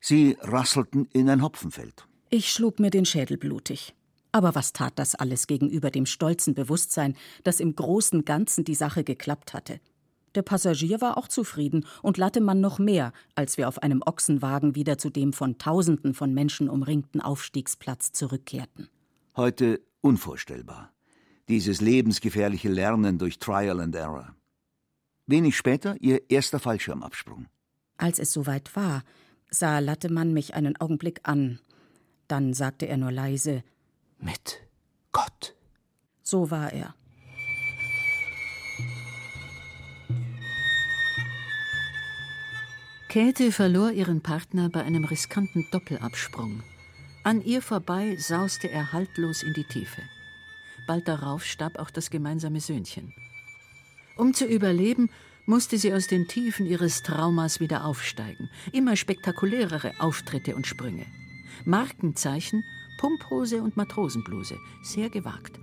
Sie 0.00 0.36
rasselten 0.40 1.06
in 1.12 1.30
ein 1.30 1.40
Hopfenfeld. 1.40 2.08
Ich 2.30 2.50
schlug 2.50 2.80
mir 2.80 2.90
den 2.90 3.04
Schädel 3.04 3.36
blutig. 3.36 3.94
Aber 4.32 4.56
was 4.56 4.72
tat 4.72 4.98
das 4.98 5.14
alles 5.14 5.46
gegenüber 5.46 5.92
dem 5.92 6.04
stolzen 6.04 6.54
Bewusstsein, 6.54 7.14
dass 7.44 7.60
im 7.60 7.76
großen 7.76 8.24
Ganzen 8.24 8.64
die 8.64 8.74
Sache 8.74 9.04
geklappt 9.04 9.54
hatte? 9.54 9.78
Der 10.34 10.42
Passagier 10.42 11.00
war 11.00 11.16
auch 11.16 11.28
zufrieden 11.28 11.86
und 12.02 12.18
Lattemann 12.18 12.60
noch 12.60 12.80
mehr, 12.80 13.12
als 13.36 13.56
wir 13.56 13.68
auf 13.68 13.84
einem 13.84 14.02
Ochsenwagen 14.04 14.74
wieder 14.74 14.98
zu 14.98 15.10
dem 15.10 15.32
von 15.32 15.58
Tausenden 15.58 16.12
von 16.12 16.34
Menschen 16.34 16.68
umringten 16.68 17.20
Aufstiegsplatz 17.20 18.10
zurückkehrten. 18.10 18.88
Heute 19.36 19.80
unvorstellbar. 20.04 20.94
dieses 21.48 21.80
lebensgefährliche 21.80 22.68
Lernen 22.68 23.18
durch 23.18 23.38
Trial 23.38 23.80
and 23.80 23.94
Error. 23.94 24.34
Wenig 25.26 25.56
später 25.56 25.96
ihr 26.00 26.30
erster 26.30 26.58
Fallschirmabsprung. 26.58 27.46
Als 27.96 28.18
es 28.18 28.32
soweit 28.32 28.74
war, 28.76 29.02
sah 29.50 29.78
Lattemann 29.78 30.32
mich 30.32 30.54
einen 30.54 30.76
Augenblick 30.76 31.20
an. 31.22 31.60
Dann 32.28 32.54
sagte 32.54 32.86
er 32.86 32.96
nur 32.96 33.12
leise: 33.12 33.62
Mit 34.18 34.60
Gott. 35.12 35.54
So 36.22 36.50
war 36.50 36.72
er. 36.72 36.94
Käthe 43.08 43.52
verlor 43.52 43.92
ihren 43.92 44.22
Partner 44.22 44.70
bei 44.70 44.82
einem 44.82 45.04
riskanten 45.04 45.68
Doppelabsprung. 45.70 46.62
An 47.24 47.42
ihr 47.42 47.62
vorbei 47.62 48.16
sauste 48.16 48.70
er 48.70 48.92
haltlos 48.92 49.42
in 49.42 49.54
die 49.54 49.64
Tiefe. 49.64 50.02
Bald 50.86 51.08
darauf 51.08 51.42
starb 51.42 51.78
auch 51.78 51.88
das 51.88 52.10
gemeinsame 52.10 52.60
Söhnchen. 52.60 53.14
Um 54.18 54.34
zu 54.34 54.44
überleben, 54.44 55.08
musste 55.46 55.78
sie 55.78 55.94
aus 55.94 56.06
den 56.06 56.28
Tiefen 56.28 56.66
ihres 56.66 57.02
Traumas 57.02 57.60
wieder 57.60 57.86
aufsteigen. 57.86 58.50
Immer 58.72 58.94
spektakulärere 58.96 59.94
Auftritte 60.00 60.54
und 60.54 60.66
Sprünge. 60.66 61.06
Markenzeichen, 61.64 62.62
Pumphose 62.98 63.62
und 63.62 63.74
Matrosenbluse. 63.78 64.58
Sehr 64.82 65.08
gewagt. 65.08 65.58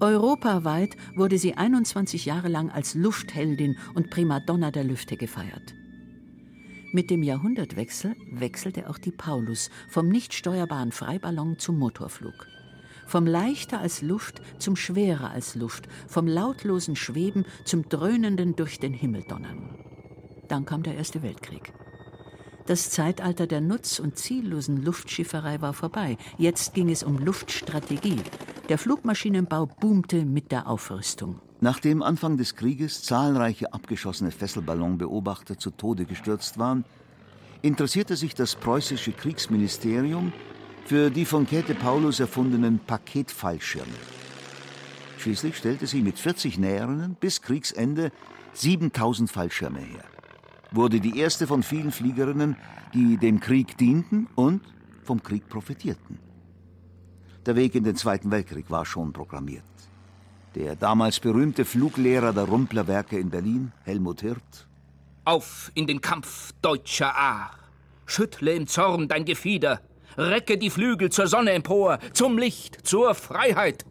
Europaweit 0.00 0.96
wurde 1.14 1.38
sie 1.38 1.54
21 1.54 2.24
Jahre 2.24 2.48
lang 2.48 2.68
als 2.70 2.94
Luftheldin 2.94 3.78
und 3.94 4.10
Primadonna 4.10 4.72
der 4.72 4.82
Lüfte 4.82 5.16
gefeiert. 5.16 5.77
Mit 6.90 7.10
dem 7.10 7.22
Jahrhundertwechsel 7.22 8.16
wechselte 8.30 8.88
auch 8.88 8.96
die 8.96 9.12
Paulus 9.12 9.68
vom 9.90 10.08
nicht 10.08 10.32
steuerbaren 10.32 10.90
Freiballon 10.90 11.58
zum 11.58 11.78
Motorflug. 11.78 12.46
Vom 13.06 13.26
leichter 13.26 13.80
als 13.80 14.00
Luft 14.00 14.40
zum 14.58 14.74
schwerer 14.74 15.30
als 15.30 15.54
Luft, 15.54 15.86
vom 16.06 16.26
lautlosen 16.26 16.96
Schweben 16.96 17.44
zum 17.64 17.90
dröhnenden 17.90 18.56
durch 18.56 18.78
den 18.78 18.94
Himmel 18.94 19.24
donnern. 19.28 19.78
Dann 20.48 20.64
kam 20.64 20.82
der 20.82 20.94
Erste 20.94 21.22
Weltkrieg. 21.22 21.74
Das 22.64 22.88
Zeitalter 22.88 23.46
der 23.46 23.60
nutz- 23.60 24.00
und 24.00 24.16
ziellosen 24.16 24.82
Luftschifferei 24.82 25.60
war 25.60 25.74
vorbei. 25.74 26.16
Jetzt 26.38 26.72
ging 26.72 26.88
es 26.88 27.02
um 27.02 27.18
Luftstrategie. 27.18 28.20
Der 28.68 28.76
Flugmaschinenbau 28.76 29.64
boomte 29.64 30.26
mit 30.26 30.52
der 30.52 30.68
Aufrüstung. 30.68 31.40
Nachdem 31.60 32.02
Anfang 32.02 32.36
des 32.36 32.54
Krieges 32.54 33.02
zahlreiche 33.02 33.72
abgeschossene 33.72 34.30
Fesselballonbeobachter 34.30 35.56
zu 35.58 35.70
Tode 35.70 36.04
gestürzt 36.04 36.58
waren, 36.58 36.84
interessierte 37.62 38.14
sich 38.14 38.34
das 38.34 38.56
preußische 38.56 39.12
Kriegsministerium 39.12 40.34
für 40.84 41.08
die 41.08 41.24
von 41.24 41.46
Käthe 41.46 41.74
Paulus 41.74 42.20
erfundenen 42.20 42.78
Paketfallschirme. 42.78 43.86
Schließlich 45.16 45.56
stellte 45.56 45.86
sie 45.86 46.02
mit 46.02 46.18
40 46.18 46.58
Näherinnen 46.58 47.16
bis 47.18 47.40
Kriegsende 47.40 48.12
7000 48.52 49.30
Fallschirme 49.30 49.80
her. 49.80 50.04
Wurde 50.72 51.00
die 51.00 51.18
erste 51.18 51.46
von 51.46 51.62
vielen 51.62 51.90
Fliegerinnen, 51.90 52.56
die 52.92 53.16
dem 53.16 53.40
Krieg 53.40 53.78
dienten 53.78 54.28
und 54.34 54.60
vom 55.04 55.22
Krieg 55.22 55.48
profitierten. 55.48 56.27
Der 57.48 57.56
Weg 57.56 57.74
in 57.74 57.82
den 57.82 57.96
Zweiten 57.96 58.30
Weltkrieg 58.30 58.70
war 58.70 58.84
schon 58.84 59.14
programmiert. 59.14 59.64
Der 60.54 60.76
damals 60.76 61.18
berühmte 61.18 61.64
Fluglehrer 61.64 62.34
der 62.34 62.44
Rumplerwerke 62.44 63.18
in 63.18 63.30
Berlin, 63.30 63.72
Helmut 63.84 64.20
Hirt. 64.20 64.66
Auf 65.24 65.72
in 65.74 65.86
den 65.86 66.02
Kampf, 66.02 66.52
deutscher 66.60 67.16
Aar! 67.16 67.52
Schüttle 68.04 68.52
im 68.52 68.66
Zorn 68.66 69.08
dein 69.08 69.24
Gefieder, 69.24 69.80
recke 70.18 70.58
die 70.58 70.68
Flügel 70.68 71.08
zur 71.08 71.26
Sonne 71.26 71.52
empor, 71.52 72.00
zum 72.12 72.36
Licht, 72.36 72.86
zur 72.86 73.14
Freiheit. 73.14 73.86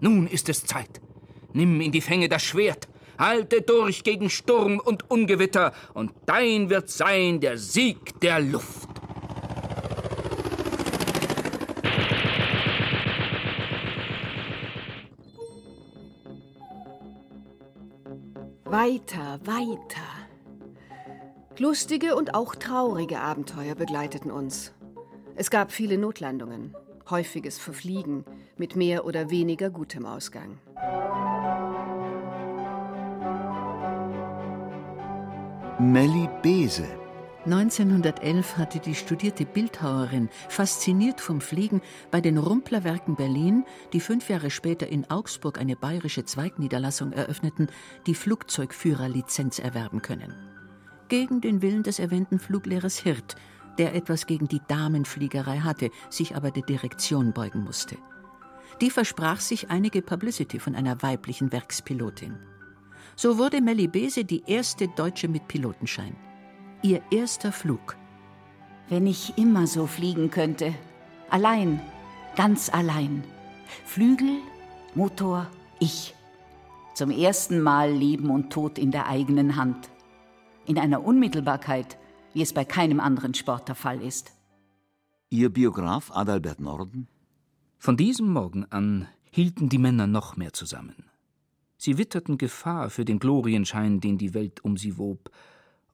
Nun 0.00 0.26
ist 0.26 0.48
es 0.48 0.66
Zeit. 0.66 1.00
Nimm 1.52 1.80
in 1.80 1.92
die 1.92 2.00
Fänge 2.00 2.28
das 2.28 2.42
Schwert, 2.42 2.88
halte 3.16 3.62
durch 3.62 4.02
gegen 4.02 4.28
Sturm 4.28 4.80
und 4.80 5.08
Ungewitter, 5.08 5.72
und 5.94 6.10
dein 6.26 6.68
wird 6.68 6.90
sein 6.90 7.38
der 7.38 7.58
Sieg 7.58 8.20
der 8.22 8.40
Luft. 8.40 8.91
Weiter, 18.72 19.38
weiter. 19.44 20.00
Lustige 21.58 22.16
und 22.16 22.34
auch 22.34 22.54
traurige 22.54 23.20
Abenteuer 23.20 23.74
begleiteten 23.74 24.30
uns. 24.30 24.72
Es 25.36 25.50
gab 25.50 25.72
viele 25.72 25.98
Notlandungen, 25.98 26.74
häufiges 27.10 27.58
Verfliegen 27.58 28.24
mit 28.56 28.74
mehr 28.74 29.04
oder 29.04 29.28
weniger 29.28 29.68
gutem 29.68 30.06
Ausgang. 30.06 30.58
Melli 35.78 36.30
Bese 36.40 37.01
1911 37.44 38.56
hatte 38.56 38.78
die 38.78 38.94
studierte 38.94 39.44
Bildhauerin, 39.44 40.28
fasziniert 40.48 41.20
vom 41.20 41.40
Fliegen, 41.40 41.80
bei 42.12 42.20
den 42.20 42.38
Rumplerwerken 42.38 43.16
Berlin, 43.16 43.64
die 43.92 43.98
fünf 43.98 44.28
Jahre 44.28 44.50
später 44.50 44.86
in 44.86 45.10
Augsburg 45.10 45.58
eine 45.58 45.74
bayerische 45.74 46.24
Zweigniederlassung 46.24 47.12
eröffneten, 47.12 47.66
die 48.06 48.14
Flugzeugführerlizenz 48.14 49.58
erwerben 49.58 50.02
können. 50.02 50.32
Gegen 51.08 51.40
den 51.40 51.62
Willen 51.62 51.82
des 51.82 51.98
erwähnten 51.98 52.38
Fluglehrers 52.38 52.98
Hirt, 52.98 53.34
der 53.76 53.94
etwas 53.96 54.26
gegen 54.26 54.46
die 54.46 54.62
Damenfliegerei 54.68 55.58
hatte, 55.58 55.90
sich 56.10 56.36
aber 56.36 56.52
der 56.52 56.62
Direktion 56.62 57.32
beugen 57.32 57.64
musste. 57.64 57.96
Die 58.80 58.90
versprach 58.90 59.40
sich 59.40 59.68
einige 59.68 60.00
Publicity 60.00 60.60
von 60.60 60.76
einer 60.76 61.02
weiblichen 61.02 61.50
Werkspilotin. 61.50 62.38
So 63.16 63.36
wurde 63.36 63.60
Melli 63.60 63.88
Bese 63.88 64.24
die 64.24 64.44
erste 64.46 64.86
Deutsche 64.88 65.26
mit 65.26 65.48
Pilotenschein. 65.48 66.16
Ihr 66.84 67.00
erster 67.12 67.52
Flug. 67.52 67.96
Wenn 68.88 69.06
ich 69.06 69.38
immer 69.38 69.68
so 69.68 69.86
fliegen 69.86 70.30
könnte. 70.30 70.74
Allein, 71.30 71.80
ganz 72.34 72.74
allein. 72.74 73.22
Flügel, 73.84 74.38
Motor, 74.96 75.46
ich. 75.78 76.12
Zum 76.94 77.12
ersten 77.12 77.60
Mal 77.60 77.92
Leben 77.92 78.30
und 78.30 78.50
Tod 78.50 78.80
in 78.80 78.90
der 78.90 79.06
eigenen 79.06 79.54
Hand. 79.54 79.90
In 80.66 80.76
einer 80.76 81.04
Unmittelbarkeit, 81.04 81.98
wie 82.34 82.42
es 82.42 82.52
bei 82.52 82.64
keinem 82.64 82.98
anderen 82.98 83.34
Sport 83.34 83.68
der 83.68 83.76
Fall 83.76 84.02
ist. 84.02 84.32
Ihr 85.30 85.50
Biograf 85.50 86.10
Adalbert 86.10 86.58
Norden? 86.58 87.06
Von 87.78 87.96
diesem 87.96 88.32
Morgen 88.32 88.66
an 88.70 89.06
hielten 89.30 89.68
die 89.68 89.78
Männer 89.78 90.08
noch 90.08 90.36
mehr 90.36 90.52
zusammen. 90.52 91.04
Sie 91.76 91.96
witterten 91.96 92.38
Gefahr 92.38 92.90
für 92.90 93.04
den 93.04 93.20
Glorienschein, 93.20 94.00
den 94.00 94.18
die 94.18 94.34
Welt 94.34 94.64
um 94.64 94.76
sie 94.76 94.98
wob, 94.98 95.30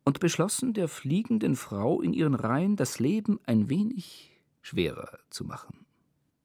und 0.09 0.21
beschlossen, 0.21 0.73
der 0.73 0.88
fliegenden 0.88 1.55
Frau 1.55 2.01
in 2.01 2.14
ihren 2.14 2.35
Reihen 2.35 2.77
das 2.77 2.99
Leben 2.99 3.40
ein 3.44 3.68
wenig 3.68 4.33
schwerer 4.62 5.18
zu 5.29 5.44
machen. 5.44 5.85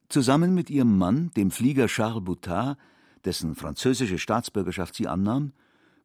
Zusammen 0.10 0.54
mit 0.54 0.70
ihrem 0.70 0.98
Mann, 0.98 1.32
dem 1.38 1.50
Flieger 1.50 1.88
Charles 1.88 2.26
Boutard, 2.26 2.78
dessen 3.24 3.56
französische 3.56 4.20
Staatsbürgerschaft 4.20 4.96
sie 4.96 5.08
annahm, 5.08 5.54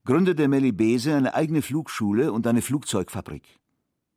gründete 0.05 0.47
Melly 0.47 0.71
Bese 0.71 1.17
eine 1.17 1.35
eigene 1.35 1.61
Flugschule 1.61 2.33
und 2.33 2.47
eine 2.47 2.63
Flugzeugfabrik. 2.63 3.59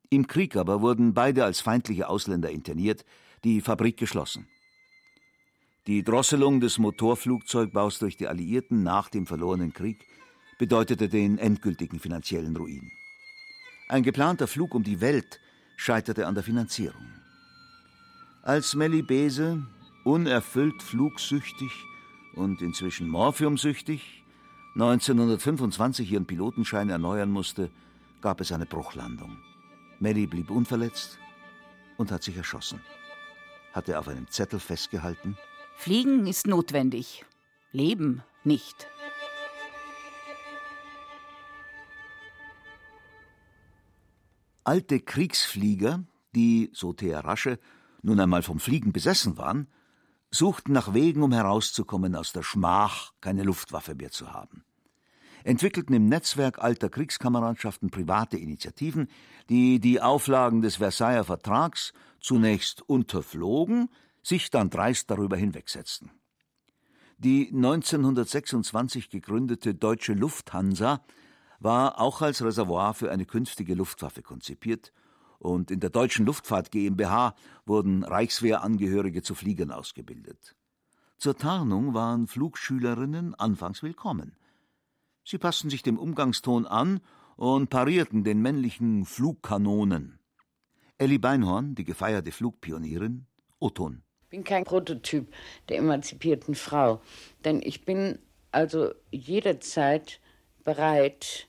Im 0.08 0.28
Krieg 0.28 0.54
aber 0.54 0.80
wurden 0.80 1.12
beide 1.12 1.44
als 1.44 1.60
feindliche 1.60 2.08
Ausländer 2.08 2.50
interniert, 2.50 3.04
die 3.42 3.60
Fabrik 3.60 3.96
geschlossen. 3.96 4.46
Die 5.88 6.04
Drosselung 6.04 6.60
des 6.60 6.78
Motorflugzeugbaus 6.78 7.98
durch 7.98 8.16
die 8.16 8.28
Alliierten 8.28 8.84
nach 8.84 9.08
dem 9.08 9.26
verlorenen 9.26 9.72
Krieg 9.72 9.98
bedeutete 10.60 11.08
den 11.08 11.38
endgültigen 11.38 11.98
finanziellen 11.98 12.56
Ruin. 12.56 12.92
Ein 13.92 14.04
geplanter 14.04 14.46
Flug 14.46 14.74
um 14.74 14.82
die 14.82 15.02
Welt 15.02 15.38
scheiterte 15.76 16.26
an 16.26 16.34
der 16.34 16.42
Finanzierung. 16.42 17.12
Als 18.42 18.74
Melly 18.74 19.02
Bese, 19.02 19.66
unerfüllt 20.04 20.82
flugsüchtig 20.82 21.70
und 22.34 22.62
inzwischen 22.62 23.06
morphiumsüchtig, 23.06 24.24
1925 24.76 26.10
ihren 26.10 26.24
Pilotenschein 26.24 26.88
erneuern 26.88 27.30
musste, 27.30 27.70
gab 28.22 28.40
es 28.40 28.50
eine 28.50 28.64
Bruchlandung. 28.64 29.36
Melly 30.00 30.26
blieb 30.26 30.50
unverletzt 30.50 31.18
und 31.98 32.10
hat 32.10 32.22
sich 32.22 32.38
erschossen. 32.38 32.80
Hat 33.74 33.90
er 33.90 33.98
auf 33.98 34.08
einem 34.08 34.26
Zettel 34.30 34.58
festgehalten? 34.58 35.36
Fliegen 35.76 36.26
ist 36.26 36.46
notwendig, 36.46 37.26
Leben 37.72 38.22
nicht. 38.42 38.88
Alte 44.64 45.00
Kriegsflieger, 45.00 46.04
die, 46.34 46.70
so 46.72 46.92
Thea 46.92 47.20
Rasche, 47.20 47.58
nun 48.02 48.20
einmal 48.20 48.42
vom 48.42 48.60
Fliegen 48.60 48.92
besessen 48.92 49.36
waren, 49.36 49.68
suchten 50.30 50.72
nach 50.72 50.94
Wegen, 50.94 51.22
um 51.22 51.32
herauszukommen 51.32 52.14
aus 52.14 52.32
der 52.32 52.42
Schmach, 52.42 53.12
keine 53.20 53.42
Luftwaffe 53.42 53.94
mehr 53.94 54.10
zu 54.10 54.32
haben. 54.32 54.64
Entwickelten 55.44 55.94
im 55.94 56.06
Netzwerk 56.06 56.62
alter 56.62 56.88
Kriegskameradschaften 56.88 57.90
private 57.90 58.36
Initiativen, 58.36 59.08
die 59.48 59.80
die 59.80 60.00
Auflagen 60.00 60.62
des 60.62 60.76
Versailler 60.76 61.24
Vertrags 61.24 61.92
zunächst 62.20 62.82
unterflogen, 62.88 63.88
sich 64.22 64.50
dann 64.50 64.70
dreist 64.70 65.10
darüber 65.10 65.36
hinwegsetzten. 65.36 66.10
Die 67.18 67.48
1926 67.52 69.10
gegründete 69.10 69.74
Deutsche 69.74 70.12
Lufthansa 70.12 71.04
war 71.62 72.00
auch 72.00 72.22
als 72.22 72.42
Reservoir 72.42 72.94
für 72.94 73.10
eine 73.10 73.26
künftige 73.26 73.74
Luftwaffe 73.74 74.22
konzipiert, 74.22 74.92
und 75.38 75.72
in 75.72 75.80
der 75.80 75.90
Deutschen 75.90 76.24
Luftfahrt 76.24 76.70
GmbH 76.70 77.34
wurden 77.66 78.04
Reichswehrangehörige 78.04 79.22
zu 79.22 79.34
Fliegern 79.34 79.72
ausgebildet. 79.72 80.54
Zur 81.18 81.36
Tarnung 81.36 81.94
waren 81.94 82.28
Flugschülerinnen 82.28 83.34
anfangs 83.34 83.82
willkommen. 83.82 84.36
Sie 85.24 85.38
passten 85.38 85.68
sich 85.68 85.82
dem 85.82 85.98
Umgangston 85.98 86.66
an 86.66 87.00
und 87.36 87.70
parierten 87.70 88.22
den 88.22 88.40
männlichen 88.40 89.04
Flugkanonen. 89.04 90.20
Elli 90.98 91.18
Beinhorn, 91.18 91.74
die 91.74 91.84
gefeierte 91.84 92.30
Flugpionierin, 92.30 93.26
O-Ton. 93.58 94.02
Ich 94.22 94.28
bin 94.28 94.44
kein 94.44 94.64
Prototyp 94.64 95.32
der 95.68 95.78
emanzipierten 95.78 96.54
Frau, 96.54 97.02
denn 97.44 97.60
ich 97.62 97.84
bin 97.84 98.20
also 98.52 98.92
jederzeit 99.10 100.20
bereit, 100.62 101.48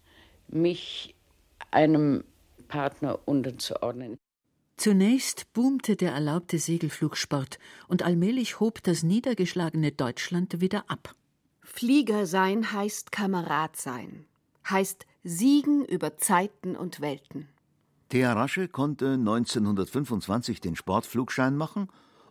mich 0.54 1.16
einem 1.72 2.24
Partner 2.68 3.20
unterzuordnen. 3.26 4.18
Zunächst 4.78 5.54
boomte 5.54 5.96
der 5.96 6.14
erlaubte 6.14 6.58
Segelflugsport 6.58 7.60
und 7.88 8.04
allmählich 8.04 8.60
hob 8.60 8.82
das 8.84 9.04
niedergeschlagene 9.04 9.92
Deutschland 9.92 10.62
wieder 10.62 10.86
ab. 10.88 11.14
Flieger 11.62 12.26
sein 12.26 12.72
heißt 12.72 13.12
Kamerad 13.12 13.78
sein, 13.78 14.26
heißt 14.70 15.06
siegen 15.24 15.86
über 15.86 16.18
Zeiten 16.18 16.76
und 16.76 17.02
Welten. 17.02 17.48
Thea 18.10 18.34
Rasche 18.34 18.68
konnte 18.68 19.14
1925 19.14 20.62
den 20.62 20.76
Sportflugschein 20.76 21.56
machen 21.56 21.88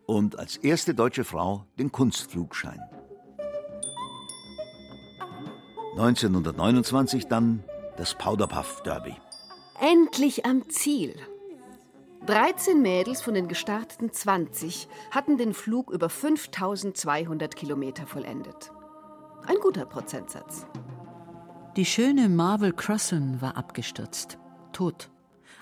und 0.07 0.39
als 0.39 0.57
erste 0.57 0.95
deutsche 0.95 1.25
Frau 1.25 1.67
den 1.79 1.91
Kunstflugschein. 1.91 2.81
1929 5.97 7.27
dann 7.27 7.65
das 8.03 8.17
Powderpuff 8.17 8.83
Derby. 8.83 9.15
Endlich 9.81 10.45
am 10.45 10.69
Ziel. 10.69 11.15
13 12.27 12.83
Mädels 12.83 13.23
von 13.23 13.33
den 13.33 13.47
gestarteten 13.47 14.13
20 14.13 14.89
hatten 15.13 15.39
den 15.39 15.55
Flug 15.55 15.89
über 15.93 16.09
5200 16.09 17.55
Kilometer 17.55 18.05
vollendet. 18.09 18.73
Ein 19.47 19.55
guter 19.63 19.87
Prozentsatz. 19.87 20.67
Die 21.77 21.85
schöne 21.85 22.29
Marvel 22.29 22.73
Crossan 22.73 23.41
war 23.41 23.57
abgestürzt, 23.57 24.37
tot. 24.73 25.09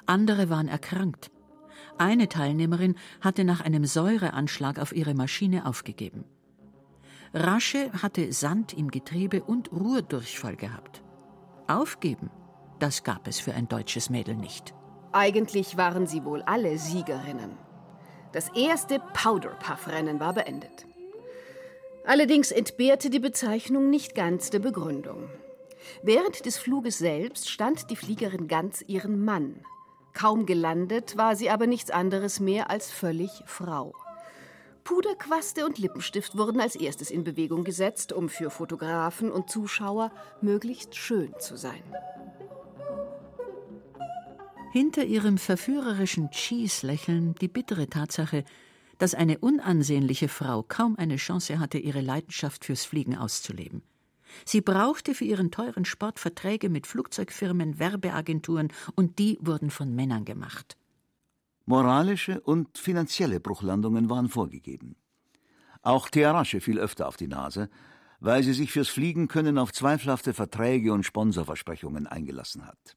Andere 0.07 0.49
waren 0.49 0.69
erkrankt. 0.69 1.31
Eine 1.99 2.31
Teilnehmerin 2.31 2.95
hatte 3.21 3.45
nach 3.45 3.61
einem 3.61 3.85
Säureanschlag 3.85 4.79
auf 4.79 4.97
ihre 4.97 5.13
Maschine 5.13 5.67
aufgegeben. 5.67 6.25
Rasche 7.35 7.93
hatte 8.03 8.33
Sand 8.33 8.73
im 8.73 8.91
Getriebe 8.91 9.43
und 9.43 9.71
Ruhrdurchfall 9.73 10.57
gehabt. 10.57 11.03
Aufgeben, 11.71 12.31
das 12.81 13.05
gab 13.05 13.29
es 13.29 13.39
für 13.39 13.55
ein 13.55 13.69
deutsches 13.69 14.11
Mädel 14.11 14.35
nicht. 14.35 14.75
Eigentlich 15.13 15.77
waren 15.77 16.09
sie 16.09 16.25
wohl 16.25 16.43
alle 16.43 16.77
Siegerinnen. 16.79 17.57
Das 18.33 18.49
erste 18.57 18.99
Powderpuff-Rennen 19.13 20.19
war 20.19 20.35
beendet. 20.35 20.85
Allerdings 22.05 22.51
entbehrte 22.51 23.09
die 23.09 23.21
Bezeichnung 23.21 23.89
nicht 23.89 24.17
ganz 24.17 24.51
der 24.51 24.59
Begründung. 24.59 25.29
Während 26.03 26.45
des 26.45 26.59
Fluges 26.59 26.99
selbst 26.99 27.49
stand 27.49 27.89
die 27.89 27.97
Fliegerin 27.97 28.49
ganz 28.49 28.83
ihren 28.89 29.25
Mann. 29.25 29.63
Kaum 30.13 30.47
gelandet 30.47 31.17
war 31.17 31.37
sie 31.37 31.51
aber 31.51 31.69
nichts 31.69 31.93
anderes 31.93 32.41
mehr 32.41 32.69
als 32.69 32.91
völlig 32.91 33.31
Frau. 33.47 33.93
Puderquaste 34.85 35.65
und 35.67 35.79
Lippenstift 35.79 36.37
wurden 36.37 36.61
als 36.61 36.77
erstes 36.77 37.11
in 37.11 37.25
Bewegung 37.25 37.65
gesetzt, 37.65 38.13
um 38.13 38.29
für 38.29 38.51
Fotografen 38.51 39.31
und 39.31 39.51
Zuschauer 39.51 40.13
möglichst 40.41 40.97
schön 40.97 41.33
zu 41.39 41.57
sein. 41.57 41.83
Hinter 44.73 45.05
ihrem 45.05 45.37
verführerischen 45.37 46.31
Cheese-Lächeln 46.31 47.35
die 47.35 47.49
bittere 47.49 47.89
Tatsache, 47.89 48.45
dass 48.99 49.15
eine 49.15 49.39
unansehnliche 49.39 50.29
Frau 50.29 50.63
kaum 50.63 50.97
eine 50.97 51.17
Chance 51.17 51.59
hatte, 51.59 51.79
ihre 51.79 52.01
Leidenschaft 52.01 52.65
fürs 52.65 52.85
Fliegen 52.85 53.17
auszuleben. 53.17 53.83
Sie 54.45 54.61
brauchte 54.61 55.15
für 55.15 55.25
ihren 55.25 55.51
teuren 55.51 55.85
Sport 55.85 56.21
Verträge 56.21 56.69
mit 56.69 56.87
Flugzeugfirmen, 56.87 57.79
Werbeagenturen 57.79 58.69
und 58.95 59.19
die 59.19 59.39
wurden 59.41 59.71
von 59.71 59.95
Männern 59.95 60.25
gemacht. 60.25 60.77
Moralische 61.71 62.41
und 62.41 62.79
finanzielle 62.79 63.39
Bruchlandungen 63.39 64.11
waren 64.11 64.29
vorgegeben. 64.29 64.97
Auch 65.83 66.09
Thearasche 66.09 66.61
fiel 66.61 66.81
öfter 66.81 67.07
auf 67.07 67.17
die 67.17 67.29
Nase, 67.29 67.71
weil 68.19 68.43
sie 68.43 68.55
sich 68.55 68.73
fürs 68.73 68.89
Fliegen 68.89 69.29
können 69.29 69.57
auf 69.57 69.73
zweifelhafte 69.73 70.35
Verträge 70.35 70.93
und 70.93 71.05
Sponsorversprechungen 71.05 72.09
eingelassen 72.09 72.67
hat. 72.67 72.97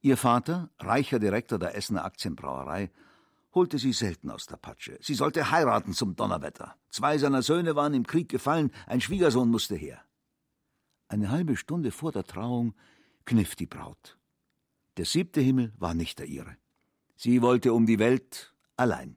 Ihr 0.00 0.16
Vater, 0.16 0.70
reicher 0.78 1.18
Direktor 1.18 1.58
der 1.58 1.76
Essener 1.76 2.06
Aktienbrauerei, 2.06 2.90
holte 3.54 3.76
sie 3.76 3.92
selten 3.92 4.30
aus 4.30 4.46
der 4.46 4.56
Patsche. 4.56 4.96
Sie 5.02 5.14
sollte 5.14 5.50
heiraten 5.50 5.92
zum 5.92 6.16
Donnerwetter. 6.16 6.76
Zwei 6.88 7.18
seiner 7.18 7.42
Söhne 7.42 7.76
waren 7.76 7.92
im 7.92 8.06
Krieg 8.06 8.30
gefallen, 8.30 8.72
ein 8.86 9.02
Schwiegersohn 9.02 9.50
musste 9.50 9.76
her. 9.76 10.00
Eine 11.08 11.28
halbe 11.28 11.58
Stunde 11.58 11.90
vor 11.90 12.12
der 12.12 12.24
Trauung 12.24 12.72
kniff 13.26 13.56
die 13.56 13.66
Braut. 13.66 14.16
Der 14.96 15.04
siebte 15.04 15.42
Himmel 15.42 15.74
war 15.76 15.92
nicht 15.92 16.18
der 16.18 16.28
ihre. 16.28 16.56
Sie 17.16 17.42
wollte 17.42 17.72
um 17.72 17.86
die 17.86 17.98
Welt 17.98 18.54
allein. 18.76 19.16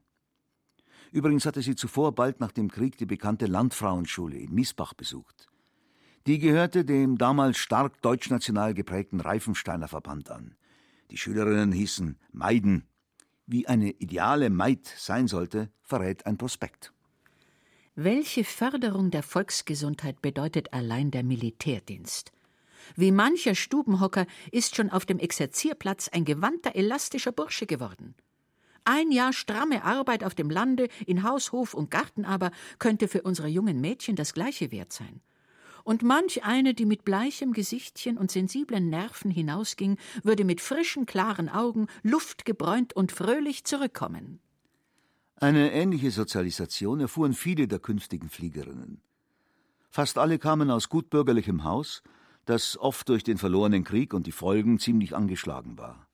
Übrigens 1.12 1.46
hatte 1.46 1.62
sie 1.62 1.76
zuvor 1.76 2.14
bald 2.14 2.40
nach 2.40 2.52
dem 2.52 2.70
Krieg 2.70 2.98
die 2.98 3.06
bekannte 3.06 3.46
Landfrauenschule 3.46 4.38
in 4.38 4.54
Miesbach 4.54 4.94
besucht. 4.94 5.48
Die 6.28 6.40
gehörte 6.40 6.86
dem 6.86 7.18
damals 7.18 7.58
stark 7.58 8.02
deutschnational 8.02 8.74
geprägten 8.74 9.22
Reifensteiner 9.22 9.88
Verband 9.88 10.30
an. 10.32 10.56
Die 11.12 11.18
Schülerinnen 11.18 11.72
hießen 11.72 12.18
Meiden 12.32 12.88
wie 13.48 13.68
eine 13.68 13.92
ideale 13.92 14.50
Maid 14.50 14.88
sein 14.98 15.28
sollte, 15.28 15.70
verrät 15.82 16.26
ein 16.26 16.38
Prospekt. 16.38 16.94
Welche 17.96 18.44
Förderung 18.44 19.12
der 19.12 19.24
Volksgesundheit 19.24 20.22
bedeutet 20.22 20.74
allein 20.74 21.12
der 21.12 21.24
Militärdienst? 21.24 22.32
Wie 22.96 23.12
mancher 23.12 23.56
Stubenhocker 23.56 24.26
ist 24.52 24.76
schon 24.76 24.90
auf 24.90 25.06
dem 25.06 25.20
Exerzierplatz 25.20 26.10
ein 26.10 26.26
gewandter, 26.26 26.76
elastischer 26.76 27.32
Bursche 27.32 27.66
geworden. 27.66 28.16
Ein 28.84 29.12
Jahr 29.12 29.34
stramme 29.34 29.84
Arbeit 29.84 30.24
auf 30.24 30.36
dem 30.36 30.50
Lande, 30.50 30.90
in 31.08 31.24
Haus, 31.24 31.52
Hof 31.52 31.74
und 31.74 31.90
Garten 31.90 32.26
aber 32.26 32.52
könnte 32.78 33.08
für 33.08 33.24
unsere 33.24 33.48
jungen 33.48 33.82
Mädchen 33.82 34.16
das 34.16 34.34
gleiche 34.34 34.72
wert 34.72 34.94
sein 34.94 35.22
und 35.86 36.02
manch 36.02 36.44
eine, 36.44 36.74
die 36.74 36.86
mit 36.86 37.06
bleichem 37.06 37.54
Gesichtchen 37.54 38.18
und 38.18 38.32
sensiblen 38.32 38.90
Nerven 38.90 39.32
hinausging, 39.32 39.98
würde 40.24 40.44
mit 40.44 40.60
frischen, 40.60 41.06
klaren 41.06 41.48
Augen, 41.48 41.88
luftgebräunt 42.02 42.94
und 42.94 43.14
fröhlich 43.14 43.64
zurückkommen. 43.64 44.40
Eine 45.38 45.72
ähnliche 45.72 46.12
Sozialisation 46.12 47.00
erfuhren 47.00 47.34
viele 47.34 47.68
der 47.68 47.80
künftigen 47.80 48.30
Fliegerinnen. 48.30 49.00
Fast 49.92 50.18
alle 50.18 50.40
kamen 50.40 50.72
aus 50.72 50.90
gutbürgerlichem 50.90 51.64
Haus, 51.64 52.02
das 52.46 52.78
oft 52.78 53.10
durch 53.10 53.24
den 53.24 53.38
verlorenen 53.38 53.84
Krieg 53.84 54.14
und 54.14 54.28
die 54.28 54.32
Folgen 54.32 54.80
ziemlich 54.80 55.16
angeschlagen 55.16 55.78
war. 55.78 56.08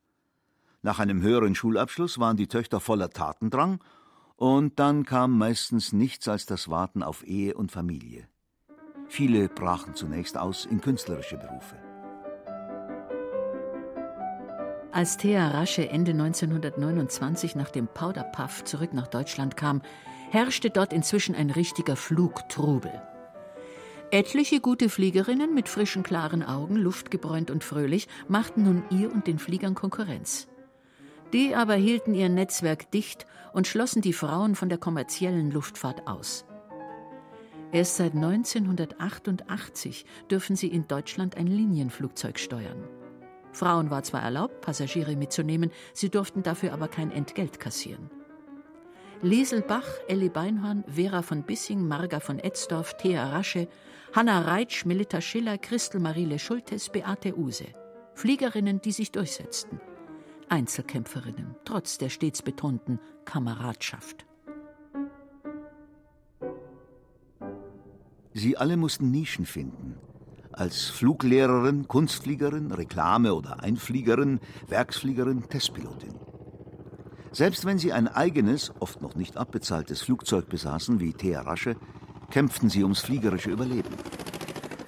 Nach 0.81 0.99
einem 0.99 1.21
höheren 1.21 1.53
Schulabschluss 1.53 2.19
waren 2.19 2.37
die 2.37 2.47
Töchter 2.47 2.79
voller 2.79 3.09
Tatendrang, 3.09 3.79
und 4.37 4.79
dann 4.79 5.05
kam 5.05 5.37
meistens 5.37 5.93
nichts 5.93 6.27
als 6.27 6.47
das 6.47 6.67
Warten 6.67 7.03
auf 7.03 7.23
Ehe 7.27 7.53
und 7.53 7.71
Familie. 7.71 8.27
Viele 9.07 9.49
brachen 9.49 9.93
zunächst 9.93 10.35
aus 10.35 10.65
in 10.65 10.81
künstlerische 10.81 11.37
Berufe. 11.37 11.75
Als 14.91 15.17
Thea 15.17 15.49
Rasche 15.49 15.87
Ende 15.89 16.11
1929 16.11 17.55
nach 17.55 17.69
dem 17.69 17.87
Powderpuff 17.87 18.63
zurück 18.63 18.93
nach 18.93 19.07
Deutschland 19.07 19.55
kam, 19.55 19.81
herrschte 20.31 20.69
dort 20.69 20.91
inzwischen 20.91 21.35
ein 21.35 21.51
richtiger 21.51 21.95
Flugtrubel. 21.95 22.91
Etliche 24.13 24.59
gute 24.59 24.89
Fliegerinnen 24.89 25.53
mit 25.53 25.69
frischen, 25.69 26.03
klaren 26.03 26.43
Augen, 26.43 26.75
luftgebräunt 26.75 27.49
und 27.49 27.63
fröhlich, 27.63 28.09
machten 28.27 28.63
nun 28.63 28.83
ihr 28.89 29.09
und 29.09 29.25
den 29.25 29.39
Fliegern 29.39 29.73
Konkurrenz. 29.73 30.49
Die 31.31 31.55
aber 31.55 31.75
hielten 31.75 32.13
ihr 32.13 32.27
Netzwerk 32.27 32.91
dicht 32.91 33.25
und 33.53 33.67
schlossen 33.67 34.01
die 34.01 34.11
Frauen 34.11 34.55
von 34.55 34.67
der 34.67 34.79
kommerziellen 34.79 35.49
Luftfahrt 35.49 36.07
aus. 36.07 36.43
Erst 37.71 37.95
seit 37.95 38.13
1988 38.13 40.05
dürfen 40.29 40.57
sie 40.57 40.67
in 40.67 40.89
Deutschland 40.89 41.37
ein 41.37 41.47
Linienflugzeug 41.47 42.37
steuern. 42.37 42.83
Frauen 43.53 43.91
war 43.91 44.03
zwar 44.03 44.23
erlaubt, 44.23 44.59
Passagiere 44.59 45.15
mitzunehmen, 45.15 45.71
sie 45.93 46.09
durften 46.09 46.43
dafür 46.43 46.73
aber 46.73 46.89
kein 46.89 47.11
Entgelt 47.11 47.61
kassieren. 47.61 48.09
Liesel 49.21 49.61
Bach, 49.61 49.87
Elli 50.09 50.27
Beinhorn, 50.27 50.83
Vera 50.87 51.21
von 51.21 51.43
Bissing, 51.43 51.87
Marga 51.87 52.19
von 52.19 52.39
Etzdorf, 52.39 52.97
Thea 52.97 53.29
Rasche, 53.29 53.69
Hanna 54.13 54.41
Reitsch, 54.41 54.85
Melita 54.85 55.21
Schiller, 55.21 55.57
Christel 55.57 56.01
Marile 56.01 56.37
Schultes, 56.37 56.89
Beate 56.89 57.37
Use. 57.37 57.67
Fliegerinnen, 58.13 58.81
die 58.81 58.91
sich 58.91 59.13
durchsetzten. 59.13 59.79
Einzelkämpferinnen, 60.49 61.55
trotz 61.63 61.97
der 61.97 62.09
stets 62.09 62.41
betonten 62.41 62.99
Kameradschaft. 63.23 64.25
Sie 68.33 68.57
alle 68.57 68.75
mussten 68.75 69.11
Nischen 69.11 69.45
finden. 69.45 69.95
Als 70.51 70.89
Fluglehrerin, 70.89 71.87
Kunstfliegerin, 71.87 72.73
Reklame- 72.73 73.33
oder 73.33 73.63
Einfliegerin, 73.63 74.41
Werksfliegerin, 74.67 75.47
Testpilotin. 75.47 76.19
Selbst 77.31 77.63
wenn 77.63 77.77
sie 77.77 77.93
ein 77.93 78.09
eigenes, 78.09 78.73
oft 78.81 79.01
noch 79.01 79.15
nicht 79.15 79.37
abbezahltes 79.37 80.01
Flugzeug 80.01 80.49
besaßen, 80.49 80.99
wie 80.99 81.13
Thea 81.13 81.43
Rasche, 81.43 81.77
kämpften 82.31 82.69
sie 82.69 82.83
ums 82.83 83.01
fliegerische 83.01 83.51
Überleben. 83.51 83.93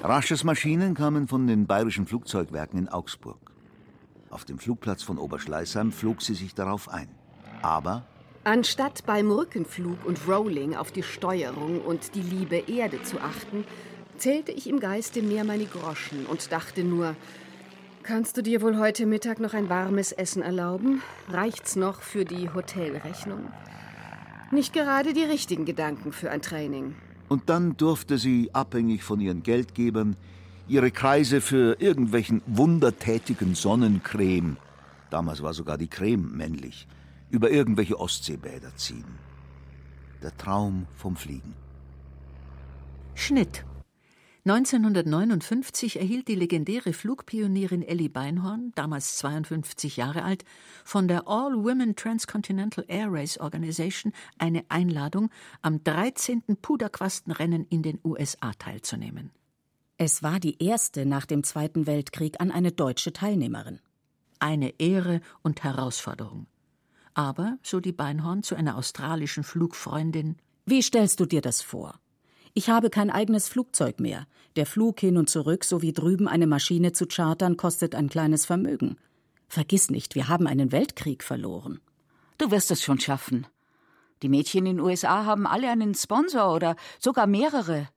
Rasches 0.01 0.43
Maschinen 0.43 0.95
kamen 0.95 1.27
von 1.27 1.45
den 1.47 1.67
bayerischen 1.67 2.07
Flugzeugwerken 2.07 2.79
in 2.79 2.89
Augsburg. 2.89 3.51
Auf 4.29 4.45
dem 4.45 4.57
Flugplatz 4.57 5.03
von 5.03 5.17
Oberschleißheim 5.17 5.91
flog 5.91 6.21
sie 6.21 6.33
sich 6.33 6.55
darauf 6.55 6.89
ein. 6.89 7.09
Aber 7.61 8.03
Anstatt 8.45 9.05
beim 9.05 9.31
Rückenflug 9.31 10.05
und 10.05 10.27
Rolling 10.27 10.75
auf 10.75 10.91
die 10.91 11.03
Steuerung 11.03 11.79
und 11.79 12.13
die 12.15 12.21
liebe 12.21 12.57
Erde 12.57 13.01
zu 13.01 13.21
achten, 13.21 13.63
zählte 14.17 14.51
ich 14.51 14.67
im 14.67 14.81
Geiste 14.81 15.21
mehr 15.21 15.45
meine 15.45 15.65
Groschen 15.65 16.25
und 16.25 16.51
dachte 16.51 16.83
nur, 16.83 17.15
kannst 18.03 18.35
du 18.35 18.41
dir 18.41 18.61
wohl 18.61 18.77
heute 18.77 19.05
Mittag 19.05 19.39
noch 19.39 19.53
ein 19.53 19.69
warmes 19.69 20.11
Essen 20.11 20.41
erlauben? 20.41 21.01
Reicht's 21.29 21.77
noch 21.77 22.01
für 22.01 22.25
die 22.25 22.49
Hotelrechnung? 22.53 23.49
Nicht 24.51 24.73
gerade 24.73 25.13
die 25.13 25.23
richtigen 25.23 25.63
Gedanken 25.63 26.11
für 26.11 26.29
ein 26.29 26.41
Training. 26.41 26.95
Und 27.29 27.49
dann 27.49 27.77
durfte 27.77 28.17
sie, 28.17 28.49
abhängig 28.53 29.03
von 29.03 29.19
ihren 29.19 29.43
Geldgebern, 29.43 30.15
ihre 30.67 30.91
Kreise 30.91 31.41
für 31.41 31.79
irgendwelchen 31.79 32.41
wundertätigen 32.45 33.55
Sonnencreme, 33.55 34.57
damals 35.09 35.41
war 35.41 35.53
sogar 35.53 35.77
die 35.77 35.87
Creme 35.87 36.31
männlich, 36.35 36.87
über 37.29 37.49
irgendwelche 37.51 37.99
Ostseebäder 37.99 38.75
ziehen. 38.75 39.19
Der 40.21 40.35
Traum 40.37 40.85
vom 40.95 41.15
Fliegen. 41.15 41.53
Schnitt 43.15 43.65
1959 44.45 46.01
erhielt 46.01 46.27
die 46.27 46.35
legendäre 46.35 46.91
Flugpionierin 46.91 47.81
Ellie 47.81 48.09
Beinhorn, 48.09 48.73
damals 48.75 49.15
52 49.15 49.95
Jahre 49.95 50.23
alt, 50.23 50.43
von 50.83 51.07
der 51.07 51.29
All-Women 51.29 51.95
Transcontinental 51.95 52.83
Air 52.89 53.07
Race 53.09 53.37
Organization 53.37 54.11
eine 54.37 54.65
Einladung, 54.67 55.29
am 55.61 55.81
13. 55.81 56.57
Puderquastenrennen 56.61 57.65
in 57.69 57.83
den 57.83 58.01
USA 58.03 58.51
teilzunehmen. 58.51 59.31
Es 59.97 60.23
war 60.23 60.41
die 60.41 60.61
erste 60.61 61.05
nach 61.05 61.25
dem 61.25 61.45
Zweiten 61.45 61.87
Weltkrieg 61.87 62.41
an 62.41 62.51
eine 62.51 62.73
deutsche 62.73 63.13
Teilnehmerin. 63.13 63.79
Eine 64.39 64.77
Ehre 64.77 65.21
und 65.41 65.63
Herausforderung. 65.63 66.47
Aber, 67.13 67.59
so 67.63 67.79
die 67.79 67.93
Beinhorn 67.93 68.43
zu 68.43 68.55
einer 68.55 68.75
australischen 68.75 69.45
Flugfreundin, 69.45 70.35
Wie 70.65 70.81
stellst 70.81 71.21
du 71.21 71.25
dir 71.25 71.41
das 71.41 71.61
vor? 71.61 71.97
Ich 72.55 72.69
habe 72.69 72.89
kein 72.89 73.09
eigenes 73.09 73.47
Flugzeug 73.47 73.99
mehr. 73.99 74.27
Der 74.55 74.67
Flug 74.67 74.99
hin 74.99 75.17
und 75.17 75.29
zurück 75.29 75.63
sowie 75.63 75.91
drüben 75.91 76.27
eine 76.27 76.45
Maschine 76.45 76.91
zu 76.91 77.07
chartern 77.07 77.57
kostet 77.57 77.95
ein 77.95 78.09
kleines 78.09 78.45
Vermögen. 78.45 78.97
Vergiss 79.47 79.89
nicht, 79.89 80.13
wir 80.13 80.27
haben 80.27 80.45
einen 80.45 80.71
Weltkrieg 80.71 81.23
verloren. 81.23 81.79
Du 82.37 82.51
wirst 82.51 82.69
es 82.69 82.83
schon 82.83 82.99
schaffen. 82.99 83.47
Die 84.21 84.29
Mädchen 84.29 84.65
in 84.65 84.77
den 84.77 84.85
USA 84.85 85.25
haben 85.25 85.47
alle 85.47 85.69
einen 85.69 85.95
Sponsor 85.95 86.53
oder 86.53 86.75
sogar 86.99 87.27
mehrere. 87.27 87.89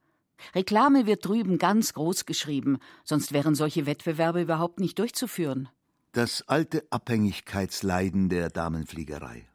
Reklame 0.55 1.07
wird 1.07 1.25
drüben 1.27 1.59
ganz 1.59 1.95
groß 1.95 2.27
geschrieben, 2.27 2.79
sonst 3.05 3.33
wären 3.33 3.55
solche 3.55 3.87
Wettbewerbe 3.87 4.43
überhaupt 4.43 4.81
nicht 4.81 4.99
durchzuführen. 4.99 5.69
Das 6.13 6.43
alte 6.49 6.87
Abhängigkeitsleiden 6.91 8.29
der 8.29 8.49
Damenfliegerei. 8.49 9.47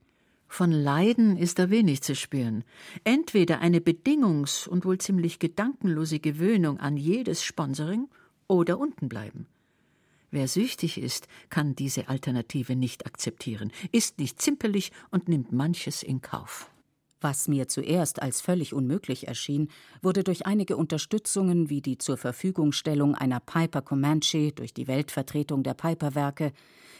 Von 0.51 0.73
Leiden 0.73 1.37
ist 1.37 1.59
da 1.59 1.69
wenig 1.69 2.01
zu 2.01 2.13
spüren. 2.13 2.65
Entweder 3.05 3.61
eine 3.61 3.79
bedingungs- 3.79 4.67
und 4.67 4.83
wohl 4.83 4.97
ziemlich 4.97 5.39
gedankenlose 5.39 6.19
Gewöhnung 6.19 6.77
an 6.77 6.97
jedes 6.97 7.41
Sponsoring 7.41 8.09
oder 8.49 8.77
unten 8.77 9.07
bleiben. 9.07 9.47
Wer 10.29 10.49
süchtig 10.49 10.97
ist, 10.97 11.29
kann 11.49 11.73
diese 11.73 12.09
Alternative 12.09 12.75
nicht 12.75 13.05
akzeptieren, 13.05 13.71
ist 13.93 14.19
nicht 14.19 14.41
zimperlich 14.41 14.91
und 15.09 15.29
nimmt 15.29 15.53
manches 15.53 16.03
in 16.03 16.21
Kauf. 16.21 16.69
Was 17.21 17.47
mir 17.47 17.67
zuerst 17.67 18.19
als 18.21 18.41
völlig 18.41 18.73
unmöglich 18.73 19.27
erschien, 19.27 19.69
wurde 20.01 20.23
durch 20.23 20.47
einige 20.47 20.75
Unterstützungen 20.75 21.69
wie 21.69 21.81
die 21.81 21.99
zur 21.99 22.17
Verfügungstellung 22.17 23.13
einer 23.13 23.39
Piper 23.39 23.83
Comanche 23.83 24.51
durch 24.51 24.73
die 24.73 24.87
Weltvertretung 24.87 25.61
der 25.61 25.75
Piper-Werke, 25.75 26.51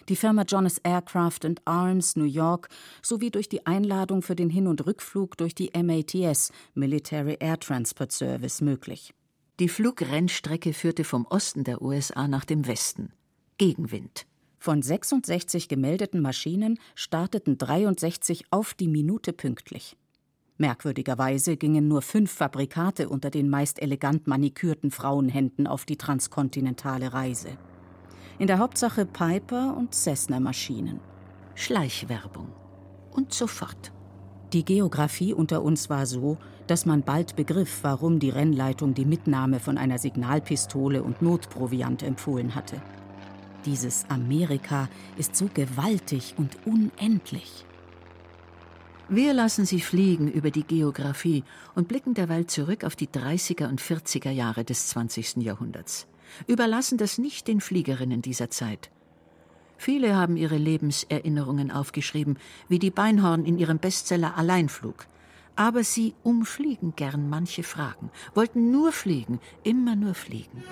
die 0.10 0.16
Firma 0.16 0.44
Jonas 0.44 0.78
Aircraft 0.80 1.40
and 1.44 1.62
Arms 1.66 2.16
New 2.16 2.26
York 2.26 2.70
sowie 3.02 3.32
durch 3.32 3.50
die 3.50 3.66
Einladung 3.66 4.22
für 4.22 4.36
den 4.36 4.50
Hin- 4.50 4.68
und 4.68 4.86
Rückflug 4.86 5.38
durch 5.38 5.56
die 5.56 5.72
MATS 5.76 6.52
Military 6.76 7.38
Air 7.40 7.60
Transport 7.60 8.12
Service 8.12 8.62
möglich. 8.62 9.14
Die 9.60 9.70
Flugrennstrecke 9.70 10.74
führte 10.74 11.04
vom 11.04 11.26
Osten 11.26 11.64
der 11.64 11.82
USA 11.82 12.28
nach 12.28 12.46
dem 12.46 12.68
Westen. 12.68 13.14
Gegenwind. 13.58 14.26
Von 14.58 14.82
66 14.82 15.68
gemeldeten 15.68 16.22
Maschinen 16.22 16.80
starteten 16.94 17.58
63 17.58 18.46
auf 18.52 18.76
die 18.76 18.88
Minute 18.88 19.34
pünktlich. 19.34 19.98
Merkwürdigerweise 20.62 21.58
gingen 21.58 21.88
nur 21.88 22.04
fünf 22.04 22.32
Fabrikate 22.32 23.10
unter 23.10 23.32
den 23.32 23.50
meist 23.50 23.82
elegant 23.82 24.28
manikürten 24.28 24.92
Frauenhänden 24.92 25.66
auf 25.66 25.86
die 25.86 25.98
transkontinentale 25.98 27.14
Reise. 27.14 27.50
In 28.38 28.46
der 28.46 28.60
Hauptsache 28.60 29.08
Piper 29.08 29.76
und 29.76 29.96
Cessna-Maschinen. 29.96 31.00
Schleichwerbung. 31.56 32.50
Und 33.10 33.34
sofort. 33.34 33.92
Die 34.54 34.64
Geografie 34.64 35.34
unter 35.34 35.64
uns 35.64 35.90
war 35.90 36.06
so, 36.06 36.38
dass 36.68 36.86
man 36.86 37.02
bald 37.02 37.36
begriff, 37.36 37.80
warum 37.82 38.20
die 38.20 38.30
Rennleitung 38.30 38.94
die 38.94 39.06
Mitnahme 39.06 39.60
von 39.60 39.80
einer 39.80 39.98
Signalpistole 39.98 41.02
und 41.02 41.24
Notproviant 41.24 42.04
empfohlen 42.04 42.54
hatte. 42.54 42.80
Dieses 43.66 44.06
Amerika 44.10 44.90
ist 45.18 45.36
so 45.36 45.50
gewaltig 45.52 46.36
und 46.38 46.56
unendlich. 46.68 47.66
Wir 49.14 49.34
lassen 49.34 49.66
sie 49.66 49.82
fliegen 49.82 50.32
über 50.32 50.52
die 50.52 50.64
Geografie 50.64 51.44
und 51.76 51.90
blicken 51.90 52.14
derweil 52.14 52.46
zurück 52.46 52.86
auf 52.86 52.96
die 52.96 53.10
30er 53.10 53.68
und 53.68 53.82
40er 53.82 54.30
Jahre 54.30 54.64
des 54.64 54.88
20. 54.88 55.36
Jahrhunderts. 55.44 56.08
Überlassen 56.48 56.98
das 56.98 57.18
nicht 57.18 57.50
den 57.50 57.60
Fliegerinnen 57.60 58.22
dieser 58.22 58.50
Zeit. 58.50 58.90
Viele 59.76 60.16
haben 60.16 60.38
ihre 60.38 60.56
Lebenserinnerungen 60.56 61.72
aufgeschrieben, 61.72 62.38
wie 62.70 62.80
die 62.80 62.90
Beinhorn 62.90 63.44
in 63.44 63.58
ihrem 63.58 63.80
Bestseller 63.80 64.38
Alleinflug. 64.38 65.08
Aber 65.58 65.84
sie 65.84 66.14
umfliegen 66.24 66.94
gern 66.96 67.30
manche 67.30 67.64
Fragen, 67.64 68.12
wollten 68.34 68.72
nur 68.72 68.94
fliegen, 68.94 69.42
immer 69.64 69.98
nur 69.98 70.14
fliegen. 70.14 70.64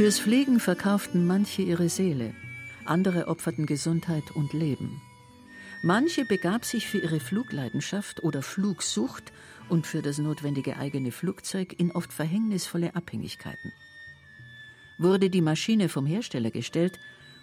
Fürs 0.00 0.18
Fliegen 0.18 0.60
verkauften 0.60 1.26
manche 1.26 1.60
ihre 1.60 1.90
Seele, 1.90 2.32
andere 2.86 3.28
opferten 3.28 3.66
Gesundheit 3.66 4.30
und 4.34 4.54
Leben. 4.54 5.02
Manche 5.82 6.24
begab 6.24 6.64
sich 6.64 6.86
für 6.86 6.96
ihre 6.96 7.20
Flugleidenschaft 7.20 8.22
oder 8.22 8.40
Flugsucht 8.40 9.30
und 9.68 9.86
für 9.86 10.00
das 10.00 10.16
notwendige 10.16 10.78
eigene 10.78 11.12
Flugzeug 11.12 11.74
in 11.78 11.92
oft 11.92 12.14
verhängnisvolle 12.14 12.94
Abhängigkeiten. 12.96 13.74
Wurde 14.96 15.28
die 15.28 15.42
Maschine 15.42 15.90
vom 15.90 16.06
Hersteller 16.06 16.50
gestellt, 16.50 16.98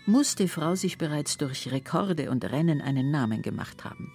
musste 0.08 0.48
Frau 0.48 0.74
sich 0.74 0.98
bereits 0.98 1.38
durch 1.38 1.72
Rekorde 1.72 2.32
und 2.32 2.44
Rennen 2.44 2.82
einen 2.82 3.12
Namen 3.12 3.44
gemacht 3.44 3.84
haben. 3.84 4.12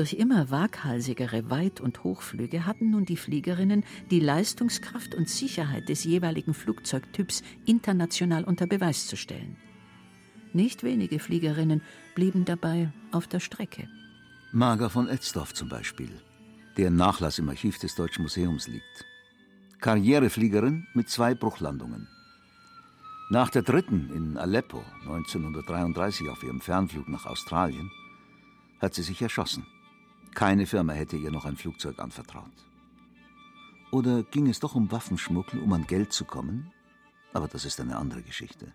Durch 0.00 0.14
immer 0.14 0.50
waghalsigere 0.50 1.50
Weit- 1.50 1.82
und 1.82 2.04
Hochflüge 2.04 2.64
hatten 2.64 2.88
nun 2.88 3.04
die 3.04 3.18
Fliegerinnen 3.18 3.84
die 4.10 4.20
Leistungskraft 4.20 5.14
und 5.14 5.28
Sicherheit 5.28 5.90
des 5.90 6.04
jeweiligen 6.04 6.54
Flugzeugtyps 6.54 7.42
international 7.66 8.44
unter 8.44 8.66
Beweis 8.66 9.08
zu 9.08 9.18
stellen. 9.18 9.58
Nicht 10.54 10.84
wenige 10.84 11.18
Fliegerinnen 11.18 11.82
blieben 12.14 12.46
dabei 12.46 12.90
auf 13.12 13.26
der 13.26 13.40
Strecke. 13.40 13.90
Marga 14.52 14.88
von 14.88 15.06
Etzdorf 15.06 15.52
zum 15.52 15.68
Beispiel, 15.68 16.08
deren 16.78 16.96
Nachlass 16.96 17.38
im 17.38 17.50
Archiv 17.50 17.78
des 17.78 17.94
Deutschen 17.94 18.22
Museums 18.22 18.68
liegt. 18.68 19.04
Karrierefliegerin 19.82 20.86
mit 20.94 21.10
zwei 21.10 21.34
Bruchlandungen. 21.34 22.08
Nach 23.28 23.50
der 23.50 23.60
dritten 23.60 24.08
in 24.14 24.38
Aleppo 24.38 24.82
1933 25.02 26.30
auf 26.30 26.42
ihrem 26.42 26.62
Fernflug 26.62 27.06
nach 27.06 27.26
Australien 27.26 27.90
hat 28.80 28.94
sie 28.94 29.02
sich 29.02 29.20
erschossen. 29.20 29.66
Keine 30.34 30.66
Firma 30.66 30.92
hätte 30.92 31.16
ihr 31.16 31.30
noch 31.30 31.44
ein 31.44 31.56
Flugzeug 31.56 31.98
anvertraut. 31.98 32.52
Oder 33.90 34.22
ging 34.22 34.48
es 34.48 34.60
doch 34.60 34.74
um 34.74 34.90
Waffenschmuggel, 34.90 35.60
um 35.60 35.72
an 35.72 35.86
Geld 35.86 36.12
zu 36.12 36.24
kommen? 36.24 36.72
Aber 37.32 37.48
das 37.48 37.64
ist 37.64 37.80
eine 37.80 37.96
andere 37.96 38.22
Geschichte. 38.22 38.72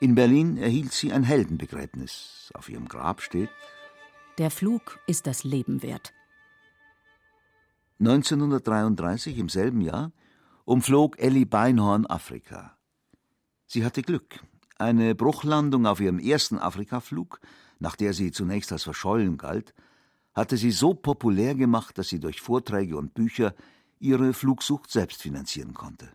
In 0.00 0.14
Berlin 0.14 0.56
erhielt 0.56 0.92
sie 0.92 1.12
ein 1.12 1.24
Heldenbegräbnis. 1.24 2.50
Auf 2.54 2.68
ihrem 2.68 2.88
Grab 2.88 3.20
steht 3.20 3.50
Der 4.38 4.50
Flug 4.50 4.98
ist 5.06 5.26
das 5.26 5.44
Leben 5.44 5.82
wert. 5.82 6.12
1933, 8.00 9.38
im 9.38 9.48
selben 9.48 9.80
Jahr, 9.80 10.12
umflog 10.64 11.18
Ellie 11.18 11.46
Beinhorn 11.46 12.06
Afrika. 12.06 12.76
Sie 13.66 13.84
hatte 13.84 14.02
Glück. 14.02 14.40
Eine 14.78 15.14
Bruchlandung 15.14 15.86
auf 15.86 16.00
ihrem 16.00 16.18
ersten 16.18 16.58
Afrikaflug 16.58 17.40
nach 17.78 17.96
der 17.96 18.12
sie 18.12 18.32
zunächst 18.32 18.72
als 18.72 18.84
verschollen 18.84 19.36
galt, 19.36 19.74
hatte 20.34 20.56
sie 20.56 20.70
so 20.70 20.94
populär 20.94 21.54
gemacht, 21.54 21.98
dass 21.98 22.08
sie 22.08 22.20
durch 22.20 22.40
Vorträge 22.40 22.96
und 22.96 23.14
Bücher 23.14 23.54
ihre 24.00 24.32
Flugsucht 24.32 24.90
selbst 24.90 25.22
finanzieren 25.22 25.74
konnte. 25.74 26.08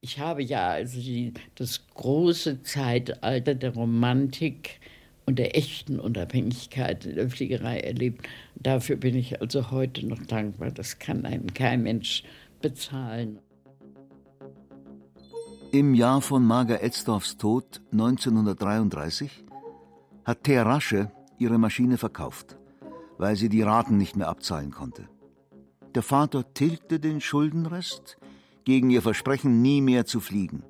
Ich 0.00 0.18
habe 0.18 0.42
ja 0.42 0.68
also 0.68 1.00
die, 1.00 1.32
das 1.54 1.86
große 1.94 2.62
Zeitalter 2.62 3.54
der 3.54 3.74
Romantik 3.74 4.80
und 5.26 5.38
der 5.38 5.56
echten 5.56 5.98
Unabhängigkeit 5.98 7.06
in 7.06 7.16
der 7.16 7.30
Fliegerei 7.30 7.80
erlebt. 7.80 8.28
Dafür 8.54 8.96
bin 8.96 9.14
ich 9.14 9.40
also 9.40 9.70
heute 9.70 10.06
noch 10.06 10.22
dankbar. 10.26 10.70
Das 10.70 10.98
kann 10.98 11.24
einem 11.24 11.52
kein 11.54 11.82
Mensch 11.82 12.22
bezahlen. 12.60 13.38
Im 15.72 15.94
Jahr 15.94 16.20
von 16.20 16.44
Marga 16.44 16.76
Etzdorfs 16.76 17.36
Tod 17.36 17.80
1933 17.90 19.44
hat 20.24 20.44
Thea 20.44 20.62
Rasche 20.62 21.10
ihre 21.38 21.58
Maschine 21.58 21.98
verkauft, 21.98 22.56
weil 23.18 23.36
sie 23.36 23.48
die 23.48 23.62
Raten 23.62 23.96
nicht 23.96 24.16
mehr 24.16 24.28
abzahlen 24.28 24.70
konnte. 24.70 25.08
Der 25.94 26.02
Vater 26.02 26.52
tilgte 26.54 26.98
den 26.98 27.20
Schuldenrest 27.20 28.16
gegen 28.64 28.90
ihr 28.90 29.02
Versprechen, 29.02 29.62
nie 29.62 29.80
mehr 29.80 30.06
zu 30.06 30.20
fliegen. 30.20 30.62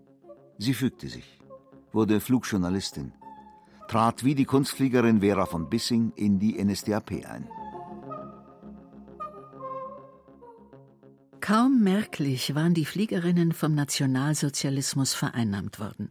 Sie 0.59 0.75
fügte 0.75 1.09
sich, 1.09 1.41
wurde 1.93 2.21
Flugjournalistin 2.21 3.13
trat 3.89 4.25
wie 4.25 4.35
die 4.35 4.45
Kunstfliegerin 4.45 5.21
Vera 5.21 5.47
von 5.47 5.69
Bissing 5.69 6.13
in 6.17 6.39
die 6.39 6.63
NSDAP 6.63 7.25
ein. 7.27 7.49
Kaum 11.41 11.83
merklich 11.83 12.55
waren 12.55 12.73
die 12.73 12.87
Fliegerinnen 12.87 13.53
vom 13.53 13.75
Nationalsozialismus 13.75 15.13
vereinnahmt 15.13 15.79
worden. 15.79 16.11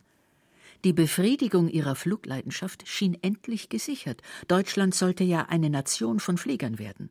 Die 0.83 0.93
Befriedigung 0.93 1.69
ihrer 1.69 1.95
Flugleidenschaft 1.95 2.87
schien 2.87 3.17
endlich 3.21 3.69
gesichert. 3.69 4.21
Deutschland 4.49 4.93
sollte 4.93 5.23
ja 5.23 5.43
eine 5.43 5.69
Nation 5.69 6.19
von 6.19 6.37
Fliegern 6.37 6.77
werden. 6.77 7.09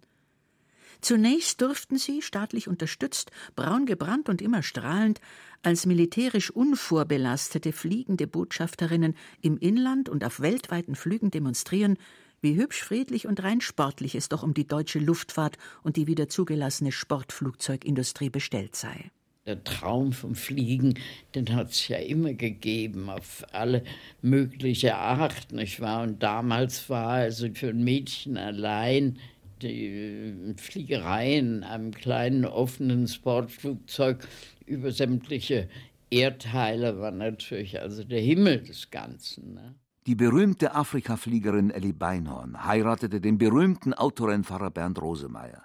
Zunächst 1.01 1.61
durften 1.61 1.97
sie, 1.97 2.23
staatlich 2.23 2.68
unterstützt, 2.68 3.33
braun 3.57 3.87
gebrannt 3.87 4.29
und 4.29 4.41
immer 4.41 4.62
strahlend, 4.62 5.20
als 5.62 5.85
militärisch 5.87 6.51
unvorbelastete 6.51 7.73
fliegende 7.73 8.27
Botschafterinnen 8.27 9.16
im 9.41 9.59
Inland 9.59 10.09
und 10.09 10.23
auf 10.23 10.41
weltweiten 10.41 10.95
Flügen 10.95 11.31
demonstrieren, 11.31 11.97
wie 12.41 12.57
hübsch, 12.57 12.85
friedlich 12.85 13.27
und 13.27 13.43
rein 13.43 13.61
sportlich 13.61 14.14
es 14.14 14.29
doch 14.29 14.43
um 14.43 14.53
die 14.53 14.66
deutsche 14.66 14.99
Luftfahrt 14.99 15.57
und 15.83 15.97
die 15.97 16.07
wieder 16.07 16.29
zugelassene 16.29 16.93
Sportflugzeugindustrie 16.93 18.31
bestellt 18.31 18.77
sei. 18.77 19.11
Der 19.45 19.64
Traum 19.64 20.12
vom 20.12 20.36
Fliegen, 20.36 20.95
den 21.34 21.53
hat 21.55 21.70
es 21.70 21.88
ja 21.88 21.99
immer 21.99 22.32
gegeben, 22.32 23.11
auf 23.11 23.45
alle 23.53 23.82
mögliche 24.20 24.95
Art, 24.97 25.51
nicht 25.51 25.80
wahr? 25.80 26.05
Und 26.05 26.22
damals 26.22 26.88
war 26.88 27.09
also 27.09 27.49
für 27.53 27.70
ein 27.70 27.82
Mädchen 27.82 28.36
allein 28.36 29.18
die 29.61 30.55
Fliegerei 30.57 31.38
in 31.38 31.64
einem 31.64 31.93
kleinen 31.93 32.45
offenen 32.45 33.09
Sportflugzeug 33.09 34.26
über 34.66 34.93
sämtliche 34.93 35.68
Erdteile 36.11 37.01
war 37.01 37.11
natürlich 37.11 37.80
also 37.80 38.05
der 38.05 38.20
Himmel 38.20 38.62
des 38.62 38.90
Ganzen. 38.90 39.55
Ne? 39.55 39.74
Die 40.07 40.14
berühmte 40.14 40.74
Afrikafliegerin 40.74 41.70
Ellie 41.70 41.95
Beinhorn 41.95 42.66
heiratete 42.66 43.20
den 43.20 43.38
berühmten 43.38 43.95
Autorennfahrer 43.95 44.70
Bernd 44.70 45.01
Rosemeyer. 45.01 45.62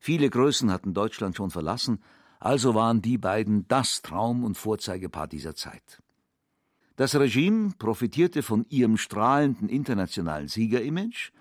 Viele 0.00 0.28
Größen 0.28 0.72
hatten 0.72 0.92
Deutschland 0.92 1.36
schon 1.36 1.50
verlassen, 1.50 2.00
also 2.40 2.74
waren 2.74 3.02
die 3.02 3.18
beiden 3.18 3.66
das 3.68 4.02
Traum- 4.02 4.44
und 4.44 4.56
Vorzeigepaar 4.56 5.28
dieser 5.28 5.54
Zeit. 5.54 6.02
Das 6.96 7.14
Regime 7.16 7.72
profitierte 7.78 8.42
von 8.42 8.64
ihrem 8.68 8.96
strahlenden 8.96 9.68
internationalen 9.68 10.48
Siegerimage 10.48 11.32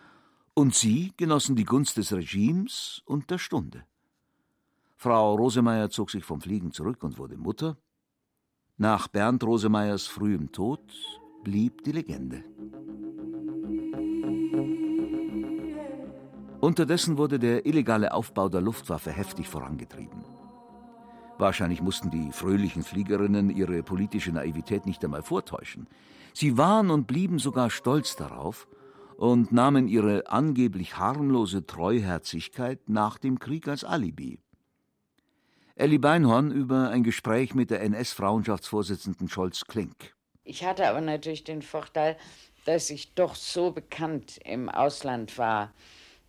und 0.55 0.73
sie 0.73 1.13
genossen 1.17 1.55
die 1.55 1.65
Gunst 1.65 1.97
des 1.97 2.11
Regimes 2.11 3.03
und 3.05 3.29
der 3.29 3.37
Stunde. 3.37 3.83
Frau 4.95 5.35
Rosemeyer 5.35 5.89
zog 5.89 6.09
sich 6.09 6.23
vom 6.23 6.41
Fliegen 6.41 6.71
zurück 6.71 7.03
und 7.03 7.17
wurde 7.17 7.37
Mutter. 7.37 7.77
Nach 8.77 9.07
Bernd 9.07 9.43
Rosemeyers 9.43 10.07
frühem 10.07 10.51
Tod 10.51 10.81
blieb 11.43 11.83
die 11.83 11.91
Legende. 11.91 12.43
Unterdessen 16.61 17.17
wurde 17.17 17.39
der 17.39 17.65
illegale 17.65 18.13
Aufbau 18.13 18.47
der 18.47 18.61
Luftwaffe 18.61 19.11
heftig 19.11 19.49
vorangetrieben. 19.49 20.23
Wahrscheinlich 21.37 21.81
mussten 21.81 22.11
die 22.11 22.31
fröhlichen 22.31 22.83
Fliegerinnen 22.83 23.49
ihre 23.49 23.83
politische 23.83 24.31
Naivität 24.31 24.85
nicht 24.85 25.03
einmal 25.03 25.23
vortäuschen. 25.23 25.87
Sie 26.33 26.57
waren 26.57 26.89
und 26.89 27.07
blieben 27.07 27.39
sogar 27.39 27.69
stolz 27.69 28.15
darauf, 28.15 28.67
und 29.17 29.51
nahmen 29.51 29.87
ihre 29.87 30.27
angeblich 30.27 30.97
harmlose 30.97 31.65
Treuherzigkeit 31.65 32.89
nach 32.89 33.17
dem 33.17 33.39
Krieg 33.39 33.67
als 33.67 33.83
Alibi. 33.83 34.39
Elli 35.75 35.97
Beinhorn 35.97 36.51
über 36.51 36.89
ein 36.89 37.03
Gespräch 37.03 37.55
mit 37.55 37.71
der 37.71 37.81
NS-Frauenschaftsvorsitzenden 37.81 39.27
Scholz 39.29 39.65
Klink. 39.65 40.15
Ich 40.43 40.65
hatte 40.65 40.87
aber 40.87 41.01
natürlich 41.01 41.43
den 41.43 41.61
Vorteil, 41.61 42.17
dass 42.65 42.89
ich 42.89 43.15
doch 43.15 43.35
so 43.35 43.71
bekannt 43.71 44.39
im 44.43 44.69
Ausland 44.69 45.37
war, 45.37 45.73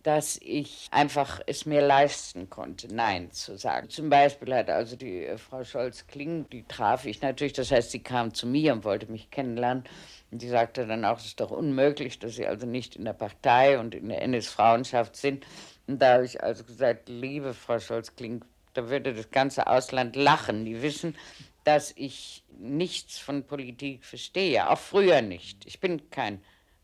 dass 0.05 0.37
ich 0.43 0.87
einfach 0.91 1.41
es 1.47 1.65
mir 1.65 1.81
leisten 1.81 2.47
konnte, 2.47 2.93
Nein 2.93 3.31
zu 3.31 3.57
sagen. 3.57 3.89
Zum 3.89 4.11
Beispiel 4.11 4.53
hat 4.53 4.69
also 4.69 4.95
die 4.95 5.25
äh, 5.25 5.39
Frau 5.39 5.63
Scholz-Kling, 5.63 6.47
die 6.51 6.61
traf 6.61 7.05
ich 7.07 7.23
natürlich, 7.23 7.53
das 7.53 7.71
heißt, 7.71 7.89
sie 7.89 8.03
kam 8.03 8.31
zu 8.31 8.45
mir 8.45 8.73
und 8.73 8.83
wollte 8.83 9.11
mich 9.11 9.31
kennenlernen. 9.31 9.83
Und 10.29 10.43
die 10.43 10.47
sagte 10.47 10.85
dann 10.85 11.05
auch, 11.05 11.17
es 11.17 11.25
ist 11.25 11.39
doch 11.39 11.49
unmöglich, 11.49 12.19
dass 12.19 12.35
Sie 12.35 12.45
also 12.45 12.67
nicht 12.67 12.95
in 12.95 13.05
der 13.05 13.13
Partei 13.13 13.79
und 13.79 13.95
in 13.95 14.09
der 14.09 14.21
NS-Frauenschaft 14.21 15.15
sind. 15.15 15.43
Und 15.87 15.99
da 15.99 16.13
habe 16.13 16.25
ich 16.25 16.43
also 16.43 16.63
gesagt, 16.63 17.09
liebe 17.09 17.55
Frau 17.55 17.79
Scholz-Kling, 17.79 18.45
da 18.75 18.89
würde 18.89 19.11
das 19.11 19.31
ganze 19.31 19.65
Ausland 19.65 20.15
lachen. 20.15 20.65
Die 20.65 20.83
wissen, 20.83 21.15
dass 21.63 21.91
ich 21.95 22.43
nichts 22.59 23.17
von 23.17 23.43
Politik 23.43 24.05
verstehe, 24.05 24.69
auch 24.69 24.77
früher 24.77 25.23
nicht. 25.23 25.65
Ich 25.65 25.79
bin 25.79 26.11
kein 26.11 26.41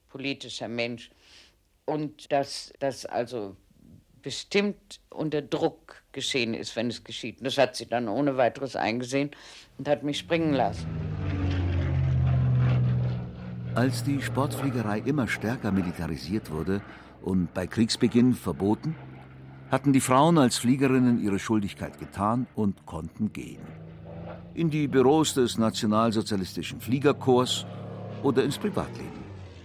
politischer 0.09 0.67
Mensch. 0.67 1.11
Und 1.85 2.31
dass 2.31 2.71
das 2.79 3.05
also 3.05 3.55
bestimmt 4.21 4.99
unter 5.09 5.41
Druck 5.41 6.03
geschehen 6.11 6.53
ist, 6.53 6.75
wenn 6.75 6.87
es 6.87 7.03
geschieht. 7.03 7.37
Das 7.45 7.57
hat 7.57 7.75
sie 7.75 7.85
dann 7.85 8.07
ohne 8.07 8.37
weiteres 8.37 8.75
eingesehen 8.75 9.31
und 9.77 9.87
hat 9.87 10.03
mich 10.03 10.19
springen 10.19 10.53
lassen. 10.53 10.87
Als 13.73 14.03
die 14.03 14.21
Sportfliegerei 14.21 14.99
immer 14.99 15.27
stärker 15.27 15.71
militarisiert 15.71 16.51
wurde 16.51 16.81
und 17.21 17.53
bei 17.53 17.67
Kriegsbeginn 17.67 18.33
verboten, 18.33 18.95
hatten 19.71 19.93
die 19.93 20.01
Frauen 20.01 20.37
als 20.37 20.57
Fliegerinnen 20.57 21.23
ihre 21.23 21.39
Schuldigkeit 21.39 21.97
getan 21.97 22.47
und 22.55 22.85
konnten 22.85 23.31
gehen. 23.31 23.61
In 24.53 24.69
die 24.69 24.89
Büros 24.89 25.33
des 25.35 25.57
Nationalsozialistischen 25.57 26.81
Fliegerkorps 26.81 27.65
oder 28.21 28.43
ins 28.43 28.57
Privatleben. 28.57 29.20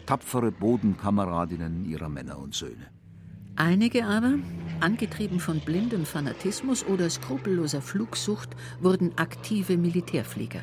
Tapfere 0.06 0.52
Bodenkameradinnen 0.52 1.84
ihrer 1.84 2.08
Männer 2.08 2.38
und 2.38 2.54
Söhne. 2.54 2.86
Einige 3.56 4.06
aber, 4.06 4.34
angetrieben 4.80 5.40
von 5.40 5.60
blindem 5.60 6.04
Fanatismus 6.04 6.84
oder 6.86 7.10
skrupelloser 7.10 7.80
Flugsucht, 7.80 8.50
wurden 8.80 9.16
aktive 9.16 9.76
Militärflieger. 9.76 10.60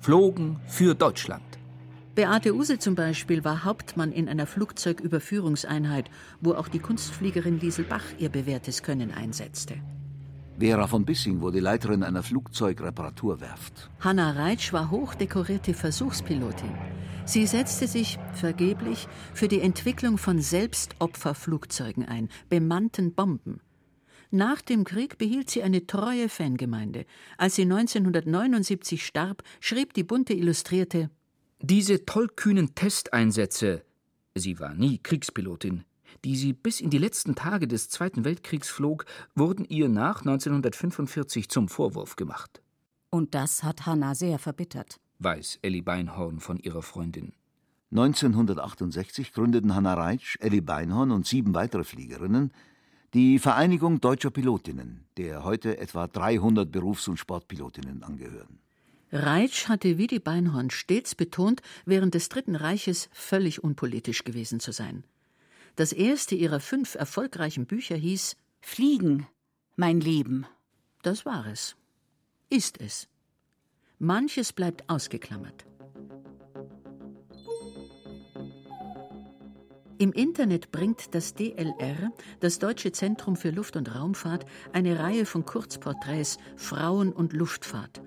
Flogen 0.00 0.60
für 0.66 0.94
Deutschland. 0.94 1.42
Beate 2.14 2.54
Use 2.54 2.78
zum 2.78 2.94
Beispiel 2.94 3.44
war 3.44 3.64
Hauptmann 3.64 4.10
in 4.12 4.28
einer 4.28 4.46
Flugzeugüberführungseinheit, 4.46 6.10
wo 6.40 6.54
auch 6.54 6.68
die 6.68 6.78
Kunstfliegerin 6.78 7.60
Liesel 7.60 7.84
Bach 7.84 8.04
ihr 8.18 8.28
bewährtes 8.28 8.82
Können 8.82 9.12
einsetzte. 9.12 9.74
Vera 10.58 10.88
von 10.88 11.04
Bissing 11.04 11.40
wurde 11.40 11.60
Leiterin 11.60 12.02
einer 12.02 12.24
Flugzeugreparaturwerft. 12.24 13.90
Hanna 14.00 14.32
Reitsch 14.32 14.72
war 14.72 14.90
hochdekorierte 14.90 15.74
Versuchspilotin. 15.74 16.72
Sie 17.28 17.46
setzte 17.46 17.86
sich, 17.86 18.18
vergeblich, 18.32 19.06
für 19.34 19.46
die 19.46 19.60
Entwicklung 19.60 20.18
von 20.18 20.40
Selbstopferflugzeugen 20.40 22.04
ein, 22.06 22.28
bemannten 22.48 23.14
Bomben. 23.14 23.60
Nach 24.30 24.60
dem 24.60 24.84
Krieg 24.84 25.18
behielt 25.18 25.50
sie 25.50 25.62
eine 25.62 25.86
treue 25.86 26.28
Fangemeinde. 26.28 27.06
Als 27.36 27.54
sie 27.54 27.62
1979 27.62 29.04
starb, 29.06 29.42
schrieb 29.60 29.94
die 29.94 30.04
bunte 30.04 30.32
Illustrierte 30.32 31.10
diese 31.60 32.04
tollkühnen 32.04 32.76
Testeinsätze, 32.76 33.82
sie 34.36 34.60
war 34.60 34.74
nie 34.74 34.98
Kriegspilotin, 34.98 35.82
die 36.24 36.36
sie 36.36 36.52
bis 36.52 36.80
in 36.80 36.88
die 36.88 36.98
letzten 36.98 37.34
Tage 37.34 37.66
des 37.66 37.88
Zweiten 37.88 38.24
Weltkriegs 38.24 38.68
flog, 38.68 39.06
wurden 39.34 39.64
ihr 39.64 39.88
nach 39.88 40.20
1945 40.20 41.48
zum 41.48 41.68
Vorwurf 41.68 42.14
gemacht. 42.14 42.62
Und 43.10 43.34
das 43.34 43.64
hat 43.64 43.86
Hannah 43.86 44.14
sehr 44.14 44.38
verbittert, 44.38 45.00
weiß 45.18 45.58
Elli 45.62 45.82
Beinhorn 45.82 46.40
von 46.40 46.58
ihrer 46.58 46.82
Freundin. 46.82 47.32
1968 47.90 49.32
gründeten 49.32 49.74
Hannah 49.74 49.94
Reitsch, 49.94 50.36
Elli 50.40 50.60
Beinhorn 50.60 51.10
und 51.10 51.26
sieben 51.26 51.54
weitere 51.54 51.84
Fliegerinnen 51.84 52.52
die 53.14 53.38
Vereinigung 53.38 54.00
deutscher 54.00 54.30
Pilotinnen, 54.30 55.06
der 55.16 55.42
heute 55.44 55.78
etwa 55.78 56.06
300 56.06 56.70
Berufs- 56.70 57.08
und 57.08 57.16
Sportpilotinnen 57.16 58.02
angehören. 58.02 58.58
Reitsch 59.10 59.68
hatte 59.68 59.96
wie 59.96 60.06
die 60.06 60.18
Beinhorn 60.18 60.68
stets 60.68 61.14
betont, 61.14 61.62
während 61.86 62.12
des 62.12 62.28
Dritten 62.28 62.54
Reiches 62.54 63.08
völlig 63.12 63.64
unpolitisch 63.64 64.24
gewesen 64.24 64.60
zu 64.60 64.72
sein. 64.72 65.04
Das 65.76 65.92
erste 65.92 66.34
ihrer 66.34 66.60
fünf 66.60 66.94
erfolgreichen 66.94 67.64
Bücher 67.64 67.96
hieß 67.96 68.36
Fliegen, 68.60 69.26
mein 69.76 70.00
Leben. 70.00 70.44
Das 71.02 71.24
war 71.24 71.46
es. 71.46 71.76
Ist 72.50 72.78
es. 72.80 73.08
Manches 74.00 74.52
bleibt 74.52 74.88
ausgeklammert. 74.88 75.66
Im 79.98 80.12
Internet 80.12 80.70
bringt 80.70 81.16
das 81.16 81.34
DLR, 81.34 82.12
das 82.38 82.60
Deutsche 82.60 82.92
Zentrum 82.92 83.34
für 83.34 83.50
Luft- 83.50 83.74
und 83.74 83.92
Raumfahrt, 83.92 84.44
eine 84.72 85.00
Reihe 85.00 85.26
von 85.26 85.44
Kurzporträts 85.44 86.38
Frauen 86.54 87.12
und 87.12 87.32
Luftfahrt. 87.32 88.00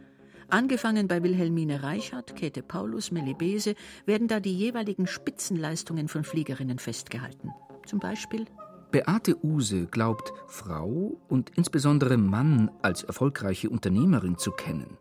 Angefangen 0.47 1.09
bei 1.09 1.23
Wilhelmine 1.23 1.83
Reichert, 1.83 2.37
Käthe 2.37 2.63
Paulus, 2.63 3.11
Melli 3.11 3.33
Bese, 3.33 3.75
werden 4.05 4.29
da 4.29 4.39
die 4.39 4.57
jeweiligen 4.57 5.07
Spitzenleistungen 5.07 6.07
von 6.07 6.23
Fliegerinnen 6.23 6.79
festgehalten. 6.79 7.51
Zum 7.85 7.99
Beispiel 7.99 8.45
Beate 8.91 9.35
Use 9.43 9.87
glaubt, 9.87 10.31
Frau 10.47 11.19
und 11.27 11.51
insbesondere 11.57 12.15
Mann 12.15 12.71
als 12.81 13.03
erfolgreiche 13.03 13.69
Unternehmerin 13.69 14.37
zu 14.37 14.51
kennen. 14.51 14.97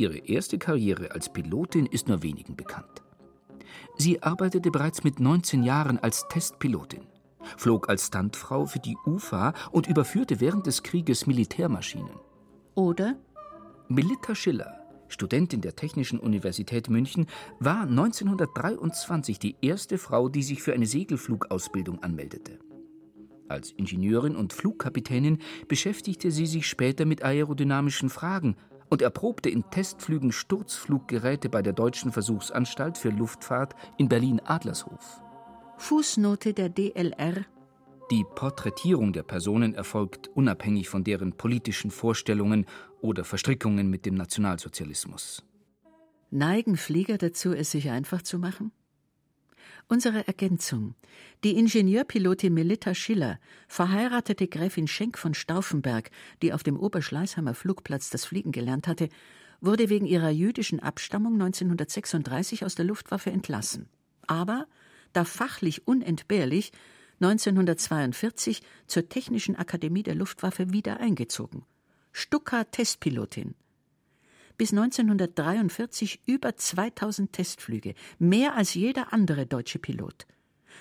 Ihre 0.00 0.16
erste 0.16 0.56
Karriere 0.56 1.10
als 1.10 1.30
Pilotin 1.30 1.84
ist 1.84 2.08
nur 2.08 2.22
wenigen 2.22 2.56
bekannt. 2.56 3.02
Sie 3.98 4.22
arbeitete 4.22 4.70
bereits 4.70 5.04
mit 5.04 5.20
19 5.20 5.62
Jahren 5.62 5.98
als 5.98 6.26
Testpilotin, 6.28 7.02
flog 7.58 7.90
als 7.90 8.06
Stuntfrau 8.06 8.64
für 8.64 8.78
die 8.78 8.96
UFA 9.04 9.52
und 9.70 9.88
überführte 9.88 10.40
während 10.40 10.66
des 10.66 10.82
Krieges 10.82 11.26
Militärmaschinen. 11.26 12.14
Oder 12.74 13.18
Melitta 13.88 14.34
Schiller, 14.34 14.80
Studentin 15.08 15.60
der 15.60 15.76
Technischen 15.76 16.18
Universität 16.18 16.88
München, 16.88 17.26
war 17.58 17.82
1923 17.82 19.38
die 19.38 19.56
erste 19.60 19.98
Frau, 19.98 20.30
die 20.30 20.42
sich 20.42 20.62
für 20.62 20.72
eine 20.72 20.86
Segelflugausbildung 20.86 22.02
anmeldete. 22.02 22.58
Als 23.48 23.72
Ingenieurin 23.72 24.36
und 24.36 24.54
Flugkapitänin 24.54 25.40
beschäftigte 25.68 26.30
sie 26.30 26.46
sich 26.46 26.66
später 26.66 27.04
mit 27.04 27.22
aerodynamischen 27.22 28.08
Fragen 28.08 28.56
und 28.90 29.00
erprobte 29.00 29.48
in 29.48 29.64
Testflügen 29.70 30.32
Sturzfluggeräte 30.32 31.48
bei 31.48 31.62
der 31.62 31.72
Deutschen 31.72 32.12
Versuchsanstalt 32.12 32.98
für 32.98 33.10
Luftfahrt 33.10 33.74
in 33.96 34.08
Berlin-Adlershof. 34.08 35.22
Fußnote 35.78 36.52
der 36.52 36.68
DLR 36.68 37.46
Die 38.10 38.24
Porträtierung 38.34 39.14
der 39.14 39.22
Personen 39.22 39.74
erfolgt 39.74 40.28
unabhängig 40.28 40.88
von 40.90 41.04
deren 41.04 41.32
politischen 41.32 41.90
Vorstellungen 41.90 42.66
oder 43.00 43.24
Verstrickungen 43.24 43.88
mit 43.88 44.04
dem 44.04 44.16
Nationalsozialismus. 44.16 45.42
Neigen 46.30 46.76
Flieger 46.76 47.16
dazu, 47.16 47.52
es 47.52 47.70
sich 47.70 47.90
einfach 47.90 48.22
zu 48.22 48.38
machen? 48.38 48.72
Unsere 49.90 50.24
Ergänzung. 50.28 50.94
Die 51.42 51.58
Ingenieurpilotin 51.58 52.54
Melitta 52.54 52.94
Schiller, 52.94 53.40
verheiratete 53.66 54.46
Gräfin 54.46 54.86
Schenk 54.86 55.18
von 55.18 55.34
Stauffenberg, 55.34 56.12
die 56.42 56.52
auf 56.52 56.62
dem 56.62 56.78
Oberschleißheimer 56.78 57.54
Flugplatz 57.54 58.08
das 58.08 58.24
Fliegen 58.24 58.52
gelernt 58.52 58.86
hatte, 58.86 59.08
wurde 59.60 59.88
wegen 59.88 60.06
ihrer 60.06 60.30
jüdischen 60.30 60.78
Abstammung 60.78 61.32
1936 61.32 62.64
aus 62.64 62.76
der 62.76 62.84
Luftwaffe 62.84 63.32
entlassen. 63.32 63.88
Aber, 64.28 64.68
da 65.12 65.24
fachlich 65.24 65.88
unentbehrlich, 65.88 66.70
1942 67.20 68.62
zur 68.86 69.08
Technischen 69.08 69.56
Akademie 69.56 70.04
der 70.04 70.14
Luftwaffe 70.14 70.72
wieder 70.72 71.00
eingezogen. 71.00 71.64
Stucker 72.12 72.70
Testpilotin 72.70 73.56
bis 74.60 74.74
1943 74.74 76.20
über 76.26 76.54
2000 76.54 77.32
Testflüge, 77.32 77.94
mehr 78.18 78.56
als 78.56 78.74
jeder 78.74 79.10
andere 79.10 79.46
deutsche 79.46 79.78
Pilot. 79.78 80.26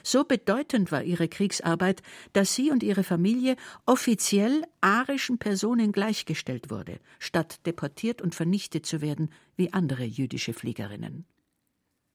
So 0.03 0.25
bedeutend 0.25 0.91
war 0.91 1.01
ihre 1.01 1.29
Kriegsarbeit, 1.29 2.01
dass 2.33 2.53
sie 2.53 2.71
und 2.71 2.83
ihre 2.83 3.05
Familie 3.05 3.55
offiziell 3.85 4.65
arischen 4.81 5.37
Personen 5.37 5.93
gleichgestellt 5.93 6.69
wurde, 6.69 6.99
statt 7.19 7.65
deportiert 7.65 8.21
und 8.21 8.35
vernichtet 8.35 8.85
zu 8.85 8.99
werden 8.99 9.29
wie 9.55 9.71
andere 9.71 10.03
jüdische 10.03 10.51
Fliegerinnen. 10.51 11.25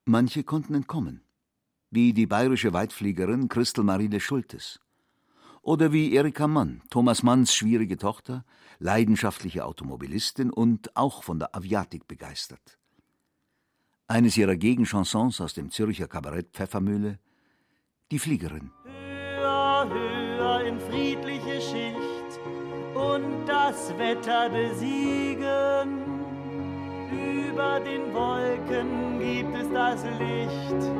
Manche 0.04 0.44
konnten 0.44 0.74
entkommen, 0.74 1.22
wie 1.90 2.12
die 2.12 2.26
bayerische 2.26 2.74
Weitfliegerin 2.74 3.48
Christel 3.48 3.84
Marine 3.84 4.20
Schultes. 4.20 4.80
Oder 5.64 5.92
wie 5.92 6.14
Erika 6.14 6.46
Mann, 6.46 6.82
Thomas 6.90 7.22
Manns 7.22 7.54
schwierige 7.54 7.96
Tochter, 7.96 8.44
leidenschaftliche 8.80 9.64
Automobilistin 9.64 10.50
und 10.50 10.94
auch 10.94 11.22
von 11.22 11.38
der 11.38 11.56
Aviatik 11.56 12.06
begeistert. 12.06 12.78
Eines 14.06 14.36
ihrer 14.36 14.56
Gegenchansons 14.56 15.40
aus 15.40 15.54
dem 15.54 15.70
Zürcher 15.70 16.06
Kabarett 16.06 16.50
Pfeffermühle 16.52 17.18
Die 18.10 18.18
Fliegerin. 18.18 18.72
Höher, 18.84 19.88
höher 19.88 20.66
in 20.66 20.78
friedliche 20.80 21.62
Schicht 21.62 22.40
und 22.94 23.46
das 23.46 23.96
Wetter 23.96 24.50
besiegen. 24.50 25.73
Über 27.54 27.78
den 27.78 28.12
Wolken 28.12 29.20
gibt 29.20 29.56
es 29.56 29.72
das 29.72 30.02
Licht. 30.18 30.90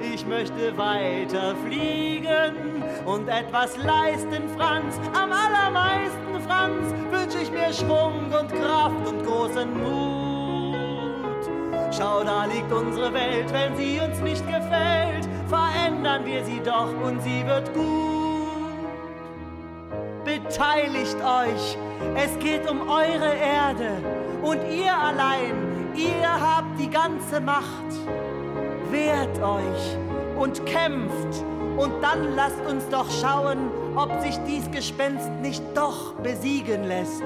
Ich 0.00 0.24
möchte 0.24 0.74
weiter 0.78 1.54
fliegen 1.66 2.82
und 3.04 3.28
etwas 3.28 3.76
leisten, 3.76 4.48
Franz. 4.56 4.98
Am 5.12 5.30
allermeisten, 5.30 6.40
Franz, 6.46 6.94
wünsche 7.10 7.40
ich 7.42 7.50
mir 7.50 7.70
Schwung 7.74 8.32
und 8.32 8.48
Kraft 8.48 9.06
und 9.06 9.22
großen 9.26 9.70
Mut. 9.82 11.44
Schau, 11.94 12.24
da 12.24 12.46
liegt 12.46 12.72
unsere 12.72 13.12
Welt, 13.12 13.52
wenn 13.52 13.76
sie 13.76 14.00
uns 14.00 14.18
nicht 14.20 14.46
gefällt, 14.46 15.28
verändern 15.46 16.24
wir 16.24 16.42
sie 16.42 16.62
doch 16.64 16.88
und 17.04 17.20
sie 17.20 17.44
wird 17.46 17.74
gut. 17.74 18.48
Beteiligt 20.24 21.16
euch, 21.16 21.76
es 22.16 22.38
geht 22.38 22.70
um 22.70 22.88
eure 22.88 23.34
Erde 23.34 23.90
und 24.42 24.62
ihr 24.72 24.96
allein, 24.96 25.67
ihr 25.98 26.40
habt 26.40 26.78
die 26.78 26.88
ganze 26.88 27.40
Macht. 27.40 27.92
Wehrt 28.90 29.40
euch 29.42 29.96
und 30.38 30.64
kämpft 30.64 31.44
und 31.76 31.92
dann 32.00 32.34
lasst 32.34 32.60
uns 32.66 32.88
doch 32.88 33.10
schauen, 33.20 33.70
ob 33.96 34.20
sich 34.20 34.36
dies 34.46 34.70
Gespenst 34.70 35.30
nicht 35.42 35.62
doch 35.74 36.14
besiegen 36.14 36.84
lässt. 36.84 37.24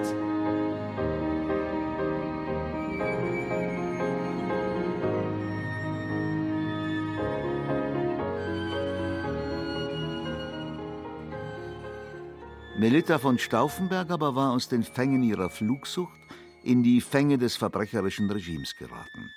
Melitta 12.78 13.18
von 13.18 13.38
Stauffenberg 13.38 14.10
aber 14.10 14.34
war 14.34 14.50
aus 14.50 14.66
den 14.66 14.82
Fängen 14.82 15.22
ihrer 15.22 15.50
Flugsucht 15.50 16.21
in 16.64 16.82
die 16.82 17.00
Fänge 17.00 17.38
des 17.38 17.56
verbrecherischen 17.56 18.30
Regimes 18.30 18.76
geraten. 18.76 19.30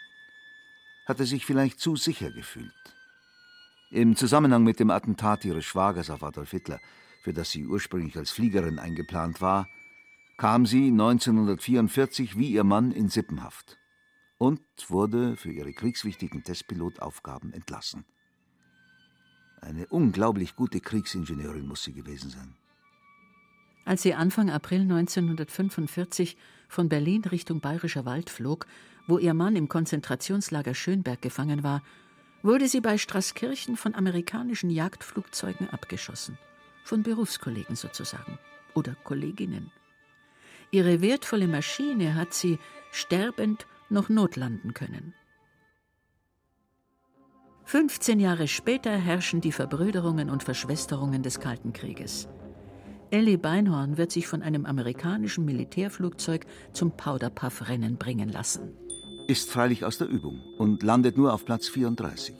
Hatte 1.05 1.25
sich 1.25 1.45
vielleicht 1.45 1.79
zu 1.79 1.95
sicher 1.95 2.31
gefühlt. 2.31 2.73
Im 3.91 4.15
Zusammenhang 4.15 4.63
mit 4.63 4.79
dem 4.79 4.89
Attentat 4.89 5.45
ihres 5.45 5.65
Schwagers 5.65 6.09
auf 6.09 6.23
Adolf 6.23 6.51
Hitler, 6.51 6.79
für 7.21 7.33
das 7.33 7.51
sie 7.51 7.65
ursprünglich 7.65 8.17
als 8.17 8.31
Fliegerin 8.31 8.79
eingeplant 8.79 9.41
war, 9.41 9.67
kam 10.37 10.65
sie 10.65 10.87
1944 10.87 12.37
wie 12.37 12.51
ihr 12.51 12.63
Mann 12.63 12.91
in 12.91 13.09
Sippenhaft 13.09 13.77
und 14.37 14.61
wurde 14.89 15.37
für 15.37 15.51
ihre 15.51 15.73
kriegswichtigen 15.73 16.43
Testpilotaufgaben 16.43 17.53
entlassen. 17.53 18.05
Eine 19.61 19.87
unglaublich 19.87 20.55
gute 20.55 20.79
Kriegsingenieurin 20.79 21.67
muss 21.67 21.83
sie 21.83 21.93
gewesen 21.93 22.29
sein. 22.29 22.55
Als 23.85 24.01
sie 24.01 24.15
Anfang 24.15 24.49
April 24.49 24.81
1945 24.81 26.37
von 26.67 26.89
Berlin 26.89 27.23
Richtung 27.23 27.61
Bayerischer 27.61 28.03
Wald 28.03 28.31
flog, 28.31 28.65
wo 29.07 29.19
ihr 29.19 29.35
Mann 29.35 29.55
im 29.55 29.69
Konzentrationslager 29.69 30.73
Schönberg 30.73 31.21
gefangen 31.21 31.63
war, 31.63 31.83
wurde 32.41 32.67
sie 32.67 32.81
bei 32.81 32.97
Straßkirchen 32.97 33.77
von 33.77 33.93
amerikanischen 33.93 34.71
Jagdflugzeugen 34.71 35.69
abgeschossen. 35.69 36.37
Von 36.83 37.03
Berufskollegen 37.03 37.75
sozusagen. 37.75 38.39
Oder 38.73 38.95
Kolleginnen. 39.03 39.71
Ihre 40.71 41.01
wertvolle 41.01 41.47
Maschine 41.47 42.15
hat 42.15 42.33
sie, 42.33 42.57
sterbend, 42.91 43.67
noch 43.89 44.09
notlanden 44.09 44.73
können. 44.73 45.13
15 47.65 48.19
Jahre 48.19 48.47
später 48.47 48.91
herrschen 48.91 49.41
die 49.41 49.51
Verbrüderungen 49.51 50.29
und 50.29 50.43
Verschwesterungen 50.43 51.23
des 51.23 51.39
Kalten 51.39 51.73
Krieges. 51.73 52.27
Ellie 53.11 53.37
Beinhorn 53.37 53.97
wird 53.97 54.11
sich 54.11 54.27
von 54.27 54.41
einem 54.41 54.65
amerikanischen 54.65 55.45
Militärflugzeug 55.45 56.45
zum 56.73 56.91
Powderpuff-Rennen 56.91 57.97
bringen 57.97 58.29
lassen. 58.29 58.73
Ist 59.27 59.49
freilich 59.49 59.85
aus 59.85 59.97
der 59.97 60.07
Übung 60.07 60.41
und 60.57 60.83
landet 60.83 61.17
nur 61.17 61.33
auf 61.33 61.45
Platz 61.45 61.67
34. 61.67 62.35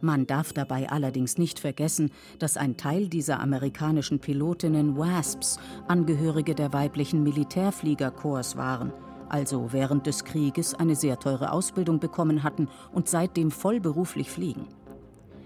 Man 0.00 0.26
darf 0.26 0.52
dabei 0.52 0.90
allerdings 0.90 1.38
nicht 1.38 1.60
vergessen, 1.60 2.10
dass 2.38 2.56
ein 2.56 2.76
Teil 2.76 3.08
dieser 3.08 3.40
amerikanischen 3.40 4.18
Pilotinnen 4.18 4.96
WASPs 4.96 5.58
Angehörige 5.86 6.54
der 6.54 6.72
weiblichen 6.72 7.22
Militärfliegerkorps 7.22 8.56
waren, 8.56 8.92
also 9.28 9.72
während 9.72 10.06
des 10.06 10.24
Krieges 10.24 10.74
eine 10.74 10.96
sehr 10.96 11.18
teure 11.18 11.52
Ausbildung 11.52 12.00
bekommen 12.00 12.42
hatten 12.42 12.68
und 12.92 13.08
seitdem 13.08 13.50
vollberuflich 13.50 14.30
fliegen. 14.30 14.66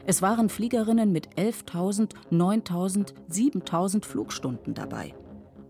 Es 0.08 0.22
waren 0.22 0.48
Fliegerinnen 0.48 1.10
mit 1.10 1.30
11.000, 1.36 2.12
9.000, 2.30 3.12
7.000 3.28 4.04
Flugstunden 4.04 4.72
dabei. 4.72 5.14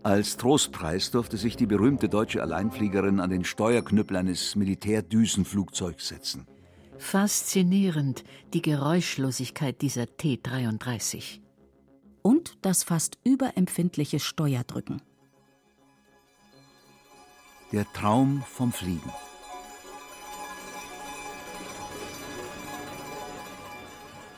Als 0.03 0.37
Trostpreis 0.37 1.09
durfte 1.09 1.37
sich 1.37 1.55
die 1.55 1.65
berühmte 1.65 2.07
deutsche 2.07 2.43
Alleinfliegerin 2.43 3.19
an 3.19 3.31
den 3.31 3.43
Steuerknüppel 3.43 4.15
eines 4.15 4.55
Militärdüsenflugzeugs 4.55 6.07
setzen. 6.07 6.45
Faszinierend 6.99 8.23
die 8.53 8.61
Geräuschlosigkeit 8.61 9.81
dieser 9.81 10.05
T-33. 10.05 11.39
Und 12.21 12.57
das 12.61 12.83
fast 12.83 13.17
überempfindliche 13.23 14.19
Steuerdrücken. 14.19 15.01
Der 17.71 17.91
Traum 17.91 18.43
vom 18.47 18.71
Fliegen. 18.71 19.11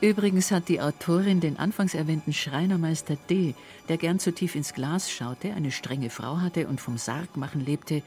Übrigens 0.00 0.50
hat 0.50 0.70
die 0.70 0.80
Autorin 0.80 1.40
den 1.40 1.58
anfangs 1.58 1.94
erwähnten 1.94 2.32
Schreinermeister 2.32 3.16
D., 3.28 3.54
der 3.88 3.98
gern 3.98 4.18
zu 4.18 4.32
tief 4.32 4.54
ins 4.54 4.72
Glas 4.72 5.10
schaute, 5.10 5.52
eine 5.52 5.70
strenge 5.70 6.08
Frau 6.08 6.38
hatte 6.40 6.68
und 6.68 6.80
vom 6.80 6.96
Sargmachen 6.96 7.60
lebte, 7.60 8.02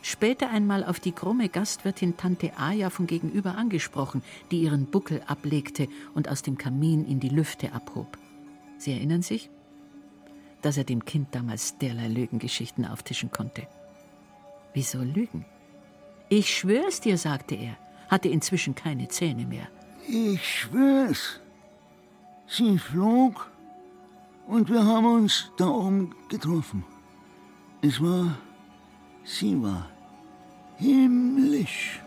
später 0.00 0.48
einmal 0.48 0.82
auf 0.82 0.98
die 0.98 1.12
krumme 1.12 1.50
Gastwirtin 1.50 2.16
Tante 2.16 2.56
Aja 2.56 2.88
von 2.88 3.06
gegenüber 3.06 3.56
angesprochen, 3.56 4.22
die 4.50 4.62
ihren 4.62 4.86
Buckel 4.86 5.22
ablegte 5.26 5.88
und 6.14 6.30
aus 6.30 6.40
dem 6.40 6.56
Kamin 6.56 7.04
in 7.04 7.20
die 7.20 7.28
Lüfte 7.28 7.72
abhob. 7.72 8.16
Sie 8.78 8.92
erinnern 8.92 9.22
sich? 9.22 9.50
Dass 10.62 10.78
er 10.78 10.84
dem 10.84 11.04
Kind 11.04 11.34
damals 11.34 11.76
derlei 11.76 12.08
Lügengeschichten 12.08 12.86
auftischen 12.86 13.30
konnte. 13.30 13.66
Wieso 14.72 15.02
Lügen? 15.02 15.44
Ich 16.30 16.56
schwör's 16.56 17.02
dir, 17.02 17.18
sagte 17.18 17.56
er, 17.56 17.76
hatte 18.08 18.30
inzwischen 18.30 18.74
keine 18.74 19.08
Zähne 19.08 19.44
mehr. 19.44 19.68
Ich 20.08 20.60
schwör's. 20.60 21.40
Sie 22.46 22.78
flog 22.78 23.50
und 24.46 24.70
wir 24.70 24.84
haben 24.84 25.06
uns 25.06 25.50
da 25.56 25.66
oben 25.66 26.14
getroffen. 26.28 26.84
Es 27.82 28.00
war, 28.00 28.38
sie 29.24 29.60
war 29.60 29.90
himmlisch. 30.76 32.00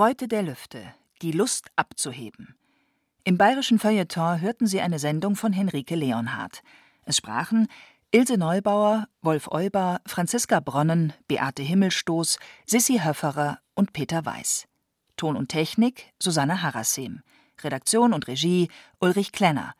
Bräute 0.00 0.28
der 0.28 0.42
Lüfte. 0.42 0.94
Die 1.20 1.30
Lust 1.30 1.66
abzuheben. 1.76 2.56
Im 3.24 3.36
bayerischen 3.36 3.78
Feuilleton 3.78 4.40
hörten 4.40 4.66
Sie 4.66 4.80
eine 4.80 4.98
Sendung 4.98 5.36
von 5.36 5.52
Henrike 5.52 5.94
Leonhardt. 5.94 6.62
Es 7.04 7.18
sprachen 7.18 7.68
Ilse 8.10 8.38
Neubauer, 8.38 9.08
Wolf 9.20 9.48
Euber, 9.52 10.00
Franziska 10.06 10.60
Bronnen, 10.60 11.12
Beate 11.28 11.62
Himmelstoß, 11.62 12.38
Sissi 12.64 13.00
Höfferer 13.04 13.58
und 13.74 13.92
Peter 13.92 14.24
Weiß. 14.24 14.64
Ton 15.18 15.36
und 15.36 15.48
Technik 15.50 16.14
Susanne 16.18 16.62
Harassem. 16.62 17.20
Redaktion 17.62 18.14
und 18.14 18.26
Regie 18.26 18.70
Ulrich 19.00 19.32
Klenner. 19.32 19.74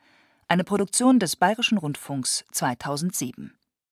Eine 0.47 0.63
Produktion 0.63 1.17
des 1.17 1.35
Bayerischen 1.35 1.79
Rundfunks 1.79 2.45
2007. 2.51 3.55